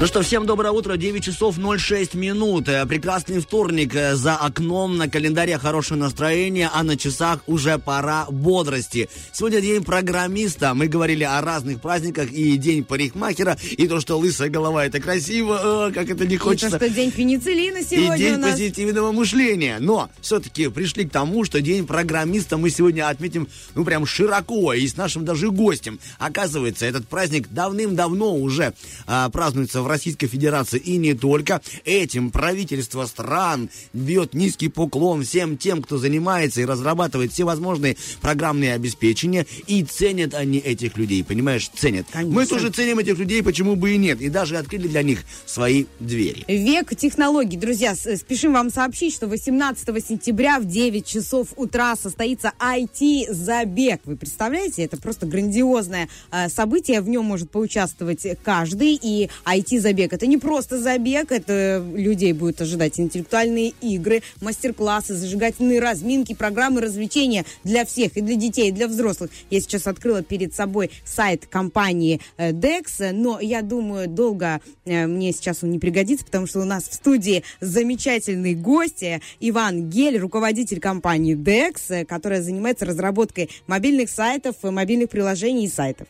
Ну 0.00 0.08
что, 0.08 0.22
всем 0.22 0.44
доброе 0.44 0.72
утро, 0.72 0.96
9 0.96 1.22
часов 1.24 1.56
06 1.56 2.14
минут. 2.14 2.68
Э, 2.68 2.84
Прекрасный 2.84 3.38
вторник. 3.40 3.94
Э, 3.94 4.16
За 4.16 4.34
окном 4.34 4.98
на 4.98 5.08
календаре 5.08 5.56
хорошее 5.56 6.00
настроение, 6.00 6.68
а 6.74 6.82
на 6.82 6.96
часах 6.96 7.40
уже 7.46 7.78
пора 7.78 8.26
бодрости. 8.28 9.08
Сегодня 9.32 9.60
день 9.60 9.84
программиста. 9.84 10.74
Мы 10.74 10.88
говорили 10.88 11.22
о 11.22 11.40
разных 11.40 11.80
праздниках 11.80 12.30
и 12.32 12.56
день 12.56 12.82
парикмахера, 12.84 13.56
и 13.70 13.86
то, 13.86 14.00
что 14.00 14.18
лысая 14.18 14.50
голова 14.50 14.84
это 14.84 14.98
красиво, 15.00 15.88
э, 15.88 15.92
как 15.92 16.10
это 16.10 16.26
не 16.26 16.34
И 16.34 16.38
то, 16.38 16.44
хочется. 16.44 16.76
что 16.76 16.90
день 16.90 17.12
пенициллина 17.12 17.78
И 17.78 17.84
сегодня 17.84 18.18
день 18.18 18.34
у 18.34 18.38
нас. 18.38 18.50
позитивного 18.50 19.12
мышления. 19.12 19.76
Но 19.78 20.10
все-таки 20.20 20.68
пришли 20.68 21.04
к 21.04 21.12
тому, 21.12 21.44
что 21.44 21.60
день 21.62 21.86
программиста 21.86 22.56
мы 22.58 22.68
сегодня 22.70 23.08
отметим, 23.08 23.46
ну, 23.76 23.84
прям 23.84 24.06
широко 24.06 24.72
и 24.74 24.86
с 24.88 24.96
нашим 24.96 25.24
даже 25.24 25.50
гостем. 25.52 26.00
Оказывается, 26.18 26.84
этот 26.84 27.06
праздник 27.06 27.48
давным-давно 27.50 28.34
уже 28.36 28.74
а, 29.06 29.30
празднуется 29.30 29.83
в 29.84 29.86
Российской 29.86 30.26
Федерации 30.26 30.78
и 30.78 30.96
не 30.96 31.14
только. 31.14 31.60
Этим 31.84 32.30
правительство 32.30 33.06
стран 33.06 33.70
бьет 33.92 34.34
низкий 34.34 34.68
поклон 34.68 35.22
всем 35.22 35.56
тем, 35.56 35.82
кто 35.82 35.98
занимается 35.98 36.60
и 36.60 36.64
разрабатывает 36.64 37.32
всевозможные 37.32 37.96
программные 38.20 38.74
обеспечения. 38.74 39.46
И 39.66 39.84
ценят 39.84 40.34
они 40.34 40.58
этих 40.58 40.96
людей, 40.96 41.22
понимаешь, 41.22 41.70
ценят. 41.74 42.06
Конечно. 42.10 42.34
Мы 42.34 42.46
тоже 42.46 42.70
ценим 42.70 42.98
этих 42.98 43.18
людей, 43.18 43.42
почему 43.42 43.76
бы 43.76 43.92
и 43.94 43.96
нет. 43.98 44.20
И 44.20 44.28
даже 44.28 44.56
открыли 44.56 44.88
для 44.88 45.02
них 45.02 45.20
свои 45.46 45.84
двери. 46.00 46.44
Век 46.48 46.94
технологий. 46.96 47.56
Друзья, 47.56 47.94
с- 47.94 48.16
спешим 48.16 48.52
вам 48.54 48.70
сообщить, 48.70 49.14
что 49.14 49.26
18 49.28 50.00
сентября 50.04 50.58
в 50.58 50.64
9 50.66 51.06
часов 51.06 51.48
утра 51.56 51.94
состоится 51.96 52.52
IT-забег. 52.58 54.00
Вы 54.04 54.16
представляете? 54.16 54.82
Это 54.82 54.96
просто 54.96 55.26
грандиозное 55.26 56.08
э, 56.30 56.48
событие. 56.48 57.00
В 57.00 57.08
нем 57.08 57.24
может 57.24 57.50
поучаствовать 57.50 58.26
каждый. 58.42 58.98
И 59.00 59.28
IT-забег 59.74 60.12
это 60.12 60.26
не 60.26 60.38
просто 60.38 60.78
забег, 60.78 61.32
это 61.32 61.84
людей 61.94 62.32
будет 62.32 62.60
ожидать 62.60 62.98
интеллектуальные 63.00 63.72
игры, 63.80 64.22
мастер-классы, 64.40 65.14
зажигательные 65.14 65.80
разминки, 65.80 66.34
программы 66.34 66.80
развлечения 66.80 67.44
для 67.64 67.84
всех, 67.84 68.16
и 68.16 68.20
для 68.20 68.36
детей, 68.36 68.68
и 68.68 68.72
для 68.72 68.88
взрослых. 68.88 69.30
Я 69.50 69.60
сейчас 69.60 69.86
открыла 69.86 70.22
перед 70.22 70.54
собой 70.54 70.90
сайт 71.04 71.46
компании 71.46 72.20
э, 72.36 72.52
Dex, 72.52 73.12
но 73.12 73.40
я 73.40 73.62
думаю, 73.62 74.08
долго 74.08 74.60
э, 74.84 75.06
мне 75.06 75.32
сейчас 75.32 75.62
он 75.62 75.70
не 75.70 75.78
пригодится, 75.78 76.24
потому 76.24 76.46
что 76.46 76.60
у 76.60 76.64
нас 76.64 76.88
в 76.88 76.94
студии 76.94 77.42
замечательный 77.60 78.54
гость 78.54 79.02
э, 79.02 79.20
Иван 79.40 79.88
Гель, 79.90 80.18
руководитель 80.18 80.80
компании 80.80 81.36
Dex, 81.36 82.04
которая 82.04 82.42
занимается 82.42 82.84
разработкой 82.84 83.50
мобильных 83.66 84.10
сайтов, 84.10 84.56
мобильных 84.62 85.10
приложений 85.10 85.66
и 85.66 85.68
сайтов. 85.68 86.08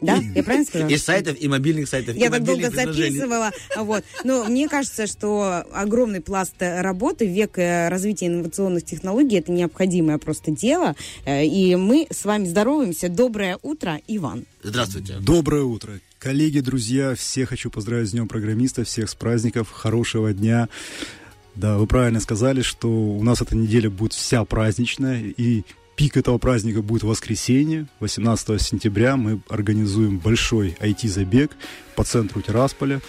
Да? 0.00 0.16
Я 0.34 0.42
правильно 0.42 0.66
сказала? 0.66 0.88
И 0.88 0.96
сайтов, 0.96 1.36
и 1.38 1.48
мобильных 1.48 1.88
сайтов, 1.88 2.16
Я 2.16 2.30
так 2.30 2.44
долго 2.44 2.70
записывала. 2.70 3.50
Вот. 3.76 4.04
Но 4.24 4.44
мне 4.44 4.68
кажется, 4.68 5.06
что 5.06 5.64
огромный 5.72 6.20
пласт 6.20 6.54
э, 6.60 6.80
работы, 6.80 7.26
век 7.26 7.58
э, 7.58 7.88
развития 7.88 8.26
инновационных 8.26 8.84
технологий, 8.84 9.38
это 9.38 9.52
необходимое 9.52 10.18
просто 10.18 10.50
дело. 10.50 10.96
Э, 11.24 11.44
И 11.44 11.76
мы 11.76 12.06
с 12.10 12.24
вами 12.24 12.46
здороваемся. 12.46 13.08
Доброе 13.08 13.58
утро, 13.62 14.00
Иван. 14.08 14.46
Здравствуйте. 14.62 15.16
Доброе 15.20 15.64
утро. 15.64 16.00
Коллеги, 16.18 16.60
друзья, 16.60 17.14
всех 17.14 17.50
хочу 17.50 17.70
поздравить 17.70 18.08
с 18.08 18.12
Днем 18.12 18.28
программиста, 18.28 18.84
всех 18.84 19.08
с 19.08 19.14
праздников, 19.14 19.70
хорошего 19.70 20.32
дня. 20.32 20.68
Да, 21.54 21.78
вы 21.78 21.86
правильно 21.86 22.20
сказали, 22.20 22.62
что 22.62 22.88
у 22.88 23.22
нас 23.22 23.42
эта 23.42 23.56
неделя 23.56 23.90
будет 23.90 24.12
вся 24.12 24.44
праздничная, 24.44 25.22
и 25.36 25.64
пик 26.00 26.16
этого 26.16 26.38
праздника 26.38 26.80
будет 26.80 27.02
воскресенье. 27.02 27.86
18 27.98 28.58
сентября 28.62 29.18
мы 29.18 29.42
организуем 29.50 30.18
большой 30.18 30.74
IT-забег 30.80 31.50
по 31.94 32.04
центру 32.04 32.40
Тирасполя. 32.40 33.02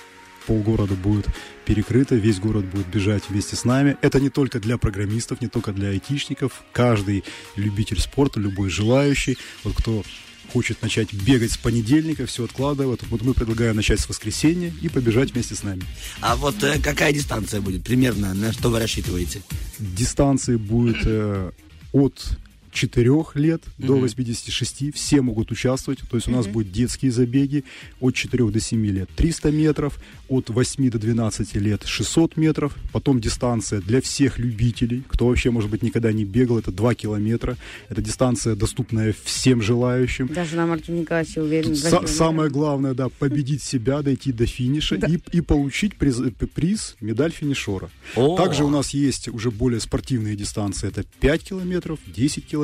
Полгорода 0.46 0.96
будет 0.96 1.26
перекрыто, 1.64 2.16
весь 2.16 2.42
город 2.42 2.66
будет 2.66 2.88
бежать 2.88 3.24
вместе 3.30 3.56
с 3.56 3.64
нами. 3.64 3.96
Это 4.02 4.20
не 4.20 4.30
только 4.30 4.60
для 4.60 4.78
программистов, 4.78 5.40
не 5.40 5.48
только 5.48 5.72
для 5.72 5.88
айтишников. 5.88 6.66
Каждый 6.74 7.24
любитель 7.56 8.02
спорта, 8.02 8.42
любой 8.42 8.70
желающий, 8.70 9.38
вот 9.64 9.74
кто 9.78 10.04
хочет 10.52 10.82
начать 10.82 11.14
бегать 11.14 11.54
с 11.54 11.58
понедельника, 11.58 12.26
все 12.26 12.44
откладывает. 12.44 13.04
Вот 13.10 13.22
мы 13.22 13.34
предлагаем 13.34 13.78
начать 13.78 14.02
с 14.02 14.10
воскресенья 14.10 14.74
и 14.82 14.90
побежать 14.90 15.32
вместе 15.32 15.56
с 15.56 15.64
нами. 15.64 15.84
А 16.20 16.36
вот 16.36 16.62
э, 16.62 16.78
какая 16.84 17.14
дистанция 17.14 17.62
будет 17.62 17.86
примерно? 17.86 18.34
На 18.34 18.52
что 18.52 18.70
вы 18.70 18.80
рассчитываете? 18.80 19.42
Дистанции 19.80 20.58
будет 20.58 20.98
э, 21.06 21.52
от 21.94 22.38
4 22.72 23.26
лет 23.36 23.62
до 23.78 23.94
Мгм. 23.94 24.02
86. 24.02 24.92
Все 24.94 25.22
могут 25.22 25.52
участвовать. 25.52 26.00
То 26.10 26.18
есть 26.18 26.28
у 26.28 26.32
нас 26.32 26.48
будут 26.48 26.72
детские 26.72 27.12
забеги 27.12 27.64
от 28.00 28.16
4 28.16 28.50
до 28.50 28.60
7 28.60 28.86
лет 28.88 29.10
300 29.16 29.52
метров, 29.52 30.00
от 30.30 30.50
8 30.50 30.90
до 30.90 30.98
12 30.98 31.56
лет 31.60 31.84
600 31.86 32.38
метров. 32.38 32.76
Потом 32.92 33.20
дистанция 33.20 33.82
для 33.82 34.02
всех 34.02 34.40
любителей, 34.40 35.04
кто 35.08 35.28
вообще, 35.28 35.52
может 35.52 35.70
быть, 35.70 35.84
никогда 35.84 36.12
не 36.12 36.24
бегал, 36.26 36.58
это 36.58 36.72
2 36.72 36.96
километра. 36.96 37.58
Это 37.90 38.02
дистанция, 38.02 38.56
доступная 38.56 39.14
всем 39.24 39.62
желающим. 39.62 40.28
Даже 40.28 40.56
на 40.56 40.66
Марке 40.66 40.92
Николаевиче 40.92 41.42
уверен. 41.42 41.74
Са- 41.74 42.08
самое 42.08 42.50
главное, 42.50 42.94
да, 42.94 43.10
победить 43.10 43.62
себя, 43.62 44.02
дойти 44.02 44.32
до 44.32 44.46
финиша 44.46 44.96
и, 44.96 45.20
и 45.32 45.42
получить 45.42 45.96
приз, 45.98 46.20
приз, 46.56 46.96
медаль 47.02 47.32
финишера. 47.32 47.90
О. 48.16 48.38
Также 48.38 48.64
у 48.64 48.70
нас 48.70 48.92
есть 48.94 49.28
уже 49.28 49.52
более 49.52 49.80
спортивные 49.82 50.36
дистанции. 50.36 50.88
Это 50.88 51.04
5 51.20 51.44
километров, 51.44 52.00
10 52.08 52.46
километров 52.46 52.61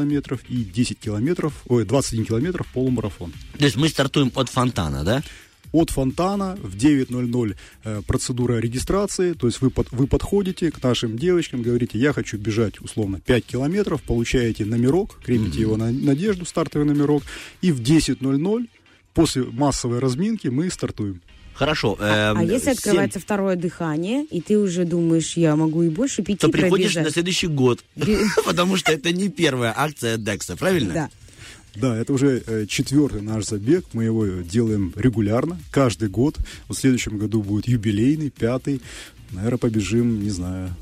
и 0.50 0.64
10 0.64 1.00
километров, 1.00 1.54
ой, 1.68 1.86
21 1.86 2.26
километров 2.26 2.68
полумарафон. 2.74 3.32
То 3.58 3.66
есть 3.66 3.76
мы 3.78 3.90
стартуем 3.90 4.32
от 4.36 4.50
фонтана, 4.50 5.04
да? 5.04 5.24
От 5.74 5.90
фонтана 5.90 6.56
в 6.64 6.76
9.00 6.78 7.56
э, 7.84 8.02
процедура 8.08 8.58
регистрации, 8.60 9.34
то 9.34 9.48
есть 9.48 9.60
вы, 9.62 9.70
под- 9.70 9.92
вы 9.92 10.08
подходите 10.08 10.72
к 10.72 10.82
нашим 10.82 11.18
девочкам, 11.18 11.62
говорите, 11.62 12.00
я 12.00 12.14
хочу 12.14 12.38
бежать 12.38 12.80
условно 12.80 13.20
5 13.20 13.46
километров, 13.46 14.02
получаете 14.02 14.64
номерок, 14.66 15.20
крепите 15.26 15.60
его 15.62 15.76
на 15.76 15.92
надежду, 15.92 16.46
стартовый 16.46 16.88
номерок, 16.88 17.24
и 17.62 17.72
в 17.74 17.82
10.00 17.82 18.68
после 19.14 19.44
массовой 19.44 20.00
разминки 20.00 20.48
мы 20.48 20.70
стартуем. 20.70 21.22
Хорошо. 21.58 21.98
А 22.00 22.34
эм, 22.34 22.42
если 22.42 22.66
семь, 22.66 22.74
открывается 22.74 23.20
второе 23.20 23.56
дыхание, 23.56 24.24
и 24.26 24.42
ты 24.42 24.60
уже 24.60 24.86
думаешь, 24.86 25.36
я 25.38 25.56
могу 25.56 25.82
и 25.82 25.90
больше 25.90 26.22
пяти 26.22 26.38
то 26.38 26.50
приходишь 26.50 26.94
пробежать? 26.94 27.06
на 27.06 27.12
следующий 27.12 27.48
год. 27.48 27.84
Потому 28.46 28.78
что 28.78 28.92
это 28.92 29.12
не 29.12 29.30
первая 29.30 29.74
акция 29.76 30.18
Декса, 30.18 30.56
правильно? 30.56 30.94
Да. 30.94 31.10
Да, 31.76 31.96
это 31.96 32.14
уже 32.14 32.44
э, 32.46 32.66
четвертый 32.68 33.22
наш 33.22 33.46
забег. 33.46 33.86
Мы 33.94 34.06
его 34.06 34.26
делаем 34.26 34.94
регулярно, 34.96 35.60
каждый 35.72 36.10
год. 36.10 36.38
Вот 36.68 36.78
в 36.78 36.82
следующем 36.82 37.18
году 37.18 37.42
будет 37.44 37.68
юбилейный, 37.68 38.30
пятый. 38.30 38.82
Наверное, 39.32 39.58
побежим, 39.58 40.24
не 40.24 40.30
знаю, 40.30 40.76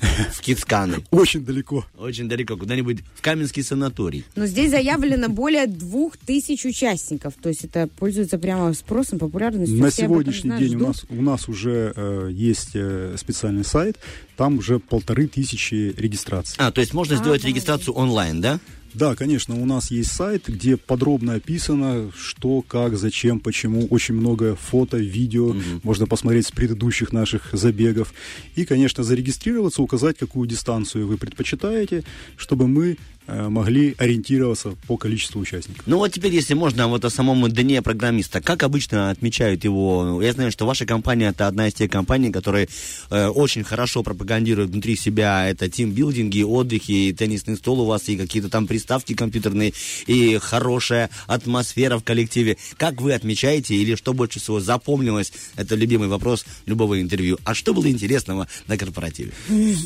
В 0.32 0.40
Кицканы. 0.40 0.98
очень 1.10 1.44
далеко. 1.44 1.84
Очень 1.96 2.28
далеко, 2.28 2.56
куда-нибудь 2.56 2.98
в 3.14 3.22
Каменский 3.22 3.62
санаторий. 3.62 4.24
Но 4.36 4.46
здесь 4.46 4.70
заявлено 4.70 5.28
более 5.28 5.66
двух 5.66 6.16
тысяч 6.16 6.64
участников. 6.64 7.34
То 7.40 7.48
есть 7.48 7.64
это 7.64 7.88
пользуется 7.98 8.38
прямо 8.38 8.72
спросом, 8.74 9.18
популярностью. 9.18 9.78
На 9.78 9.90
Все 9.90 10.02
сегодняшний 10.02 10.50
знают, 10.50 10.64
день 10.64 10.76
у 10.76 10.78
ждут. 10.78 10.88
нас, 10.88 11.06
у 11.08 11.22
нас 11.22 11.48
уже 11.48 11.92
э, 11.94 12.28
есть 12.32 12.70
э, 12.74 13.16
специальный 13.18 13.64
сайт, 13.64 13.98
там 14.36 14.58
уже 14.58 14.78
полторы 14.78 15.26
тысячи 15.26 15.94
регистраций. 15.96 16.54
А, 16.58 16.70
то 16.70 16.80
есть 16.80 16.94
можно 16.94 17.16
сделать 17.16 17.44
регистрацию 17.44 17.94
онлайн, 17.94 18.40
да? 18.40 18.60
Да, 18.94 19.14
конечно, 19.14 19.54
у 19.54 19.66
нас 19.66 19.90
есть 19.90 20.12
сайт, 20.12 20.48
где 20.48 20.76
подробно 20.76 21.34
описано, 21.34 22.10
что, 22.16 22.62
как, 22.62 22.96
зачем, 22.96 23.38
почему. 23.40 23.86
Очень 23.86 24.14
много 24.14 24.56
фото, 24.56 24.96
видео, 24.96 25.54
можно 25.82 26.06
посмотреть 26.06 26.46
с 26.46 26.50
предыдущих 26.50 27.12
наших 27.12 27.50
забегов. 27.52 28.12
И, 28.56 28.64
конечно, 28.64 29.04
зарегистрироваться, 29.04 29.82
указать, 29.82 30.16
какую 30.18 30.48
дистанцию 30.48 31.06
вы 31.06 31.18
предпочитаете, 31.18 32.04
чтобы 32.36 32.66
мы 32.66 32.96
могли 33.28 33.94
ориентироваться 33.98 34.74
по 34.86 34.96
количеству 34.96 35.40
участников. 35.40 35.82
Ну 35.86 35.98
вот 35.98 36.12
теперь, 36.12 36.34
если 36.34 36.54
можно, 36.54 36.88
вот 36.88 37.04
о 37.04 37.10
самом 37.10 37.48
дне 37.48 37.82
программиста. 37.82 38.40
Как 38.40 38.62
обычно 38.62 39.10
отмечают 39.10 39.64
его? 39.64 40.20
Я 40.22 40.32
знаю, 40.32 40.50
что 40.50 40.66
ваша 40.66 40.86
компания 40.86 41.28
это 41.28 41.46
одна 41.46 41.68
из 41.68 41.74
тех 41.74 41.90
компаний, 41.90 42.30
которые 42.30 42.68
э, 43.10 43.26
очень 43.28 43.64
хорошо 43.64 44.02
пропагандируют 44.02 44.70
внутри 44.70 44.96
себя 44.96 45.48
это 45.48 45.68
тимбилдинги, 45.68 46.42
отдыхи, 46.42 47.08
и 47.08 47.12
теннисный 47.12 47.56
стол 47.56 47.80
у 47.80 47.86
вас, 47.86 48.08
и 48.08 48.16
какие-то 48.16 48.48
там 48.48 48.66
приставки 48.66 49.14
компьютерные, 49.14 49.72
и 50.06 50.38
хорошая 50.38 51.10
атмосфера 51.26 51.98
в 51.98 52.04
коллективе. 52.04 52.56
Как 52.76 53.00
вы 53.00 53.12
отмечаете, 53.12 53.74
или 53.74 53.94
что 53.94 54.12
больше 54.14 54.40
всего 54.40 54.60
запомнилось, 54.60 55.32
это 55.56 55.74
любимый 55.74 56.08
вопрос 56.08 56.44
любого 56.66 57.00
интервью. 57.00 57.38
А 57.44 57.54
что 57.54 57.74
было 57.74 57.88
интересного 57.90 58.48
на 58.66 58.76
корпоративе? 58.76 59.32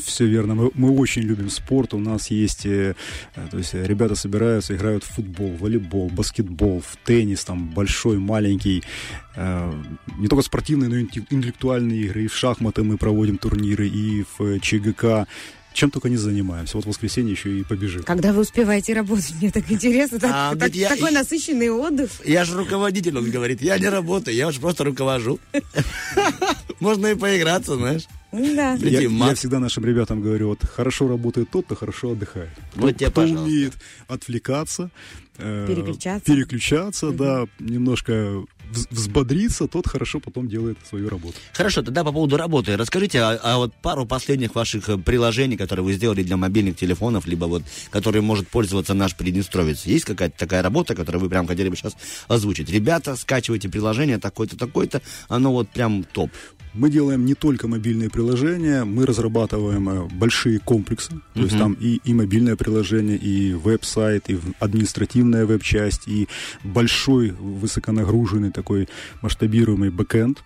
Все 0.05 0.25
верно. 0.25 0.55
Мы, 0.55 0.71
мы 0.75 0.97
очень 0.97 1.23
любим 1.23 1.49
спорт. 1.49 1.93
У 1.93 1.99
нас 1.99 2.31
есть, 2.31 2.65
э, 2.65 2.95
э, 3.32 3.32
то 3.49 3.57
есть 3.57 3.73
э, 3.73 3.85
ребята 3.85 4.15
собираются, 4.15 4.75
играют 4.75 5.03
в 5.03 5.07
футбол, 5.07 5.55
волейбол, 5.59 6.09
баскетбол, 6.09 6.81
в 6.81 6.97
теннис, 7.05 7.43
там 7.43 7.69
большой, 7.69 8.17
маленький. 8.19 8.83
э, 9.35 9.73
не 10.19 10.27
только 10.27 10.43
спортивные, 10.43 10.89
но 10.89 10.95
и 10.97 11.03
инте- 11.03 11.25
интеллектуальные 11.29 12.01
игры. 12.03 12.23
И 12.25 12.27
в 12.27 12.35
шахматы 12.35 12.83
мы 12.83 12.97
проводим 12.97 13.37
турниры, 13.37 13.87
и 13.87 14.23
в 14.37 14.41
э, 14.43 14.59
ЧГК. 14.59 15.25
Чем 15.73 15.89
только 15.89 16.07
не 16.07 16.17
занимаемся. 16.17 16.77
Вот 16.77 16.85
в 16.85 16.89
воскресенье 16.89 17.31
еще 17.31 17.49
и 17.59 17.63
побежим. 17.63 18.03
Когда 18.03 18.31
вы 18.31 18.41
успеваете 18.41 18.93
работать, 18.93 19.33
мне 19.41 19.49
так 19.49 19.71
интересно. 19.71 20.19
Так- 20.19 20.31
А, 20.31 20.55
так- 20.55 20.75
я- 20.75 20.89
такой 20.89 21.09
насыщенный 21.09 21.71
отдых. 21.71 22.11
Я 22.23 22.45
же 22.45 22.55
руководитель, 22.55 23.17
он 23.17 23.31
говорит. 23.31 23.59
Я 23.63 23.79
не 23.79 23.89
работаю, 23.89 24.37
я 24.37 24.47
уж 24.49 24.59
просто 24.59 24.83
руковожу. 24.83 25.39
Можно 26.79 27.07
и 27.07 27.15
поиграться, 27.15 27.75
знаешь. 27.75 28.03
Да. 28.33 28.73
Я, 28.81 29.01
я 29.01 29.35
всегда 29.35 29.59
нашим 29.59 29.85
ребятам 29.85 30.21
говорю, 30.21 30.47
вот 30.49 30.65
хорошо 30.65 31.07
работает 31.07 31.49
тот, 31.51 31.65
кто 31.65 31.75
хорошо 31.75 32.11
отдыхает. 32.13 32.49
Вот 32.75 32.89
Кто- 32.89 32.91
тебе, 32.99 33.05
кто 33.11 33.21
пожалуйста. 33.21 33.43
умеет 33.45 33.73
отвлекаться, 34.07 34.89
э, 35.37 35.65
Переключаться. 35.67 36.25
переключаться, 36.25 37.11
да, 37.11 37.45
немножко 37.59 38.11
вз- 38.71 38.87
взбодрится, 38.89 39.67
тот 39.67 39.87
хорошо 39.87 40.19
потом 40.19 40.47
делает 40.47 40.77
свою 40.89 41.09
работу. 41.09 41.35
Хорошо, 41.53 41.83
тогда 41.83 42.03
по 42.03 42.11
поводу 42.11 42.37
работы. 42.37 42.75
Расскажите 42.75 43.21
о, 43.21 43.35
о 43.35 43.57
вот 43.57 43.73
пару 43.75 44.05
последних 44.07 44.55
ваших 44.55 44.89
э, 44.89 44.97
приложений, 44.97 45.57
которые 45.57 45.85
вы 45.85 45.93
сделали 45.93 46.23
для 46.23 46.35
мобильных 46.37 46.75
телефонов, 46.75 47.27
либо 47.27 47.45
вот, 47.45 47.61
которые 47.91 48.23
может 48.23 48.47
пользоваться 48.47 48.93
наш 48.95 49.15
приднестровец. 49.15 49.85
Есть 49.85 50.05
какая-то 50.05 50.37
такая 50.39 50.63
работа, 50.63 50.95
которую 50.95 51.21
вы 51.21 51.29
прям 51.29 51.45
хотели 51.45 51.69
бы 51.69 51.75
сейчас 51.75 51.95
озвучить? 52.27 52.69
Ребята, 52.71 53.15
скачивайте 53.15 53.69
приложение 53.69 54.17
такое-то, 54.17 54.57
такое-то, 54.57 55.01
оно 55.29 55.51
вот 55.51 55.69
прям 55.69 56.03
топ. 56.03 56.31
Мы 56.73 56.89
делаем 56.89 57.25
не 57.25 57.35
только 57.35 57.67
мобильные 57.67 58.09
приложения, 58.09 58.83
мы 58.83 59.05
разрабатываем 59.05 59.89
э, 59.89 60.07
большие 60.11 60.59
комплексы, 60.59 61.11
то 61.33 61.41
есть 61.41 61.57
там 61.57 61.73
и, 61.73 61.99
и 62.03 62.13
мобильное 62.13 62.55
приложение, 62.55 63.17
и 63.17 63.53
веб-сайт, 63.53 64.29
и 64.29 64.39
административная 64.59 65.45
веб-часть, 65.45 66.07
и 66.07 66.27
большой 66.63 67.29
высоконагруженный 67.29 68.51
такой 68.51 68.89
масштабируемый 69.21 69.91
бэкэнд. 69.91 70.43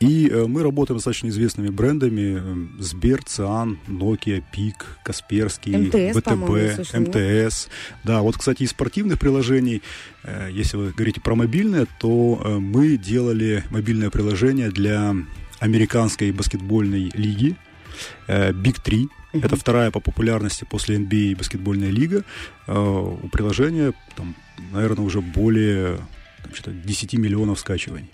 И 0.00 0.28
э, 0.28 0.46
мы 0.46 0.62
работаем 0.62 0.98
с 0.98 1.02
достаточно 1.02 1.28
известными 1.28 1.70
брендами 1.70 2.38
э, 2.78 2.82
Сбер, 2.82 3.22
Циан, 3.24 3.78
Nokia, 3.88 4.42
Пик, 4.52 4.86
Касперский, 5.04 5.76
МТС, 5.76 5.92
нет? 5.92 6.94
МТС. 6.94 7.68
Да, 8.04 8.22
вот, 8.22 8.36
кстати, 8.36 8.62
из 8.62 8.70
спортивных 8.70 9.18
приложений, 9.18 9.82
э, 10.22 10.50
если 10.52 10.76
вы 10.76 10.92
говорите 10.92 11.20
про 11.20 11.34
мобильное, 11.34 11.86
то 11.98 12.40
э, 12.42 12.58
мы 12.58 12.96
делали 12.96 13.64
мобильное 13.70 14.10
приложение 14.10 14.70
для 14.70 15.16
американской 15.58 16.30
баскетбольной 16.30 17.10
лиги 17.14 17.56
Big 18.28 18.80
3. 18.80 19.08
Это 19.32 19.56
вторая 19.56 19.90
по 19.90 19.98
популярности 19.98 20.64
после 20.70 20.98
NBA 20.98 21.36
баскетбольная 21.36 21.90
лига. 21.90 22.22
У 22.68 23.28
приложения, 23.32 23.92
там, 24.14 24.36
наверное, 24.70 25.04
уже 25.04 25.20
более 25.20 25.96
там, 26.44 26.54
что-то 26.54 26.70
10 26.70 27.14
миллионов 27.14 27.58
скачиваний. 27.58 28.10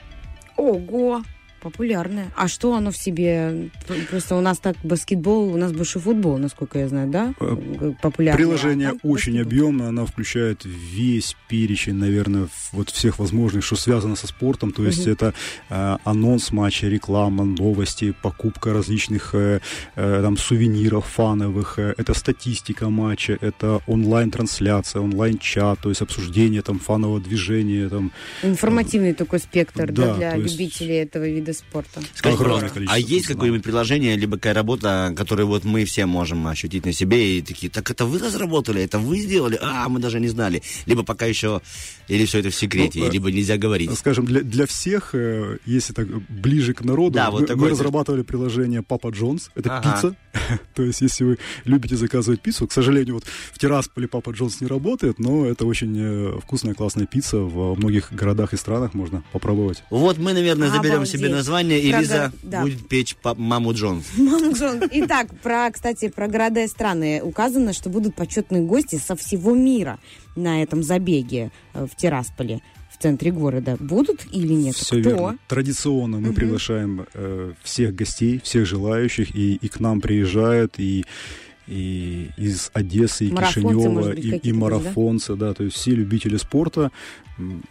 Ого! 0.56 1.22
Популярное. 1.64 2.26
А 2.36 2.46
что 2.46 2.74
оно 2.74 2.90
в 2.90 2.96
себе? 2.98 3.70
Просто 4.10 4.36
у 4.36 4.42
нас 4.42 4.58
так 4.58 4.76
баскетбол, 4.84 5.54
у 5.54 5.56
нас 5.56 5.72
больше 5.72 5.98
футбол, 5.98 6.36
насколько 6.36 6.78
я 6.78 6.88
знаю, 6.88 7.08
да? 7.08 7.34
Э, 7.40 7.92
Популярный. 8.02 8.36
Приложение 8.44 8.90
А 8.90 8.92
очень 9.02 9.32
баскетбол. 9.32 9.40
объемное, 9.42 9.88
оно 9.88 10.04
включает 10.04 10.66
весь 10.66 11.34
перечень, 11.48 11.94
наверное, 11.94 12.48
вот 12.72 12.90
всех 12.90 13.18
возможных, 13.18 13.64
что 13.64 13.76
связано 13.76 14.14
со 14.14 14.26
спортом. 14.26 14.72
То 14.72 14.84
есть 14.84 15.06
это 15.06 15.32
э, 15.70 15.96
анонс 16.04 16.52
матча, 16.52 16.86
реклама, 16.88 17.44
новости, 17.44 18.14
покупка 18.22 18.74
различных 18.74 19.34
э, 19.34 19.60
э, 19.96 20.20
там 20.22 20.36
сувениров 20.36 21.06
фановых, 21.06 21.78
э, 21.78 21.94
это 21.96 22.12
статистика 22.12 22.90
матча, 22.90 23.38
это 23.40 23.80
онлайн-трансляция, 23.86 25.00
онлайн-чат, 25.00 25.78
то 25.80 25.88
есть 25.88 26.02
обсуждение 26.02 26.60
там 26.60 26.78
фанового 26.78 27.20
движения, 27.20 27.88
там 27.88 28.12
Информативный 28.42 29.14
такой 29.14 29.38
спектр 29.38 29.90
да, 29.90 30.08
Да, 30.08 30.14
для 30.14 30.36
любителей 30.36 30.96
этого 30.96 31.26
вида 31.26 31.53
спорта. 31.54 32.00
Скажите, 32.14 32.42
Огромное 32.42 32.68
пожалуйста, 32.68 32.74
количество 32.74 32.96
а 32.96 32.98
есть 32.98 33.26
какое-нибудь 33.26 33.62
приложение, 33.62 34.16
либо 34.16 34.36
какая 34.36 34.54
работа, 34.54 35.12
которую 35.16 35.46
вот 35.48 35.64
мы 35.64 35.84
все 35.84 36.06
можем 36.06 36.46
ощутить 36.46 36.84
на 36.84 36.92
себе 36.92 37.38
и 37.38 37.42
такие, 37.42 37.70
так 37.70 37.90
это 37.90 38.04
вы 38.06 38.18
разработали, 38.18 38.82
это 38.82 38.98
вы 38.98 39.18
сделали, 39.18 39.58
а, 39.60 39.88
мы 39.88 40.00
даже 40.00 40.20
не 40.20 40.28
знали. 40.28 40.62
Либо 40.86 41.02
пока 41.02 41.26
еще, 41.26 41.60
или 42.08 42.24
все 42.26 42.40
это 42.40 42.50
в 42.50 42.54
секрете, 42.54 43.00
Ну, 43.00 43.06
э, 43.06 43.10
либо 43.10 43.30
нельзя 43.30 43.56
говорить. 43.56 43.96
Скажем, 43.98 44.24
для, 44.26 44.40
для 44.42 44.66
всех, 44.66 45.10
э, 45.14 45.58
если 45.66 45.92
так 45.92 46.06
ближе 46.30 46.74
к 46.74 46.82
народу, 46.82 47.14
Да, 47.14 47.30
вот 47.30 47.42
мы, 47.42 47.46
такое 47.46 47.62
мы 47.64 47.70
разрабатывали 47.70 48.22
приложение 48.22 48.82
Papa 48.82 49.08
John's. 49.08 49.50
Это 49.54 49.78
Ага. 49.78 49.92
пицца. 49.92 50.16
То 50.74 50.82
есть, 50.82 51.00
если 51.00 51.24
вы 51.24 51.38
любите 51.64 51.96
заказывать 51.96 52.40
пиццу, 52.40 52.66
к 52.66 52.72
сожалению, 52.72 53.14
вот 53.14 53.24
в 53.52 53.58
Тирасполе 53.58 54.08
Papa 54.08 54.30
John's 54.30 54.60
не 54.60 54.66
работает, 54.66 55.18
но 55.18 55.46
это 55.46 55.64
очень 55.66 55.94
э, 55.96 56.38
вкусная, 56.42 56.74
классная 56.74 57.06
пицца. 57.06 57.38
Во 57.38 57.74
многих 57.74 58.12
городах 58.12 58.52
и 58.52 58.56
странах 58.56 58.94
можно 58.94 59.22
попробовать. 59.32 59.82
Вот 59.90 60.18
мы, 60.18 60.32
наверное, 60.32 60.68
заберем 60.70 60.94
Обалдеть. 60.96 61.12
себе 61.12 61.28
название, 61.44 61.80
и 61.80 61.90
Правда, 61.90 62.00
Лиза 62.02 62.32
да. 62.42 62.62
будет 62.62 62.88
печь 62.88 63.16
маму 63.36 63.72
Джонс. 63.74 64.04
Мама 64.16 64.52
Джон. 64.52 64.82
Итак, 64.90 65.28
про, 65.42 65.70
кстати, 65.70 66.08
про 66.08 66.26
города 66.28 66.62
и 66.64 66.68
страны 66.68 67.20
указано, 67.22 67.72
что 67.72 67.90
будут 67.90 68.14
почетные 68.14 68.62
гости 68.62 68.96
со 68.96 69.14
всего 69.14 69.54
мира 69.54 69.98
на 70.36 70.62
этом 70.62 70.82
забеге 70.82 71.50
э, 71.74 71.86
в 71.90 71.94
Тирасполе, 71.96 72.60
в 72.90 73.02
центре 73.02 73.30
города. 73.30 73.76
Будут 73.78 74.24
или 74.32 74.54
нет? 74.54 74.74
Все 74.74 75.00
Кто? 75.00 75.10
верно. 75.10 75.38
Традиционно 75.48 76.18
мы 76.18 76.28
Мгм. 76.28 76.34
приглашаем 76.34 77.06
э, 77.12 77.52
всех 77.62 77.94
гостей, 77.94 78.40
всех 78.42 78.66
желающих, 78.66 79.34
и, 79.36 79.56
и 79.56 79.68
к 79.68 79.80
нам 79.80 80.00
приезжают 80.00 80.74
и 80.78 81.04
и 81.66 82.30
из 82.36 82.70
Одессы, 82.74 83.26
и 83.26 83.32
Марафонцы, 83.32 83.60
Кишинева, 83.60 83.90
может 83.90 84.14
быть, 84.14 84.24
и, 84.24 84.28
и 84.28 84.30
будут, 84.30 84.42
да? 84.44 84.54
марафонцы, 84.54 85.36
да? 85.36 85.54
то 85.54 85.64
есть 85.64 85.76
все 85.76 85.92
любители 85.92 86.36
спорта. 86.36 86.90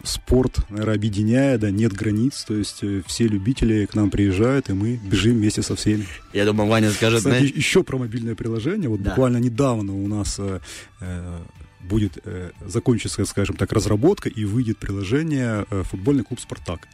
Спорт, 0.02 0.58
наверное, 0.68 0.96
объединяет, 0.96 1.60
да, 1.60 1.70
нет 1.70 1.94
границ, 1.94 2.44
то 2.44 2.54
есть 2.54 2.80
э, 2.82 3.00
все 3.06 3.26
любители 3.26 3.86
к 3.86 3.94
нам 3.94 4.10
приезжают, 4.10 4.68
и 4.68 4.74
мы 4.74 5.00
бежим 5.02 5.36
вместе 5.36 5.62
со 5.62 5.74
всеми. 5.74 6.06
Я 6.34 6.44
думаю, 6.44 6.68
Ваня 6.68 6.90
скажет, 6.90 7.20
Кстати, 7.20 7.38
знаешь, 7.38 7.50
еще 7.50 7.82
про 7.82 7.96
мобильное 7.96 8.34
приложение. 8.34 8.90
Вот 8.90 9.02
Да. 9.02 9.10
буквально 9.10 9.38
недавно 9.38 9.94
у 9.94 10.06
нас 10.06 10.36
э, 10.38 10.60
э, 11.00 11.38
будет 11.80 12.18
э, 12.24 12.50
закончится, 12.66 13.24
скажем 13.24 13.56
так, 13.56 13.72
разработка 13.72 14.28
и 14.28 14.44
выйдет 14.44 14.76
приложение 14.76 15.64
э, 15.70 15.82
футбольный 15.84 16.24
клуб 16.24 16.40
Спартак. 16.40 16.86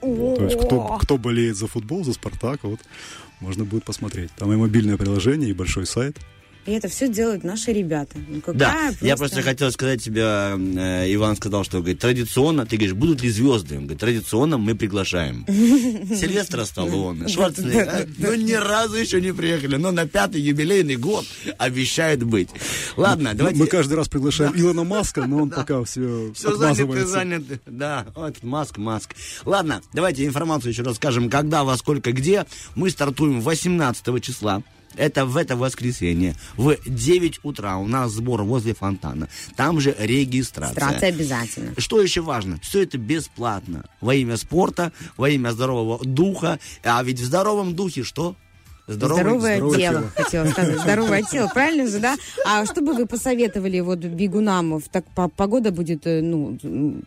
Вот, 0.00 0.38
то 0.38 0.44
есть 0.44 0.58
кто, 0.58 0.98
кто 1.00 1.18
болеет 1.18 1.56
за 1.56 1.66
футбол, 1.66 2.04
за 2.04 2.12
Спартак, 2.12 2.60
вот 2.62 2.80
можно 3.40 3.64
будет 3.64 3.84
посмотреть. 3.84 4.30
Там 4.36 4.52
и 4.52 4.56
мобильное 4.56 4.96
приложение, 4.96 5.50
и 5.50 5.54
большой 5.54 5.86
сайт. 5.86 6.16
И 6.66 6.72
это 6.72 6.88
все 6.88 7.08
делают 7.08 7.44
наши 7.44 7.72
ребята. 7.72 8.16
Ну, 8.28 8.40
какая 8.40 8.58
Да, 8.58 8.92
я 9.00 9.16
просто 9.16 9.42
хотел 9.42 9.70
сказать 9.70 10.02
тебе, 10.02 10.22
э, 10.22 11.14
Иван 11.14 11.36
сказал, 11.36 11.62
что 11.64 11.78
говорит, 11.78 11.98
традиционно, 11.98 12.64
ты 12.64 12.76
говоришь, 12.76 12.94
будут 12.94 13.22
ли 13.22 13.28
звезды? 13.28 13.76
Он 13.76 13.82
говорит, 13.82 14.00
традиционно 14.00 14.56
мы 14.56 14.74
приглашаем. 14.74 15.44
Сильвестра 15.48 16.64
Сталлоне, 16.64 17.28
Шварценеггер, 17.28 17.88
а, 17.88 18.06
ну 18.18 18.34
ни 18.34 18.52
разу 18.52 18.96
еще 18.96 19.20
не 19.20 19.32
приехали, 19.32 19.76
но 19.76 19.90
на 19.90 20.06
пятый 20.06 20.40
юбилейный 20.40 20.96
год 20.96 21.26
обещают 21.58 22.22
быть. 22.22 22.48
Ладно, 22.96 23.34
давайте... 23.34 23.58
Мы 23.58 23.66
каждый 23.66 23.94
раз 23.94 24.08
приглашаем 24.08 24.52
Илона 24.56 24.84
Маска, 24.84 25.26
но 25.26 25.42
он 25.42 25.50
пока 25.50 25.82
все, 25.84 26.32
Все 26.34 26.56
заняты, 26.56 27.04
заняты. 27.04 27.60
Да, 27.66 28.06
вот 28.14 28.42
Маск, 28.42 28.78
Маск. 28.78 29.14
Ладно, 29.44 29.82
давайте 29.92 30.24
информацию 30.24 30.72
еще 30.72 30.82
расскажем, 30.82 31.28
когда, 31.28 31.64
во 31.64 31.76
сколько, 31.76 32.12
где. 32.12 32.46
Мы 32.74 32.90
стартуем 32.90 33.40
18 33.40 34.22
числа. 34.22 34.62
Это 34.96 35.24
в 35.26 35.36
это 35.36 35.56
воскресенье. 35.56 36.34
В 36.56 36.76
9 36.86 37.40
утра 37.42 37.76
у 37.78 37.86
нас 37.86 38.12
сбор 38.12 38.42
возле 38.42 38.74
фонтана. 38.74 39.28
Там 39.56 39.80
же 39.80 39.94
регистрация. 39.98 40.74
Регистрация 40.74 41.08
обязательно. 41.08 41.74
Что 41.78 42.00
еще 42.00 42.20
важно? 42.20 42.58
Все 42.62 42.82
это 42.82 42.98
бесплатно. 42.98 43.84
Во 44.00 44.14
имя 44.14 44.36
спорта, 44.36 44.92
во 45.16 45.28
имя 45.28 45.50
здорового 45.50 46.04
духа. 46.04 46.58
А 46.82 47.02
ведь 47.02 47.20
в 47.20 47.24
здоровом 47.24 47.74
духе 47.74 48.02
что? 48.02 48.36
Здоровое, 48.86 49.38
здоровое 49.38 49.78
тело, 49.78 49.78
тело. 49.78 50.10
хотела 50.14 50.46
сказать. 50.48 50.80
Здоровое 50.80 51.22
тело, 51.30 51.48
правильно 51.48 51.88
же, 51.88 52.00
да? 52.00 52.16
А 52.44 52.66
что 52.66 52.82
бы 52.82 52.92
вы 52.92 53.06
посоветовали 53.06 53.80
вот 53.80 54.00
бегунам? 54.00 54.82
Так 54.92 55.06
по- 55.14 55.30
погода 55.30 55.70
будет, 55.70 56.06
э, 56.06 56.20
ну, 56.20 56.58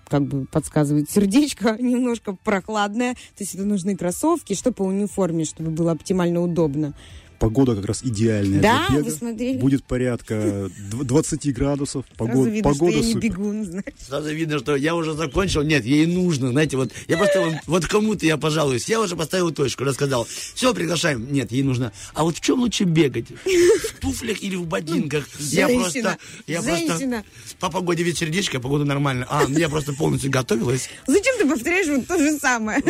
как 0.08 0.24
бы 0.24 0.46
подсказывает 0.46 1.12
сердечко, 1.12 1.78
немножко 1.80 2.36
прохладная. 2.44 3.14
То 3.14 3.44
есть 3.44 3.54
это 3.54 3.64
нужны 3.64 3.96
кроссовки. 3.96 4.56
Что 4.56 4.72
по 4.72 4.82
униформе, 4.82 5.46
чтобы 5.46 5.70
было 5.70 5.92
оптимально 5.92 6.42
удобно? 6.42 6.96
Погода 7.40 7.76
как 7.76 7.86
раз 7.86 8.04
идеальная 8.04 8.60
Да, 8.62 8.88
для 8.90 8.98
вы 9.00 9.04
бега. 9.06 9.16
смотрели? 9.16 9.58
Будет 9.58 9.84
порядка 9.84 10.34
дв- 10.92 11.04
20 11.04 11.54
градусов. 11.54 12.06
Сразу 12.06 12.18
Погода, 12.18 12.50
видно, 12.50 12.70
погода 12.72 12.92
что 12.94 13.00
я 13.02 13.06
не 13.08 13.14
супер. 13.14 13.30
бегун, 13.30 13.66
знаешь. 13.66 13.84
Сразу 14.08 14.34
видно, 14.34 14.60
что 14.60 14.76
я 14.76 14.96
уже 14.96 15.14
закончил. 15.14 15.62
Нет, 15.62 15.86
ей 15.86 16.06
нужно, 16.08 16.50
знаете, 16.50 16.78
вот 16.78 16.92
я 17.08 17.18
просто 17.18 17.42
вот, 17.42 17.54
вот 17.68 17.86
кому-то 17.86 18.26
я 18.26 18.38
пожалуюсь. 18.38 18.90
Я 18.90 19.00
уже 19.02 19.16
поставил 19.16 19.52
точку, 19.52 19.84
рассказал. 19.84 20.26
Все, 20.56 20.74
приглашаем. 20.74 21.32
Нет, 21.32 21.52
ей 21.52 21.64
нужно. 21.64 21.92
А 22.14 22.24
вот 22.24 22.38
в 22.38 22.42
чем 22.42 22.60
лучше 22.60 22.86
бегать? 22.86 23.28
В 23.30 24.00
туфлях 24.02 24.42
или 24.42 24.56
в 24.56 24.66
ботинках? 24.66 25.28
Я 25.40 25.68
Женщина, 25.68 25.82
просто, 25.82 26.18
я 26.48 26.62
женщина. 26.62 27.24
просто 27.24 27.56
по 27.60 27.70
погоде 27.70 28.04
ведь 28.04 28.18
сердечко, 28.18 28.60
погода 28.60 28.84
нормальная. 28.86 29.28
А, 29.30 29.48
ну 29.48 29.58
я 29.60 29.70
просто 29.70 29.94
полностью 29.94 30.32
готовилась. 30.32 30.90
Зачем 31.08 31.38
ты 31.38 31.48
повторяешь 31.48 31.88
вот 31.88 32.08
то 32.08 32.18
же 32.18 32.38
самое? 32.40 32.82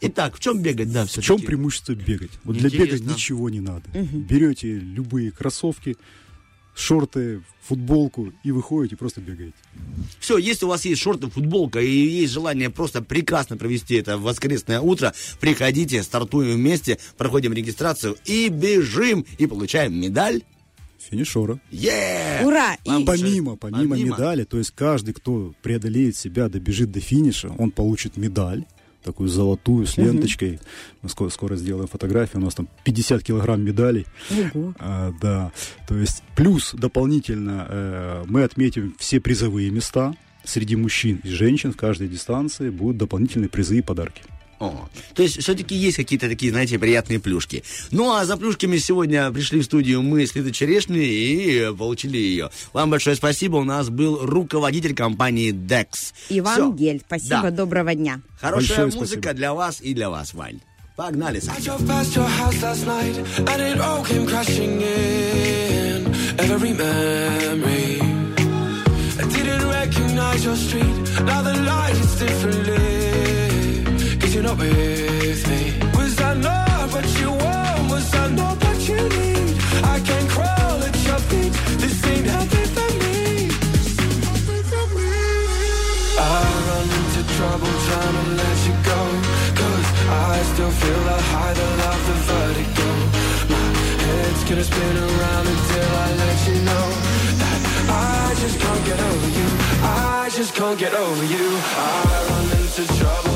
Итак, 0.00 0.36
в 0.36 0.40
чем 0.40 0.60
бегать, 0.62 0.90
да, 0.92 1.06
все 1.06 1.20
В 1.20 1.24
чем 1.24 1.38
преимущество 1.40 1.92
бегать? 1.94 2.30
Вот 2.44 2.56
для 2.56 2.68
бега 2.70 2.84
Интересно. 2.84 3.06
Ничего 3.42 3.50
не 3.50 3.60
надо. 3.60 3.84
Берете 3.92 4.72
любые 4.74 5.30
кроссовки, 5.30 5.96
шорты, 6.74 7.42
футболку 7.62 8.32
и 8.44 8.50
выходите, 8.50 8.96
просто 8.96 9.20
бегаете. 9.20 9.54
Все, 10.20 10.38
если 10.38 10.64
у 10.64 10.68
вас 10.68 10.84
есть 10.84 11.00
шорты, 11.00 11.28
футболка 11.28 11.80
и 11.80 11.90
есть 11.90 12.32
желание 12.32 12.70
просто 12.70 13.02
прекрасно 13.02 13.56
провести 13.56 13.96
это 13.96 14.18
воскресное 14.18 14.80
утро, 14.80 15.12
приходите, 15.40 16.02
стартуем 16.02 16.56
вместе, 16.56 16.98
проходим 17.16 17.52
регистрацию 17.52 18.16
и 18.24 18.48
бежим, 18.48 19.24
и 19.38 19.46
получаем 19.46 19.98
медаль. 20.00 20.42
Финишора. 21.10 21.58
Е! 21.72 22.40
Ура! 22.44 22.76
Вам 22.86 23.02
И 23.02 23.04
Помимо, 23.04 23.56
помимо, 23.56 23.96
Помимо. 23.96 24.14
медали, 24.14 24.44
то 24.44 24.56
есть 24.58 24.70
каждый, 24.70 25.12
кто 25.12 25.52
преодолеет 25.62 26.16
себя, 26.16 26.48
добежит 26.48 26.90
до 26.92 27.00
финиша, 27.00 27.52
он 27.58 27.70
получит 27.70 28.16
медаль, 28.16 28.64
такую 29.02 29.28
золотую 29.28 29.86
с 29.86 29.96
ленточкой. 29.96 30.60
Мы 31.02 31.08
скоро, 31.08 31.28
скоро 31.30 31.56
сделаем 31.56 31.88
фотографию, 31.88 32.42
у 32.42 32.44
нас 32.44 32.54
там 32.54 32.68
50 32.84 33.22
килограмм 33.22 33.62
медалей. 33.62 34.06
А, 34.78 35.12
да, 35.20 35.52
то 35.88 35.96
есть 35.96 36.22
плюс 36.36 36.72
дополнительно 36.72 37.66
э, 37.68 38.24
мы 38.26 38.42
отметим 38.42 38.94
все 38.98 39.20
призовые 39.20 39.70
места. 39.70 40.14
среди 40.44 40.76
мужчин 40.76 41.20
и 41.22 41.28
женщин 41.28 41.72
в 41.72 41.76
каждой 41.76 42.08
дистанции 42.08 42.70
будут 42.70 42.96
дополнительные 42.98 43.48
призы 43.48 43.78
и 43.78 43.82
подарки. 43.82 44.22
О, 44.62 44.88
то 45.14 45.22
есть 45.24 45.42
все-таки 45.42 45.74
есть 45.74 45.96
какие-то 45.96 46.28
такие, 46.28 46.52
знаете, 46.52 46.78
приятные 46.78 47.18
плюшки. 47.18 47.64
Ну, 47.90 48.12
а 48.14 48.24
за 48.24 48.36
плюшками 48.36 48.76
сегодня 48.78 49.30
пришли 49.32 49.60
в 49.60 49.64
студию 49.64 50.02
мы 50.02 50.24
с 50.24 50.36
Лидой 50.36 50.52
Черешней 50.52 51.04
и 51.70 51.74
получили 51.74 52.16
ее. 52.16 52.50
Вам 52.72 52.88
большое 52.90 53.16
спасибо. 53.16 53.56
У 53.56 53.64
нас 53.64 53.88
был 53.88 54.24
руководитель 54.24 54.94
компании 54.94 55.52
DEX. 55.52 56.12
Иван 56.28 56.54
Всё. 56.54 56.72
Гель, 56.72 57.02
спасибо, 57.04 57.42
Да. 57.42 57.50
доброго 57.50 57.94
дня. 57.96 58.20
Хорошая 58.40 58.68
Большое 58.68 58.86
музыка 59.00 59.22
спасибо. 59.22 59.34
для 59.34 59.54
вас 59.54 59.80
и 59.80 59.94
для 59.94 60.10
вас, 60.10 60.32
Вань. 60.32 60.60
Погнали, 60.94 61.40
recognize 69.82 70.44
your 70.44 70.56
street. 70.56 71.24
Now 71.26 71.42
the 71.42 71.54
light 71.62 71.96
is 71.96 72.18
differently. 72.18 72.91
You're 74.42 74.50
not 74.50 74.58
with 74.58 75.48
me. 75.48 75.72
Was 75.94 76.20
I 76.20 76.34
not 76.34 76.90
what 76.92 77.06
you 77.20 77.30
want? 77.30 77.90
Was 77.92 78.12
I 78.12 78.28
not 78.30 78.56
what 78.64 78.88
you 78.88 78.96
need? 78.96 79.54
I 79.84 80.00
can 80.00 80.26
crawl 80.26 80.82
at 80.82 80.96
your 81.06 81.20
feet. 81.30 81.52
This 81.78 82.04
ain't 82.10 82.26
healthy 82.26 82.64
for 82.74 82.90
me. 83.02 83.50
I 86.18 86.42
run 86.66 86.88
into 86.98 87.22
trouble 87.36 87.70
trying 87.86 88.16
to 88.18 88.26
let 88.42 88.58
you 88.66 88.74
go. 88.90 89.00
Cause 89.62 89.88
I 90.10 90.42
still 90.50 90.72
feel 90.82 91.02
the 91.10 91.18
high, 91.30 91.54
the 91.54 91.68
love, 91.82 92.02
the 92.08 92.16
vertigo. 92.26 92.88
My 93.46 93.68
head's 94.02 94.42
gonna 94.42 94.64
spin 94.64 94.96
around 95.06 95.46
until 95.54 95.88
I 96.04 96.08
let 96.22 96.38
you 96.48 96.56
know 96.66 96.86
that 97.38 97.60
I 97.94 98.34
just 98.42 98.58
can't 98.58 98.84
get 98.90 98.98
over 98.98 99.28
you. 99.38 99.48
I 99.84 100.30
just 100.34 100.52
can't 100.56 100.78
get 100.80 100.94
over 100.94 101.24
you. 101.26 101.46
I 101.78 102.26
run 102.28 102.46
into 102.58 102.82
trouble 102.98 103.31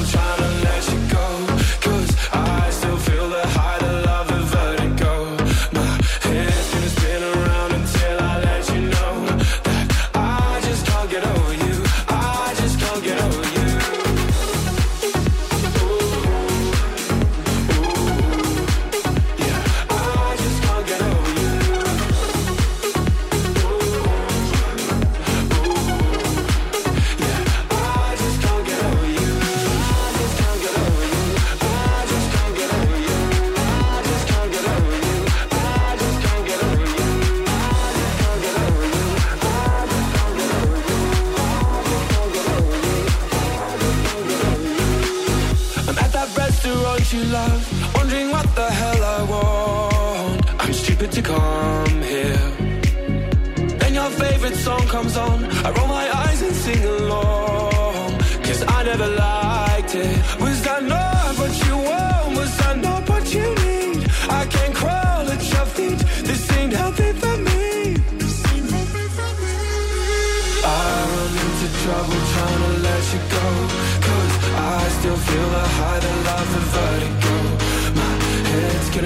you 47.16 47.24
love, 47.32 47.65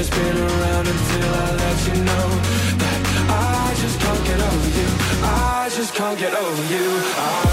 gonna 0.01 0.13
spin 0.13 0.37
around 0.39 0.87
until 0.87 1.35
I 1.35 1.57
let 1.57 1.87
you 1.89 2.05
know 2.05 2.29
that 2.81 3.01
I 3.29 3.75
just 3.83 4.01
can't 4.01 4.25
get 4.25 4.41
over 4.41 4.71
you. 4.79 4.89
I 5.23 5.71
just 5.77 5.95
can't 5.95 6.19
get 6.19 6.35
over 6.35 6.75
you. 6.75 6.89
I 7.17 7.50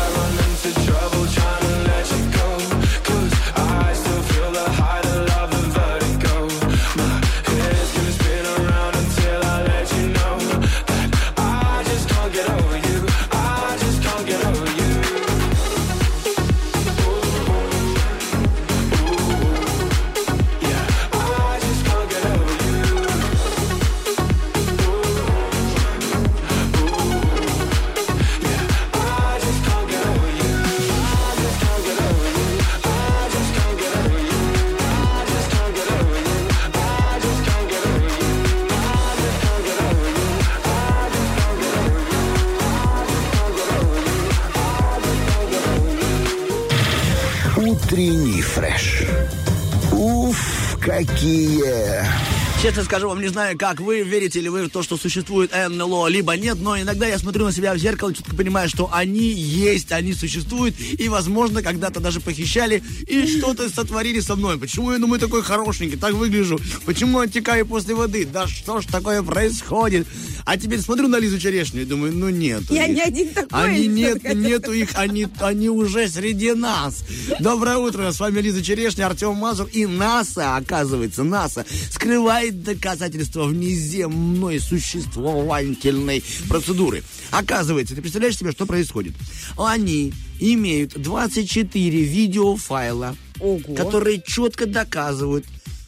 Честно 52.68 52.84
скажу 52.84 53.07
вам, 53.07 53.22
не 53.22 53.30
знаю, 53.30 53.57
как 53.57 53.80
вы, 53.80 54.01
верите 54.01 54.41
ли 54.41 54.49
вы 54.49 54.63
в 54.63 54.70
то, 54.70 54.84
что 54.84 54.97
существует 54.97 55.53
НЛО, 55.53 56.07
либо 56.07 56.36
нет, 56.36 56.57
но 56.59 56.78
иногда 56.78 57.07
я 57.07 57.18
смотрю 57.18 57.45
на 57.45 57.53
себя 57.53 57.74
в 57.74 57.78
зеркало 57.78 58.09
и 58.09 58.13
четко 58.13 58.36
понимаю, 58.36 58.68
что 58.68 58.89
они 58.91 59.22
есть, 59.22 59.93
они 59.93 60.11
существуют, 60.11 60.76
и, 60.78 61.07
возможно, 61.07 61.63
когда-то 61.63 62.01
даже 62.01 62.20
похищали 62.20 62.84
и 63.07 63.26
что-то 63.26 63.70
сотворили 63.70 64.20
со 64.20 64.36
мной. 64.36 64.57
Почему 64.57 64.91
я 64.91 64.97
думаю 64.97 65.18
такой 65.18 65.43
хорошенький, 65.43 65.95
так 65.95 66.13
выгляжу? 66.13 66.59
Почему 66.86 67.20
оттекаю 67.20 67.65
после 67.65 67.95
воды? 67.95 68.26
Да 68.26 68.47
что 68.47 68.82
ж 68.82 68.86
такое 68.86 69.24
происходит? 69.24 70.05
А 70.47 70.55
теперь 70.55 70.79
смотрю 70.79 71.09
на 71.09 71.19
Лизу 71.19 71.37
Черешню 71.37 71.81
и 71.81 71.85
думаю, 71.85 72.13
ну 72.13 72.29
нет. 72.29 72.63
Я 72.69 72.87
не 72.87 73.01
один 73.01 73.33
такой, 73.33 73.65
Они 73.65 73.87
нет, 73.87 74.23
нету 74.33 74.71
их, 74.71 74.91
они, 74.93 75.27
они 75.41 75.67
уже 75.67 76.07
среди 76.07 76.53
нас. 76.53 77.03
Доброе 77.41 77.75
утро, 77.75 78.09
с 78.13 78.19
вами 78.21 78.39
Лиза 78.39 78.63
Черешня, 78.63 79.07
Артем 79.07 79.33
Мазур 79.33 79.67
и 79.67 79.85
НАСА, 79.85 80.55
оказывается, 80.55 81.25
НАСА 81.25 81.65
скрывает 81.91 82.63
доказательства 82.63 83.43
внеземной 83.43 84.61
существовательной 84.61 86.23
процедуры. 86.47 87.03
Оказывается, 87.29 87.93
ты 87.93 88.01
представляешь 88.01 88.37
себе, 88.37 88.53
что 88.53 88.65
происходит? 88.65 89.15
Они 89.57 90.13
имеют 90.39 90.93
24 90.93 92.03
видеофайла, 92.03 93.17
Ого. 93.41 93.75
которые 93.75 94.21
четко 94.25 94.65
доказывают, 94.65 95.45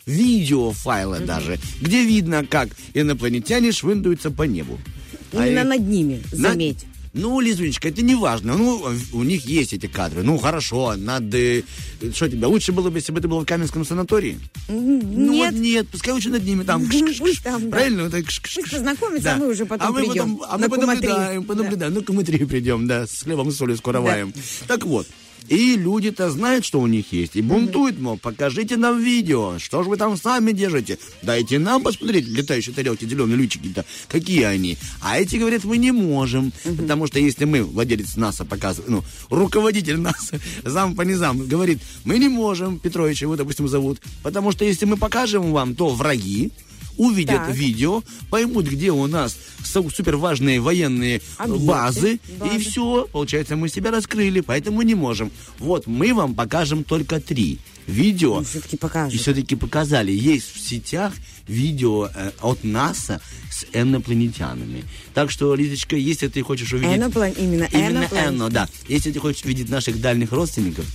видеофайлы 0.10 1.20
даже, 1.20 1.60
где 1.82 2.03
видно, 2.03 2.45
как 2.45 2.70
инопланетяне 2.93 3.72
швындаются 3.72 4.32
по 4.32 4.43
небу. 4.43 4.80
А 5.34 5.45
Именно 5.47 5.60
и- 5.74 5.78
над 5.78 5.88
ними, 5.88 6.24
на- 6.32 6.49
заметь. 6.49 6.86
Ну, 7.12 7.39
Лизунечка, 7.39 7.88
это 7.89 8.03
не 8.03 8.14
важно. 8.14 8.55
Ну, 8.55 8.86
у 9.14 9.24
них 9.24 9.43
есть 9.45 9.74
эти 9.74 9.88
кадры. 9.88 10.22
Ну, 10.22 10.38
хорошо, 10.38 10.93
надо... 10.95 11.38
э, 11.39 11.64
Что 12.14 12.30
тебе, 12.30 12.45
лучше 12.45 12.72
было 12.72 12.91
бы, 12.91 12.99
если 12.99 13.12
бы 13.12 13.20
ты 13.20 13.28
был 13.28 13.39
в 13.39 13.45
Каменском 13.47 13.84
санатории? 13.84 14.38
Ну, 14.68 15.32
Нет. 15.34 15.53
вот 15.53 15.60
нет, 15.60 15.88
пускай 15.89 16.14
лучше 16.14 16.30
над 16.30 16.43
ними 16.45 16.64
там... 16.64 16.88
Ну, 16.88 17.28
там, 17.43 17.64
да. 17.64 17.70
Правильно? 17.72 18.03
Вот. 18.03 18.14
Пусть 18.14 18.72
познакомятся, 18.72 19.34
а 19.34 19.38
мы 19.38 19.47
уже 19.49 19.66
потом 19.66 19.88
а 19.88 19.91
мы 19.91 20.05
придем 20.05 20.38
потом, 20.38 20.53
а 20.53 20.57
мы 20.60 20.70
понаблюдаем, 20.70 21.43
понаблюдаем. 21.45 21.93
Ну, 21.95 22.14
мы 22.14 22.24
три 22.24 22.45
придем, 22.45 22.86
да, 22.88 23.07
с 23.07 23.24
хлебом 23.24 23.49
и 23.49 23.51
солью 23.53 23.76
скоро 23.78 24.01
ваем. 24.01 24.32
Так 24.68 24.86
вот, 24.86 25.07
и 25.50 25.76
люди-то 25.76 26.30
знают, 26.30 26.64
что 26.64 26.80
у 26.80 26.88
них 26.88 27.12
есть, 27.12 27.36
и 27.36 27.41
бунтуют, 27.41 28.00
мол, 28.00 28.18
покажите 28.18 28.78
нам 28.78 29.02
видео, 29.02 29.58
что 29.58 29.84
же 29.84 29.89
вы 29.89 29.97
там 29.97 30.16
сами 30.16 30.52
держите, 30.52 31.00
дайте 31.24 31.58
нам 31.58 31.82
посмотреть 31.82 32.28
летающие 32.28 32.74
тарелки, 32.74 33.06
зеленые 33.06 33.38
лючики-то, 33.38 33.84
какие 34.08 34.43
они. 34.43 34.78
А 35.02 35.20
эти 35.20 35.38
говорят, 35.38 35.64
мы 35.64 35.78
не 35.78 35.91
можем, 35.91 36.54
потому 36.64 37.08
что 37.08 37.20
если 37.20 37.45
мы, 37.45 37.64
владелец 37.64 38.16
НАСА, 38.16 38.45
показывает, 38.45 38.89
ну, 38.89 39.04
руководитель 39.30 39.97
НАСА, 39.97 40.39
зам 40.64 40.95
по 40.95 41.02
низам, 41.02 41.39
говорит, 41.47 41.80
мы 42.04 42.20
не 42.20 42.30
можем, 42.30 42.80
Петрович 42.80 43.24
его, 43.24 43.36
допустим, 43.36 43.68
зовут, 43.68 44.00
потому 44.22 44.52
что 44.52 44.66
если 44.66 44.86
мы 44.86 44.97
покажем 44.97 45.52
вам, 45.52 45.74
то 45.76 45.89
враги 45.89 46.52
увидят 47.00 47.47
Так. 47.47 47.56
видео, 47.56 48.04
поймут, 48.30 48.68
где 48.68 48.91
у 48.91 49.08
нас 49.08 49.36
су- 49.64 49.89
супер 49.89 50.18
важные 50.18 50.60
военные 50.60 51.22
Объекты, 51.38 51.66
базы, 51.66 52.20
базы. 52.38 52.56
и 52.56 52.60
все, 52.60 53.08
получается, 53.12 53.56
мы 53.56 53.70
себя 53.70 53.89
раскрыли, 53.89 54.41
поэтому 54.41 54.82
не 54.84 54.95
можем. 54.95 55.32
Вот, 55.58 55.88
мы 55.88 56.14
вам 56.14 56.36
покажем 56.36 56.84
только 56.84 57.20
три 57.20 57.60
видео. 57.88 58.43
Все-таки 58.43 58.76
И 58.76 58.80
покажут. 58.80 59.20
все-таки 59.20 59.56
показали, 59.56 60.12
есть 60.12 60.54
в 60.54 60.60
сетях 60.60 61.14
видео 61.47 62.10
э, 62.14 62.32
от 62.41 62.64
НАСА 62.64 63.22
с 63.50 63.66
инопланетянами. 63.74 64.84
Так 65.14 65.32
что, 65.32 65.56
Лизочка, 65.56 65.95
если 65.95 66.28
ты 66.28 66.43
хочешь 66.43 66.72
увидеть... 66.74 66.97
Эноплан- 66.97 67.34
именно 67.39 67.64
Именно 67.72 68.00
инопланетяне. 68.00 68.28
Эно, 68.28 68.50
да. 68.50 68.70
Если 68.88 69.12
ты 69.12 69.20
хочешь 69.20 69.45
видеть 69.45 69.70
наших 69.70 70.00
дальних 70.02 70.32
родственников, 70.32 70.86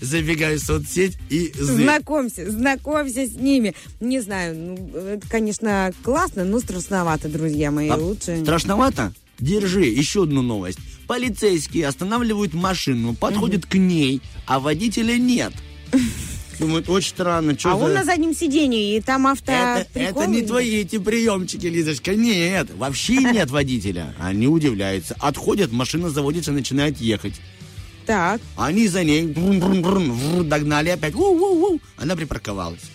забегай 0.00 0.56
в 0.56 0.60
соцсеть 0.60 1.16
и. 1.30 1.52
Знакомься, 1.58 2.50
знакомься 2.50 3.26
с 3.26 3.34
ними. 3.34 3.74
Не 4.00 4.20
знаю, 4.20 4.56
ну, 4.56 4.98
это, 4.98 5.28
конечно, 5.28 5.92
классно, 6.02 6.44
но 6.44 6.60
страшновато, 6.60 7.28
друзья 7.28 7.70
мои. 7.70 7.88
А 7.88 7.96
Лучше... 7.96 8.40
Страшновато? 8.42 9.12
Держи, 9.38 9.84
еще 9.84 10.22
одну 10.22 10.42
новость. 10.42 10.78
Полицейские 11.06 11.88
останавливают 11.88 12.54
машину, 12.54 13.14
подходят 13.14 13.66
к 13.66 13.74
ней, 13.74 14.22
а 14.46 14.60
водителя 14.60 15.16
нет. 15.18 15.52
Думают, 16.58 16.88
очень 16.88 17.10
странно, 17.10 17.58
что 17.58 17.72
А 17.72 17.78
за... 17.78 17.84
он 17.84 17.94
на 17.94 18.04
заднем 18.04 18.34
сиденье, 18.34 18.96
и 18.96 19.00
там 19.00 19.26
авто... 19.26 19.52
Это, 19.52 19.86
это 19.94 20.26
не 20.26 20.42
твои 20.42 20.82
эти 20.82 20.98
приемчики, 20.98 21.66
Лизочка. 21.66 22.14
Нет, 22.14 22.68
вообще 22.76 23.14
нет 23.32 23.50
водителя. 23.50 24.14
Они 24.20 24.46
удивляются. 24.46 25.16
Отходят, 25.18 25.72
машина 25.72 26.10
заводится, 26.10 26.52
начинает 26.52 27.00
ехать. 27.00 27.34
Так, 28.06 28.40
Они 28.56 28.86
за 28.86 29.02
ней 29.02 29.26
догнали 30.44 30.90
опять. 30.90 31.14
У-у-у. 31.14 31.80
Она 31.96 32.16
припарковалась. 32.16 32.90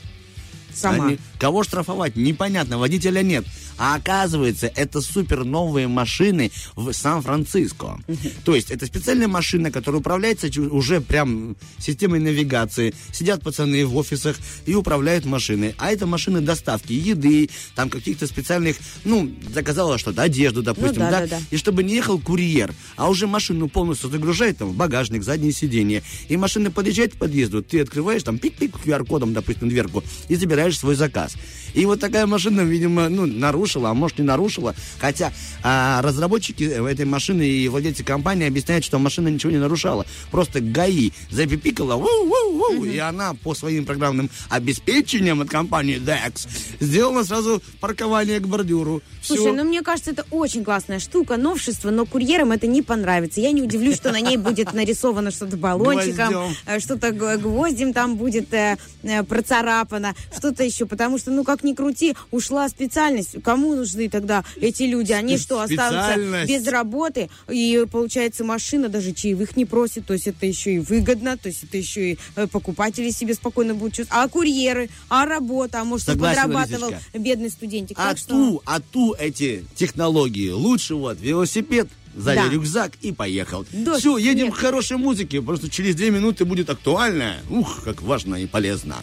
Сама. 0.73 1.07
Они- 1.07 1.19
Кого 1.39 1.63
штрафовать? 1.63 2.15
Непонятно, 2.15 2.77
водителя 2.77 3.21
нет. 3.21 3.45
А 3.77 3.95
оказывается, 3.95 4.67
это 4.75 4.99
супер 4.99 5.45
новые 5.45 5.87
машины 5.87 6.51
в 6.75 6.91
Сан-Франциско. 6.91 7.97
То 8.43 8.53
есть 8.53 8.71
это 8.71 8.85
специальная 8.85 9.29
машина, 9.29 9.71
которая 9.71 10.01
управляется 10.01 10.47
уже 10.61 10.99
прям 10.99 11.55
системой 11.77 12.19
навигации. 12.19 12.93
Сидят 13.13 13.41
пацаны 13.41 13.85
в 13.85 13.95
офисах 13.95 14.35
и 14.65 14.75
управляют 14.75 15.23
машиной. 15.25 15.75
А 15.77 15.93
это 15.93 16.05
машины 16.05 16.41
доставки 16.41 16.91
еды, 16.91 17.49
там 17.73 17.89
каких-то 17.89 18.27
специальных, 18.27 18.75
ну, 19.05 19.31
заказала 19.53 19.97
что-то, 19.97 20.23
одежду, 20.23 20.61
допустим, 20.61 20.99
да, 20.99 21.11
да? 21.11 21.19
да, 21.21 21.27
да. 21.27 21.39
И 21.49 21.55
чтобы 21.55 21.83
не 21.83 21.95
ехал 21.95 22.19
курьер, 22.19 22.73
а 22.97 23.09
уже 23.09 23.27
машину 23.27 23.69
полностью 23.69 24.09
загружает 24.09 24.57
там 24.57 24.69
в 24.71 24.75
багажник, 24.75 25.23
заднее 25.23 25.53
сиденье. 25.53 26.03
И 26.27 26.35
машина 26.35 26.69
подъезжает 26.69 27.13
к 27.13 27.17
подъезду, 27.17 27.63
ты 27.63 27.79
открываешь 27.79 28.23
там 28.23 28.37
пик-пик 28.37 28.75
QR-кодом, 28.83 29.31
допустим, 29.31 29.69
дверку 29.69 30.03
и 30.27 30.35
забираешь 30.35 30.58
свой 30.67 30.95
заказ. 30.95 31.35
И 31.73 31.85
вот 31.85 31.99
такая 31.99 32.25
машина, 32.25 32.61
видимо, 32.61 33.09
ну, 33.09 33.25
нарушила, 33.25 33.89
а 33.89 33.93
может 33.93 34.17
не 34.19 34.25
нарушила. 34.25 34.75
Хотя 34.99 35.31
а, 35.63 36.01
разработчики 36.01 36.63
этой 36.63 37.05
машины 37.05 37.43
и 37.43 37.67
владельцы 37.67 38.03
компании 38.03 38.47
объясняют, 38.47 38.85
что 38.85 38.99
машина 38.99 39.27
ничего 39.27 39.51
не 39.51 39.59
нарушала. 39.59 40.05
Просто 40.31 40.61
ГАИ 40.61 41.11
запипикала, 41.29 41.93
воу-воу-воу, 41.95 42.85
и 42.85 42.97
она 42.97 43.33
по 43.33 43.53
своим 43.53 43.85
программным 43.85 44.29
обеспечениям 44.49 45.41
от 45.41 45.49
компании 45.49 45.97
DEX 45.97 46.47
сделала 46.79 47.23
сразу 47.23 47.61
паркование 47.79 48.39
к 48.39 48.47
бордюру. 48.47 49.01
Слушай, 49.21 49.41
Всё. 49.41 49.53
ну 49.53 49.63
мне 49.63 49.81
кажется, 49.81 50.11
это 50.11 50.25
очень 50.31 50.63
классная 50.63 50.99
штука, 50.99 51.37
новшество, 51.37 51.91
но 51.91 52.05
курьерам 52.05 52.51
это 52.51 52.67
не 52.67 52.81
понравится. 52.81 53.41
Я 53.41 53.51
не 53.51 53.61
удивлюсь, 53.61 53.95
что 53.95 54.11
на 54.11 54.21
ней 54.21 54.37
будет 54.37 54.73
нарисовано 54.73 55.31
что-то 55.31 55.57
баллончиком, 55.57 56.55
э, 56.65 56.79
что-то 56.79 57.11
гвоздем 57.11 57.93
там 57.93 58.15
будет 58.15 58.53
э, 58.53 58.77
э, 59.03 59.23
процарапано, 59.23 60.15
что-то 60.49 60.63
еще. 60.63 60.85
Потому 60.85 61.17
что, 61.17 61.31
ну 61.31 61.43
как 61.43 61.63
ни 61.63 61.73
крути, 61.73 62.15
ушла 62.31 62.67
специальность. 62.69 63.41
Кому 63.43 63.75
нужны 63.75 64.09
тогда 64.09 64.43
эти 64.59 64.83
люди? 64.83 65.11
Они 65.11 65.37
что, 65.37 65.61
останутся 65.61 66.45
без 66.47 66.67
работы? 66.67 67.29
И 67.49 67.85
получается, 67.91 68.43
машина 68.43 68.89
даже 68.89 69.13
чаевых 69.13 69.55
не 69.55 69.65
просит. 69.65 70.05
То 70.05 70.13
есть 70.13 70.27
это 70.27 70.45
еще 70.45 70.75
и 70.75 70.79
выгодно, 70.79 71.37
то 71.37 71.47
есть 71.49 71.63
это 71.63 71.77
еще 71.77 72.11
и 72.13 72.17
э, 72.35 72.47
покупатели 72.47 73.11
себе 73.11 73.33
спокойно 73.35 73.75
будут 73.75 73.93
чувствовать. 73.95 74.25
А 74.25 74.27
курьеры? 74.27 74.89
А 75.09 75.25
работа? 75.25 75.81
А 75.81 75.83
может, 75.83 76.07
Согласен, 76.07 76.43
подрабатывал 76.43 76.89
Лизочка. 76.89 77.19
бедный 77.19 77.49
студентик? 77.49 77.97
А 77.99 78.09
Так 78.09 78.17
что... 78.17 78.29
ту, 78.33 78.61
а 78.65 78.79
ту 78.79 79.13
эти 79.13 79.63
технологии 79.75 80.49
лучше 80.49 80.95
вот 80.95 81.19
велосипед, 81.21 81.87
сзади 82.15 82.41
Да. 82.47 82.49
рюкзак 82.49 82.93
и 83.01 83.11
поехал. 83.11 83.65
Дождь, 83.71 83.99
Все, 83.99 84.17
едем 84.17 84.47
снег. 84.47 84.55
к 84.55 84.57
хорошей 84.57 84.97
музыке, 84.97 85.41
просто 85.41 85.69
через 85.69 85.95
две 85.95 86.09
минуты 86.09 86.45
будет 86.45 86.69
актуально. 86.69 87.37
Ух, 87.49 87.83
как 87.83 88.01
важно 88.01 88.35
и 88.35 88.47
полезно. 88.47 88.97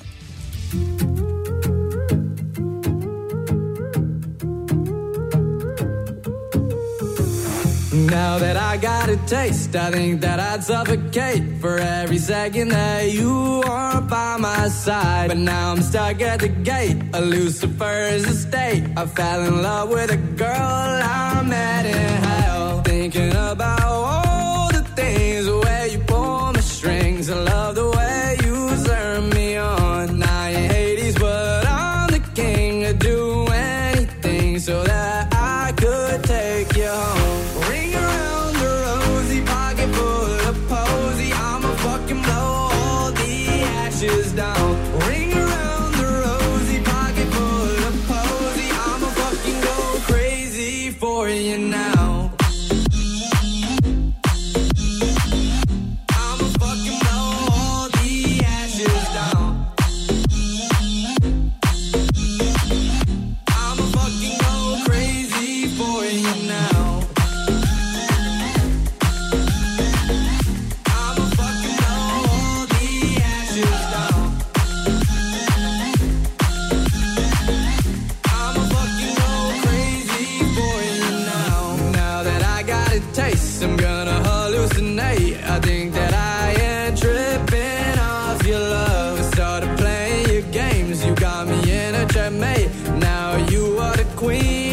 Now 7.96 8.38
that 8.38 8.58
I 8.58 8.76
got 8.76 9.08
a 9.08 9.16
taste, 9.26 9.74
I 9.74 9.90
think 9.90 10.20
that 10.20 10.38
I'd 10.38 10.62
suffocate 10.62 11.58
for 11.62 11.78
every 11.78 12.18
second 12.18 12.68
that 12.68 13.10
you 13.10 13.62
are 13.66 14.02
by 14.02 14.36
my 14.36 14.68
side. 14.68 15.28
But 15.28 15.38
now 15.38 15.72
I'm 15.72 15.80
stuck 15.80 16.20
at 16.20 16.40
the 16.40 16.48
gate, 16.48 16.98
a 17.14 17.22
Lucifer's 17.22 18.24
estate. 18.24 18.84
I 18.98 19.06
fell 19.06 19.44
in 19.44 19.62
love 19.62 19.88
with 19.88 20.10
a 20.12 20.18
girl 20.18 20.46
I 20.50 21.42
met 21.42 21.86
in 21.86 22.22
hell. 22.22 22.82
Thinking 22.82 23.30
about 23.30 23.82
all 23.82 24.68
the 24.70 24.82
things 24.94 25.46
the 25.46 25.58
way 25.58 25.88
you 25.92 25.98
pull 26.00 26.52
my 26.52 26.60
strings. 26.60 27.30
I 27.30 27.40
love 27.42 27.76
the 27.76 27.88
way 27.88 28.36
you 28.44 28.45
queen 94.16 94.65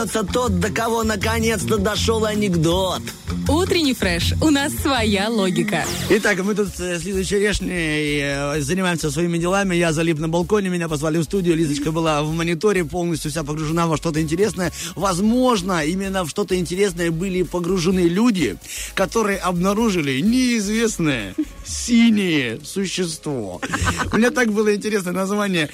Смеется 0.00 0.24
тот, 0.24 0.58
до 0.58 0.70
кого 0.70 1.04
наконец-то 1.04 1.76
дошел 1.76 2.24
анекдот. 2.24 3.02
Утренний 3.46 3.92
фреш. 3.92 4.32
У 4.40 4.48
нас 4.48 4.72
своя 4.72 5.28
логика. 5.28 5.84
Итак, 6.08 6.42
мы 6.42 6.54
тут 6.54 6.68
э, 6.78 6.98
с 6.98 7.04
Лизой 7.04 7.24
Черешней 7.24 8.20
э, 8.22 8.60
занимаемся 8.62 9.10
своими 9.10 9.36
делами. 9.36 9.74
Я 9.74 9.92
залип 9.92 10.18
на 10.18 10.28
балконе, 10.28 10.70
меня 10.70 10.88
позвали 10.88 11.18
в 11.18 11.24
студию. 11.24 11.54
Лизочка 11.54 11.92
была 11.92 12.22
в 12.22 12.32
мониторе, 12.32 12.82
полностью 12.84 13.30
вся 13.30 13.44
погружена 13.44 13.86
во 13.86 13.98
что-то 13.98 14.22
интересное. 14.22 14.72
Возможно, 14.94 15.84
именно 15.84 16.24
в 16.24 16.30
что-то 16.30 16.56
интересное 16.56 17.10
были 17.10 17.42
погружены 17.42 18.08
люди, 18.08 18.56
которые 18.94 19.36
обнаружили 19.36 20.20
неизвестное 20.20 21.34
синее 21.70 22.60
существо. 22.64 23.60
У 24.12 24.16
меня 24.16 24.30
так 24.30 24.52
было 24.52 24.74
интересное 24.74 25.12
название. 25.12 25.70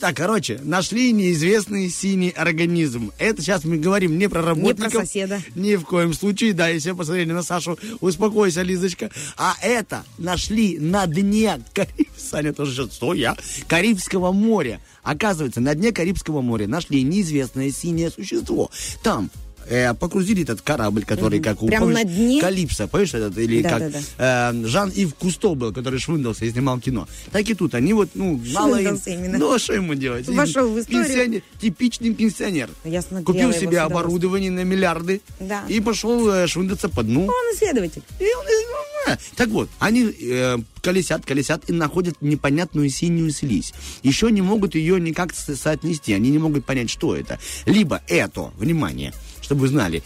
Так, 0.00 0.16
короче, 0.16 0.60
нашли 0.62 1.12
неизвестный 1.12 1.88
синий 1.88 2.30
организм. 2.30 3.12
Это 3.18 3.40
сейчас 3.40 3.64
мы 3.64 3.76
говорим 3.76 4.18
не 4.18 4.28
про 4.28 4.42
работников. 4.42 4.92
соседа. 4.92 5.40
Ни 5.54 5.76
в 5.76 5.84
коем 5.84 6.12
случае, 6.12 6.52
да, 6.52 6.68
если 6.68 6.92
посмотрели 6.92 7.32
на 7.32 7.42
Сашу, 7.42 7.78
успокойся, 8.00 8.62
Лизочка. 8.62 9.10
А 9.36 9.54
это 9.62 10.04
нашли 10.18 10.78
на 10.78 11.06
дне 11.06 11.60
Кариб... 11.72 12.08
Саня 12.16 12.52
тоже 12.52 12.90
что 12.90 13.14
я? 13.14 13.36
Карибского 13.68 14.32
моря. 14.32 14.80
Оказывается, 15.02 15.60
на 15.60 15.74
дне 15.74 15.92
Карибского 15.92 16.40
моря 16.40 16.66
нашли 16.66 17.02
неизвестное 17.02 17.70
синее 17.70 18.10
существо. 18.10 18.70
Там 19.02 19.30
э, 19.68 19.94
погрузили 19.94 20.42
этот 20.42 20.60
корабль, 20.62 21.04
который, 21.04 21.40
как 21.40 21.62
у 21.62 21.66
Прям 21.66 21.82
помнишь, 21.82 21.98
на 21.98 22.04
дне? 22.04 22.40
Калипсо, 22.40 22.88
помнишь 22.88 23.14
этот, 23.14 23.36
или 23.38 23.62
Да, 23.62 23.68
как 23.70 23.92
да, 23.92 23.98
да. 24.18 24.52
э, 24.52 24.66
Жан-Ив 24.66 25.14
Кусто 25.14 25.54
был, 25.54 25.72
который 25.72 25.98
швындался 25.98 26.44
и 26.44 26.50
снимал 26.50 26.78
кино. 26.80 27.08
Так 27.32 27.48
и 27.48 27.54
тут, 27.54 27.74
они 27.74 27.92
вот, 27.92 28.10
ну, 28.14 28.40
мало 28.52 28.80
им... 28.80 28.98
Именно. 29.06 29.38
Ну, 29.38 29.52
а 29.54 29.58
что 29.58 29.74
ему 29.74 29.94
делать? 29.94 30.28
Вошел 30.28 30.68
в 30.68 30.78
историю. 30.80 31.04
Пенсионер, 31.06 31.42
типичный 31.60 32.14
пенсионер. 32.14 32.70
Я 32.84 33.02
смотрела 33.02 33.24
Купил 33.24 33.52
себе 33.52 33.80
оборудование 33.80 34.50
на 34.50 34.64
миллиарды 34.64 35.20
Да. 35.40 35.64
и 35.68 35.80
пошел 35.80 36.28
э, 36.30 36.46
швындаться 36.46 36.88
по 36.88 37.02
дну. 37.02 37.22
Он 37.24 37.54
исследователь. 37.54 38.02
И 38.20 38.24
он, 38.24 39.16
Так 39.36 39.48
вот, 39.48 39.68
они 39.78 40.10
э, 40.20 40.58
колесят, 40.82 41.24
колесят 41.24 41.68
и 41.68 41.72
находят 41.72 42.20
непонятную 42.20 42.88
синюю 42.90 43.30
слизь. 43.30 43.72
Еще 44.02 44.30
не 44.30 44.42
могут 44.42 44.74
ее 44.74 45.00
никак 45.00 45.34
со- 45.34 45.56
соотнести, 45.56 46.12
они 46.12 46.30
не 46.30 46.38
могут 46.38 46.64
понять, 46.64 46.90
что 46.90 47.14
это. 47.16 47.38
Либо 47.66 48.02
это, 48.08 48.52
внимание, 48.58 49.12
чтобы 49.46 49.62
вы 49.62 49.68
знали, 49.68 50.02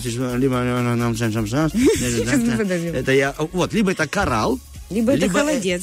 существо, 0.00 0.36
либо 0.36 0.56
подожди. 2.58 2.86
это 2.94 3.12
я, 3.12 3.34
вот, 3.52 3.72
либо 3.72 3.92
это 3.92 4.06
коралл, 4.06 4.60
Либо 4.90 5.12
это 5.12 5.22
Либо, 5.22 5.38
э, 5.38 5.40
холодец. 5.40 5.82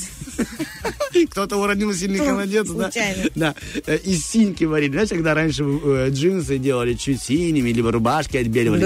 кто-то 1.29 1.57
уронил 1.57 1.93
сильный 1.93 2.19
холодец, 2.19 2.67
да? 2.69 2.83
случайно. 2.85 3.23
Да. 3.35 3.55
Э, 3.85 3.97
Из 3.97 4.25
синьки 4.25 4.63
варили. 4.63 4.91
Знаешь, 4.91 5.09
когда 5.09 5.33
раньше 5.33 5.63
э, 5.63 6.09
джинсы 6.09 6.57
делали 6.57 6.93
чуть 6.93 7.21
синими, 7.21 7.71
либо 7.71 7.91
рубашки 7.91 8.37
отбеливали, 8.37 8.79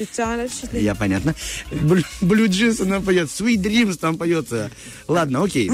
it's 0.00 0.18
all- 0.18 0.78
Я 0.80 0.94
понятно. 0.94 1.34
Блю, 1.72 2.46
Jeans 2.46 2.82
она 2.82 3.00
поет. 3.00 3.28
Sweet 3.28 3.56
Dreams 3.56 3.98
там 3.98 4.16
поется. 4.16 4.70
Ладно, 5.08 5.42
окей. 5.42 5.68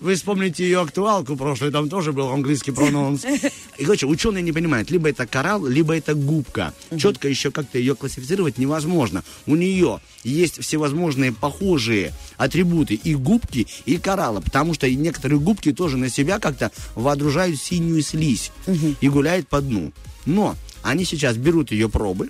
Вы- 0.00 0.14
вспомните 0.14 0.64
ее 0.64 0.80
актуалку 0.80 1.36
прошлую, 1.36 1.72
там 1.72 1.88
тоже 1.88 2.12
был 2.12 2.28
английский 2.28 2.70
прононс. 2.70 3.24
И, 3.78 3.84
короче, 3.84 4.06
ученые 4.06 4.42
не 4.42 4.52
понимают, 4.52 4.90
либо 4.90 5.08
это 5.08 5.26
коралл, 5.26 5.66
либо 5.66 5.96
это 5.96 6.14
губка. 6.14 6.72
Четко 6.96 7.28
еще 7.28 7.50
как-то 7.50 7.78
ее 7.78 7.94
классифицировать 7.94 8.58
невозможно. 8.58 9.24
У 9.46 9.56
нее 9.56 10.00
есть 10.24 10.62
всевозможные 10.62 11.32
похожие 11.32 12.12
атрибуты 12.36 12.94
и 12.94 13.14
губки, 13.14 13.66
и 13.86 13.96
коралла, 13.98 14.40
потому 14.40 14.74
что 14.74 14.88
некоторые 14.90 15.40
губки 15.40 15.72
тоже 15.72 15.96
на 15.96 16.10
себя 16.10 16.38
как-то 16.38 16.70
водружают 16.94 17.60
синюю 17.60 18.02
слизь 18.02 18.52
и 19.00 19.08
гуляют 19.08 19.48
по 19.48 19.60
дну. 19.60 19.92
Но 20.26 20.56
они 20.82 21.04
сейчас 21.04 21.36
берут 21.36 21.70
ее 21.72 21.88
пробы, 21.88 22.28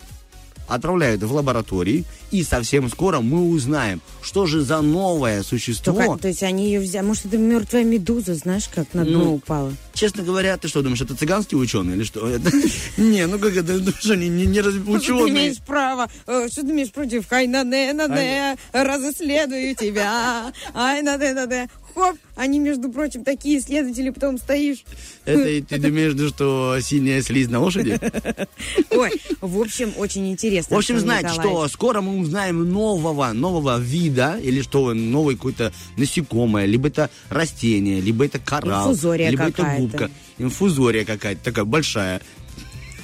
отправляют 0.68 1.22
в 1.22 1.32
лаборатории, 1.32 2.04
и 2.30 2.42
совсем 2.42 2.88
скоро 2.90 3.20
мы 3.20 3.48
узнаем, 3.50 4.00
что 4.22 4.46
же 4.46 4.60
за 4.62 4.80
новое 4.80 5.42
существо. 5.42 5.92
Только- 5.94 6.22
то 6.22 6.28
есть 6.28 6.42
они 6.42 6.66
ее 6.66 6.80
взяли. 6.80 7.04
Может, 7.04 7.26
это 7.26 7.38
мертвая 7.38 7.84
медуза, 7.84 8.34
знаешь, 8.34 8.68
как 8.74 8.92
на 8.94 9.04
дно 9.04 9.18
Ну, 9.24 9.34
упала. 9.34 9.72
Честно 9.94 10.22
говоря, 10.22 10.56
ты 10.56 10.68
что 10.68 10.82
думаешь, 10.82 11.00
это 11.00 11.14
цыганские 11.16 11.58
ученые 11.58 11.96
или 11.96 12.04
что? 12.04 12.28
Не, 12.96 13.26
ну 13.26 13.38
как 13.38 13.56
это, 13.56 13.74
ну 13.74 13.90
что, 13.98 14.14
не, 14.16 14.28
не, 14.28 14.60
Что 14.60 14.70
ты 14.72 14.78
ученые. 14.90 15.28
имеешь 15.30 15.58
право? 15.58 16.08
Э, 16.26 16.48
Что 16.50 16.62
ты 16.62 16.70
имеешь 16.70 16.92
против? 16.92 17.26
Хай 17.28 17.46
на 17.46 17.64
не 17.64 17.92
на 17.92 18.06
не, 18.08 18.56
разыследую 18.72 19.74
тебя. 19.74 20.52
Ай 20.74 21.02
на 21.02 21.18
де 21.18 21.32
на 21.34 21.46
де. 21.46 21.68
Хоп, 21.94 22.16
они, 22.36 22.60
между 22.60 22.90
прочим, 22.90 23.24
такие 23.24 23.58
исследователи, 23.58 24.10
потом 24.10 24.38
стоишь. 24.38 24.84
Это 25.24 25.42
ты 25.66 25.78
думаешь, 25.80 26.30
что 26.32 26.78
синяя 26.80 27.20
слизь 27.22 27.48
на 27.48 27.58
лошади? 27.60 27.98
Ой, 28.90 29.10
в 29.40 29.58
общем, 29.60 29.92
очень 29.96 30.30
интересно. 30.30 30.76
В 30.76 30.78
общем, 30.78 31.00
знаете, 31.00 31.30
что 31.30 31.66
скоро 31.68 32.00
мы 32.00 32.17
узнаем 32.20 32.70
нового, 32.70 33.32
нового 33.32 33.78
вида, 33.78 34.38
или 34.42 34.62
что, 34.62 34.94
новый 34.94 35.36
какой-то 35.36 35.72
насекомое, 35.96 36.66
либо 36.66 36.88
это 36.88 37.10
растение, 37.30 38.00
либо 38.00 38.24
это 38.24 38.38
коралл, 38.38 38.90
Инфузория 38.90 39.30
либо 39.30 39.44
это 39.44 39.76
губка. 39.78 40.10
Инфузория 40.38 41.04
какая-то, 41.04 41.42
такая 41.44 41.64
большая. 41.64 42.20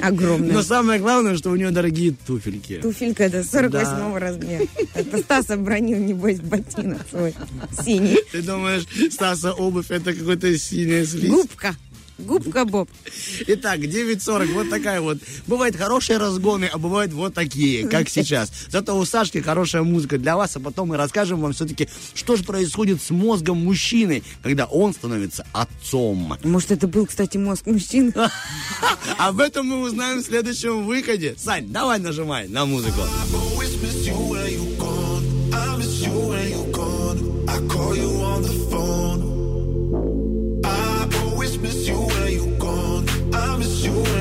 Огромная. 0.00 0.52
Но 0.52 0.62
самое 0.62 1.00
главное, 1.00 1.36
что 1.36 1.50
у 1.50 1.56
нее 1.56 1.70
дорогие 1.70 2.14
туфельки. 2.26 2.80
Туфелька 2.82 3.24
это 3.24 3.44
48 3.44 4.16
размера. 4.18 4.66
Это 4.94 5.18
Стас 5.18 5.50
обронил, 5.50 5.98
небось, 5.98 6.40
ботинок 6.40 7.06
свой 7.08 7.34
синий. 7.84 8.18
Ты 8.32 8.42
думаешь, 8.42 8.86
Стаса 9.12 9.52
обувь 9.52 9.90
это 9.90 10.12
какой-то 10.12 10.56
синяя 10.58 11.06
слизь? 11.06 11.30
Губка. 11.30 11.76
Губка 12.18 12.64
Боб. 12.64 12.88
Итак, 13.46 13.80
9.40, 13.80 14.52
вот 14.52 14.70
такая 14.70 15.00
вот. 15.00 15.18
Бывают 15.46 15.76
хорошие 15.76 16.18
разгоны, 16.18 16.66
а 16.72 16.78
бывают 16.78 17.12
вот 17.12 17.34
такие, 17.34 17.88
как 17.88 18.08
сейчас. 18.08 18.52
Зато 18.70 18.96
у 18.96 19.04
Сашки 19.04 19.38
хорошая 19.38 19.82
музыка 19.82 20.18
для 20.18 20.36
вас, 20.36 20.56
а 20.56 20.60
потом 20.60 20.88
мы 20.88 20.96
расскажем 20.96 21.40
вам 21.40 21.52
все-таки, 21.52 21.88
что 22.14 22.36
же 22.36 22.44
происходит 22.44 23.02
с 23.02 23.10
мозгом 23.10 23.64
мужчины, 23.64 24.22
когда 24.42 24.66
он 24.66 24.92
становится 24.92 25.44
отцом. 25.52 26.36
Может, 26.44 26.70
это 26.70 26.86
был, 26.86 27.06
кстати, 27.06 27.36
мозг 27.36 27.66
мужчины? 27.66 28.12
Об 29.18 29.40
этом 29.40 29.66
мы 29.66 29.80
узнаем 29.80 30.18
в 30.18 30.24
следующем 30.24 30.86
выходе. 30.86 31.34
Сань, 31.36 31.68
давай 31.70 31.98
нажимай 31.98 32.48
на 32.48 32.64
музыку. 32.64 33.00
I 37.46 37.60
call 37.68 37.94
you 37.94 38.10
on 38.22 38.42
the 38.42 38.68
phone. 38.70 39.43
Miss 41.60 41.88
you 41.88 41.94
when 41.94 42.32
you 42.32 42.56
gone. 42.58 43.06
I 43.32 43.56
miss 43.56 43.84
you 43.84 44.13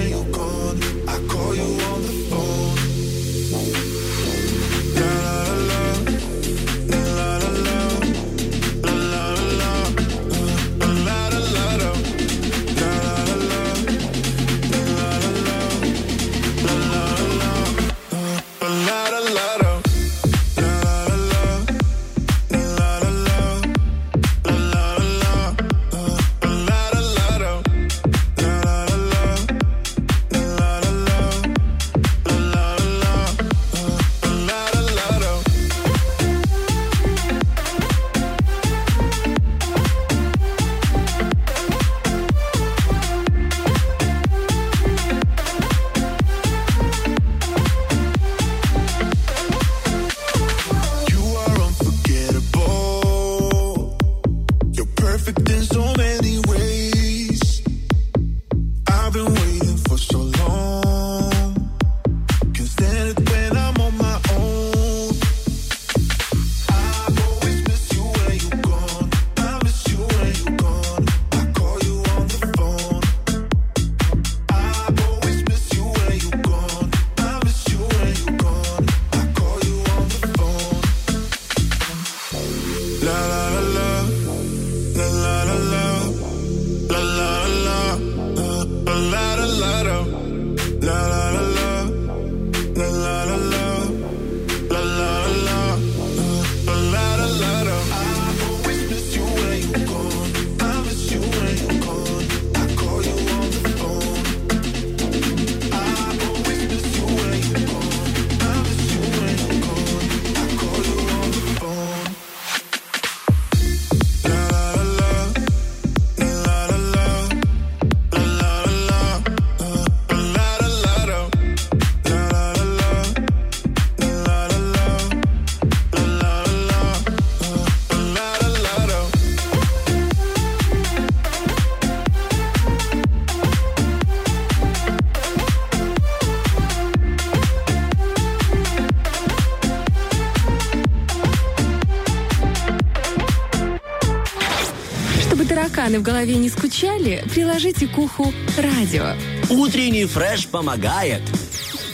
тараканы 145.84 146.00
в 146.00 146.04
голове 146.04 146.36
не 146.36 146.50
скучали, 146.50 147.24
приложите 147.30 147.88
к 147.88 147.98
уху 147.98 148.34
радио. 148.58 149.16
Утренний 149.50 150.06
фреш 150.06 150.48
помогает. 150.48 151.22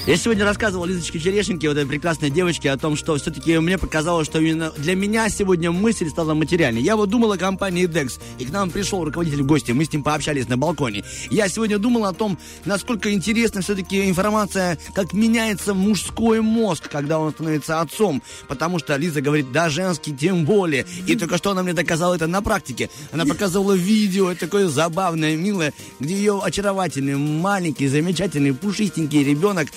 Я 0.09 0.17
сегодня 0.17 0.43
рассказывал 0.43 0.85
Лизочке 0.85 1.19
Черешеньке, 1.19 1.67
вот 1.67 1.77
этой 1.77 1.87
прекрасной 1.87 2.31
девочке, 2.31 2.71
о 2.71 2.77
том, 2.77 2.95
что 2.95 3.15
все-таки 3.17 3.59
мне 3.59 3.77
показалось, 3.77 4.25
что 4.25 4.39
именно 4.39 4.71
для 4.71 4.95
меня 4.95 5.29
сегодня 5.29 5.71
мысль 5.71 6.09
стала 6.09 6.33
материальной. 6.33 6.81
Я 6.81 6.95
вот 6.95 7.11
думал 7.11 7.33
о 7.33 7.37
компании 7.37 7.87
DEX, 7.87 8.19
и 8.39 8.45
к 8.45 8.49
нам 8.51 8.71
пришел 8.71 9.05
руководитель 9.05 9.43
в 9.43 9.45
гости, 9.45 9.71
мы 9.71 9.85
с 9.85 9.93
ним 9.93 10.01
пообщались 10.01 10.49
на 10.49 10.57
балконе. 10.57 11.03
Я 11.29 11.47
сегодня 11.47 11.77
думал 11.77 12.05
о 12.05 12.13
том, 12.13 12.39
насколько 12.65 13.13
интересна 13.13 13.61
все-таки 13.61 14.09
информация, 14.09 14.79
как 14.95 15.13
меняется 15.13 15.75
мужской 15.75 16.41
мозг, 16.41 16.89
когда 16.89 17.19
он 17.19 17.31
становится 17.31 17.79
отцом. 17.79 18.23
Потому 18.47 18.79
что 18.79 18.95
Лиза 18.95 19.21
говорит, 19.21 19.51
да, 19.51 19.69
женский 19.69 20.17
тем 20.17 20.43
более. 20.43 20.87
И 21.05 21.15
только 21.17 21.37
что 21.37 21.51
она 21.51 21.61
мне 21.61 21.73
доказала 21.73 22.15
это 22.15 22.25
на 22.25 22.41
практике. 22.41 22.89
Она 23.11 23.25
показывала 23.25 23.73
видео, 23.73 24.31
это 24.31 24.39
такое 24.47 24.69
забавное, 24.69 25.37
милое, 25.37 25.71
где 25.99 26.15
ее 26.15 26.41
очаровательный, 26.43 27.15
маленький, 27.15 27.87
замечательный, 27.87 28.55
пушистенький 28.55 29.23
ребенок 29.23 29.67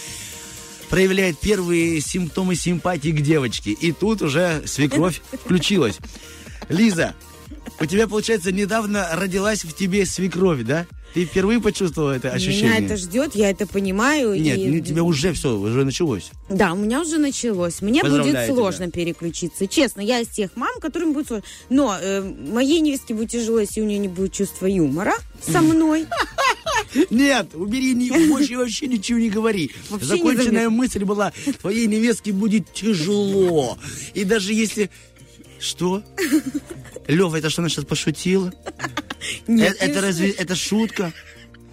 проявляет 0.92 1.38
первые 1.38 2.02
симптомы 2.02 2.54
симпатии 2.54 3.12
к 3.12 3.22
девочке. 3.22 3.70
И 3.70 3.92
тут 3.92 4.20
уже 4.20 4.62
свекровь 4.66 5.22
включилась. 5.42 5.96
Лиза, 6.68 7.14
у 7.80 7.86
тебя, 7.86 8.06
получается, 8.06 8.52
недавно 8.52 9.08
родилась 9.14 9.64
в 9.64 9.74
тебе 9.74 10.04
свекровь, 10.04 10.64
да? 10.64 10.84
Ты 11.14 11.26
впервые 11.26 11.60
почувствовала 11.60 12.12
это 12.12 12.30
ощущение? 12.30 12.70
Меня 12.70 12.86
это 12.86 12.96
ждет, 12.96 13.34
я 13.34 13.50
это 13.50 13.66
понимаю. 13.66 14.40
Нет, 14.40 14.58
и- 14.58 14.68
ну, 14.68 14.80
тебя 14.80 15.02
уже 15.02 15.32
все, 15.32 15.58
уже 15.58 15.84
началось. 15.84 16.30
Да, 16.48 16.72
у 16.72 16.76
меня 16.76 17.02
уже 17.02 17.18
началось. 17.18 17.82
Мне 17.82 18.02
будет 18.02 18.46
сложно 18.46 18.90
переключиться. 18.90 19.66
Честно, 19.66 20.00
я 20.00 20.20
из 20.20 20.28
тех 20.28 20.50
мам, 20.56 20.80
которым 20.80 21.12
будет 21.12 21.26
сложно. 21.28 21.44
Но 21.68 21.96
э, 22.00 22.22
моей 22.22 22.80
невестке 22.80 23.14
будет 23.14 23.30
тяжело, 23.30 23.60
если 23.60 23.80
у 23.80 23.84
нее 23.84 23.98
не 23.98 24.08
будет 24.08 24.32
чувства 24.32 24.66
юмора 24.66 25.14
со 25.46 25.60
мной. 25.60 26.06
Нет, 27.10 27.54
убери, 27.54 27.94
не, 27.94 28.10
больше 28.28 28.56
вообще 28.56 28.86
ничего 28.86 29.18
не 29.18 29.30
говори. 29.30 29.70
Вообще 29.88 30.08
Законченная 30.08 30.68
мысль 30.68 31.04
была, 31.04 31.32
твоей 31.60 31.86
невестке 31.86 32.32
будет 32.32 32.72
тяжело. 32.72 33.78
И 34.14 34.24
даже 34.24 34.52
если... 34.52 34.90
Что? 35.58 36.02
Лева, 37.06 37.36
это 37.36 37.48
что, 37.48 37.62
она 37.62 37.68
сейчас 37.68 37.84
пошутила? 37.84 38.52
Нет, 39.46 39.76
Э, 39.80 39.84
это, 39.86 39.94
не 39.94 40.00
разве... 40.00 40.30
Это 40.30 40.54
шутка? 40.54 41.12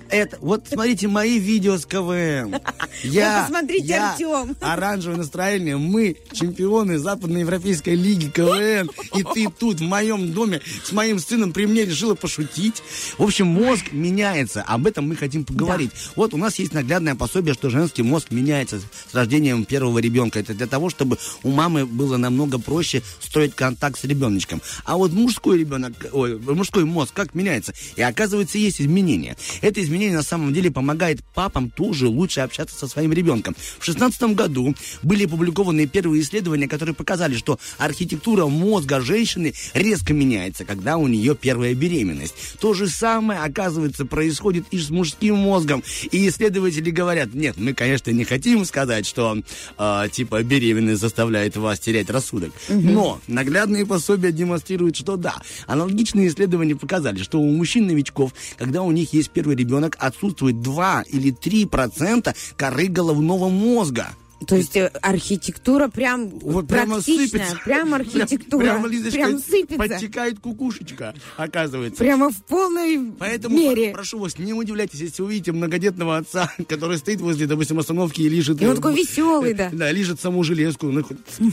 Это, 0.09 0.37
вот 0.41 0.65
смотрите 0.67 1.07
мои 1.07 1.39
видео 1.39 1.77
с 1.77 1.85
КВН. 1.85 2.59
Я, 3.03 3.43
посмотрите, 3.43 3.85
я, 3.85 4.11
Артем. 4.11 4.57
оранжевое 4.59 5.17
настроение, 5.17 5.77
мы 5.77 6.17
чемпионы 6.33 6.97
Западноевропейской 6.97 7.95
лиги 7.95 8.29
КВН, 8.29 8.89
и 9.15 9.23
ты 9.23 9.47
тут 9.57 9.79
в 9.79 9.83
моем 9.83 10.33
доме 10.33 10.61
с 10.83 10.91
моим 10.91 11.19
сыном 11.19 11.53
при 11.53 11.65
мне 11.65 11.85
решила 11.85 12.15
пошутить. 12.15 12.83
В 13.17 13.23
общем, 13.23 13.47
мозг 13.47 13.91
меняется, 13.91 14.63
об 14.63 14.85
этом 14.87 15.07
мы 15.07 15.15
хотим 15.15 15.45
поговорить. 15.45 15.91
Вот 16.15 16.33
у 16.33 16.37
нас 16.37 16.59
есть 16.59 16.73
наглядное 16.73 17.15
пособие, 17.15 17.53
что 17.53 17.69
женский 17.69 18.03
мозг 18.03 18.31
меняется 18.31 18.79
с 18.79 19.13
рождением 19.13 19.63
первого 19.63 19.99
ребенка. 19.99 20.39
Это 20.39 20.53
для 20.53 20.67
того, 20.67 20.89
чтобы 20.89 21.17
у 21.43 21.51
мамы 21.51 21.85
было 21.85 22.17
намного 22.17 22.59
проще 22.59 23.01
строить 23.21 23.55
контакт 23.55 23.99
с 23.99 24.03
ребеночком. 24.03 24.61
А 24.83 24.97
вот 24.97 25.13
мужской 25.13 25.59
ребенок, 25.59 25.93
ой, 26.11 26.37
мужской 26.37 26.83
мозг 26.83 27.13
как 27.13 27.33
меняется? 27.33 27.73
И 27.95 28.01
оказывается, 28.01 28.57
есть 28.57 28.81
изменения. 28.81 29.37
Это 29.61 29.81
изменение 29.99 30.17
на 30.17 30.23
самом 30.23 30.53
деле 30.53 30.71
помогает 30.71 31.19
папам 31.35 31.69
тоже 31.69 32.07
лучше 32.07 32.39
общаться 32.39 32.77
со 32.77 32.87
своим 32.87 33.11
ребенком. 33.11 33.53
В 33.53 33.85
2016 33.85 34.35
году 34.35 34.73
были 35.03 35.25
опубликованы 35.25 35.87
первые 35.87 36.21
исследования, 36.21 36.67
которые 36.67 36.95
показали, 36.95 37.35
что 37.35 37.59
архитектура 37.77 38.45
мозга 38.45 39.01
женщины 39.01 39.53
резко 39.73 40.13
меняется, 40.13 40.63
когда 40.63 40.97
у 40.97 41.07
нее 41.07 41.35
первая 41.35 41.73
беременность. 41.73 42.33
То 42.59 42.73
же 42.73 42.87
самое, 42.87 43.41
оказывается, 43.41 44.05
происходит 44.05 44.65
и 44.71 44.79
с 44.79 44.89
мужским 44.89 45.35
мозгом. 45.35 45.83
И 46.11 46.27
исследователи 46.29 46.91
говорят, 46.91 47.33
нет, 47.33 47.55
мы, 47.57 47.73
конечно, 47.73 48.11
не 48.11 48.23
хотим 48.23 48.63
сказать, 48.65 49.05
что 49.05 49.37
э, 49.77 50.07
типа 50.11 50.43
беременность 50.43 51.01
заставляет 51.01 51.57
вас 51.57 51.79
терять 51.79 52.09
рассудок. 52.09 52.53
Но 52.69 53.19
наглядные 53.27 53.85
пособия 53.85 54.31
демонстрируют, 54.31 54.95
что 54.95 55.17
да. 55.17 55.35
Аналогичные 55.67 56.29
исследования 56.29 56.75
показали, 56.75 57.21
что 57.21 57.39
у 57.41 57.51
мужчин-новичков, 57.51 58.33
когда 58.57 58.81
у 58.81 58.91
них 58.91 59.13
есть 59.13 59.29
первый 59.31 59.55
ребенок, 59.55 59.88
отсутствует 59.97 60.61
2 60.61 61.03
или 61.09 61.31
3 61.31 61.65
процента 61.65 62.35
коры 62.57 62.87
головного 62.87 63.49
мозга. 63.49 64.09
То 64.47 64.55
есть 64.55 64.75
э, 64.77 64.87
архитектура 65.01 65.89
прям 65.89 66.29
Вот 66.39 66.67
прямо 66.67 67.01
сыпется. 67.01 67.59
прям 67.65 67.93
архитектура. 67.93 68.63
Прямо, 68.63 68.87
Лизочка, 68.87 69.17
Прям 69.17 69.39
сыпется. 69.39 69.75
подтекает 69.77 70.39
кукушечка, 70.39 71.13
оказывается. 71.37 71.99
Прямо 72.03 72.29
в 72.31 72.41
полной 72.43 73.11
Поэтому 73.19 73.57
мере. 73.57 73.89
про- 73.89 73.95
прошу 73.97 74.19
вас, 74.19 74.39
не 74.39 74.53
удивляйтесь, 74.53 74.99
если 75.01 75.21
увидите 75.23 75.51
многодетного 75.51 76.17
отца, 76.17 76.51
который 76.67 76.97
стоит 76.97 77.19
возле, 77.21 77.47
допустим, 77.47 77.79
остановки 77.79 78.21
и 78.21 78.29
лежит... 78.29 78.61
И 78.61 78.65
он 78.65 78.75
такой 78.77 78.95
веселый, 78.95 79.53
да. 79.53 79.69
Да, 79.73 79.91
лежит 79.91 80.21
саму 80.21 80.43
железку. 80.43 80.91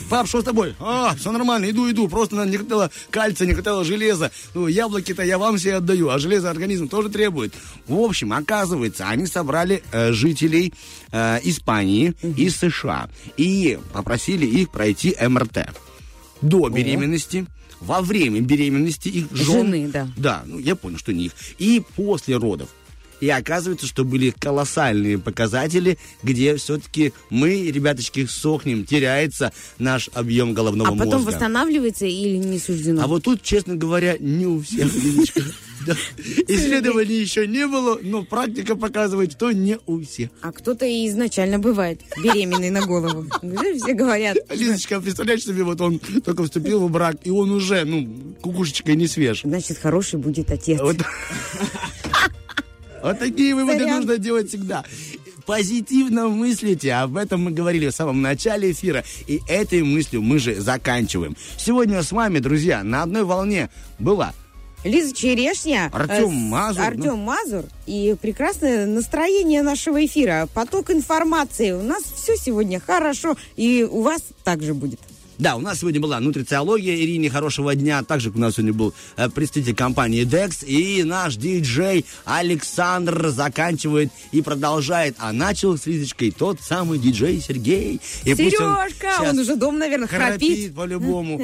Пап, 0.08 0.28
что 0.28 0.40
с 0.40 0.44
тобой? 0.44 0.74
А, 0.78 1.14
все 1.16 1.32
нормально, 1.32 1.68
иду, 1.70 1.90
иду. 1.90 2.08
Просто 2.08 2.36
нам 2.36 2.50
не 2.50 2.56
хватало 2.56 2.90
кальция, 3.10 3.46
не 3.46 3.54
хватало 3.54 3.84
железа. 3.84 4.30
Ну, 4.54 4.68
яблоки-то 4.68 5.22
я 5.22 5.38
вам 5.38 5.56
все 5.58 5.74
отдаю, 5.74 6.08
а 6.10 6.18
железо 6.18 6.50
организм 6.50 6.88
тоже 6.88 7.08
требует. 7.08 7.52
В 7.88 7.98
общем, 7.98 8.32
оказывается, 8.32 9.08
они 9.08 9.26
собрали 9.26 9.82
э, 9.92 10.12
жителей 10.12 10.72
э, 11.16 11.40
Испании 11.44 12.14
и 12.36 12.50
США 12.50 13.08
и 13.36 13.78
попросили 13.92 14.46
их 14.46 14.70
пройти 14.70 15.16
МРТ 15.20 15.70
до 16.42 16.68
беременности, 16.68 17.46
во 17.80 18.00
время 18.02 18.40
беременности 18.40 19.08
их 19.08 19.26
жен. 19.32 19.66
Жены, 19.66 19.88
да. 19.92 20.08
Да, 20.16 20.42
ну 20.46 20.58
я 20.58 20.76
понял, 20.76 20.98
что 20.98 21.12
не 21.12 21.26
их. 21.26 21.32
И 21.58 21.82
после 21.96 22.36
родов. 22.36 22.68
И 23.20 23.30
оказывается, 23.30 23.86
что 23.86 24.04
были 24.04 24.30
колоссальные 24.30 25.18
показатели, 25.18 25.96
где 26.22 26.56
все-таки 26.56 27.14
мы, 27.30 27.70
ребяточки, 27.70 28.26
сохнем, 28.26 28.84
теряется 28.84 29.52
наш 29.78 30.10
объем 30.12 30.52
головного 30.52 30.90
А 30.90 30.92
потом 30.92 31.14
мозга. 31.22 31.28
восстанавливается 31.28 32.04
или 32.04 32.36
не 32.36 32.58
суждено? 32.58 33.02
А 33.02 33.06
вот 33.06 33.24
тут, 33.24 33.42
честно 33.42 33.74
говоря, 33.74 34.16
не 34.20 34.46
у 34.46 34.60
всех. 34.60 34.92
Исследований 36.48 37.16
еще 37.16 37.46
не 37.46 37.66
было, 37.66 37.98
но 38.02 38.24
практика 38.24 38.76
показывает, 38.76 39.32
что 39.32 39.52
не 39.52 39.78
у 39.86 40.02
всех. 40.02 40.30
А 40.42 40.52
кто-то 40.52 40.86
и 40.86 41.06
изначально 41.08 41.58
бывает 41.58 42.00
беременный 42.22 42.70
на 42.70 42.86
голову. 42.86 43.26
Все 43.76 43.94
говорят. 43.94 44.36
Лизочка, 44.50 45.00
представляешь 45.00 45.44
себе, 45.44 45.64
вот 45.64 45.80
он 45.80 45.98
только 46.24 46.44
вступил 46.44 46.86
в 46.86 46.90
брак, 46.90 47.16
и 47.24 47.30
он 47.30 47.50
уже, 47.50 47.84
ну, 47.84 48.36
кукушечкой 48.40 48.96
не 48.96 49.06
свеж. 49.06 49.42
Значит, 49.42 49.78
хороший 49.78 50.18
будет 50.18 50.50
отец. 50.50 50.80
Вот, 50.80 50.96
вот 53.02 53.18
такие 53.18 53.54
выводы 53.54 53.80
Сорян. 53.80 53.96
нужно 53.96 54.18
делать 54.18 54.48
всегда. 54.48 54.84
Позитивно 55.46 56.28
мыслите, 56.28 56.92
об 56.94 57.16
этом 57.16 57.42
мы 57.44 57.52
говорили 57.52 57.88
в 57.88 57.92
самом 57.92 58.20
начале 58.20 58.72
эфира, 58.72 59.04
и 59.28 59.40
этой 59.46 59.84
мыслью 59.84 60.20
мы 60.20 60.40
же 60.40 60.56
заканчиваем. 60.56 61.36
Сегодня 61.56 62.02
с 62.02 62.10
вами, 62.10 62.40
друзья, 62.40 62.82
на 62.82 63.04
одной 63.04 63.22
волне 63.22 63.70
была 64.00 64.34
Лиза 64.86 65.14
Черешня. 65.14 65.90
Э, 65.92 66.24
с- 66.24 66.28
Мазур, 66.30 66.82
Артём 66.82 67.04
ну. 67.04 67.16
Мазур. 67.16 67.64
И 67.86 68.14
прекрасное 68.20 68.86
настроение 68.86 69.62
нашего 69.62 70.04
эфира. 70.04 70.48
Поток 70.54 70.90
информации. 70.90 71.72
У 71.72 71.82
нас 71.82 72.02
все 72.02 72.36
сегодня 72.36 72.80
хорошо. 72.80 73.36
И 73.56 73.86
у 73.88 74.02
вас 74.02 74.22
также 74.44 74.74
будет. 74.74 75.00
Да, 75.38 75.56
у 75.56 75.60
нас 75.60 75.80
сегодня 75.80 76.00
была 76.00 76.18
нутрициология 76.20 76.96
Ирине 76.96 77.30
хорошего 77.30 77.74
дня. 77.74 78.02
Также 78.02 78.30
у 78.30 78.38
нас 78.38 78.54
сегодня 78.54 78.72
был 78.72 78.94
э, 79.16 79.28
представитель 79.28 79.74
компании 79.74 80.24
Dex. 80.24 80.64
И 80.64 81.02
наш 81.04 81.36
диджей 81.36 82.04
Александр 82.24 83.28
заканчивает 83.28 84.10
и 84.32 84.42
продолжает. 84.42 85.16
А 85.18 85.32
начал 85.32 85.76
с 85.76 85.86
Лизочкой 85.86 86.30
тот 86.30 86.60
самый 86.60 86.98
диджей 86.98 87.40
Сергей. 87.40 88.00
И 88.24 88.32
он 88.32 88.36
Сережка! 88.36 89.08
щас 89.18 89.32
Он 89.32 89.38
уже 89.38 89.56
дом, 89.56 89.78
наверное, 89.78 90.08
храпит. 90.08 90.40
храпит 90.40 90.74
по-любому. 90.74 91.38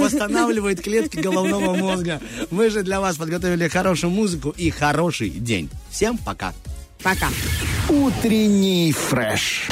Восстанавливает 0.00 0.82
клетки 0.82 1.18
головного 1.18 1.74
мозга. 1.74 2.20
Мы 2.50 2.70
же 2.70 2.82
для 2.82 3.00
вас 3.00 3.16
подготовили 3.16 3.68
хорошую 3.68 4.10
музыку 4.10 4.54
и 4.56 4.70
хороший 4.70 5.30
день. 5.30 5.70
Всем 5.90 6.18
пока. 6.18 6.52
Пока. 7.02 7.28
Утренний 7.88 8.92
фреш. 8.92 9.68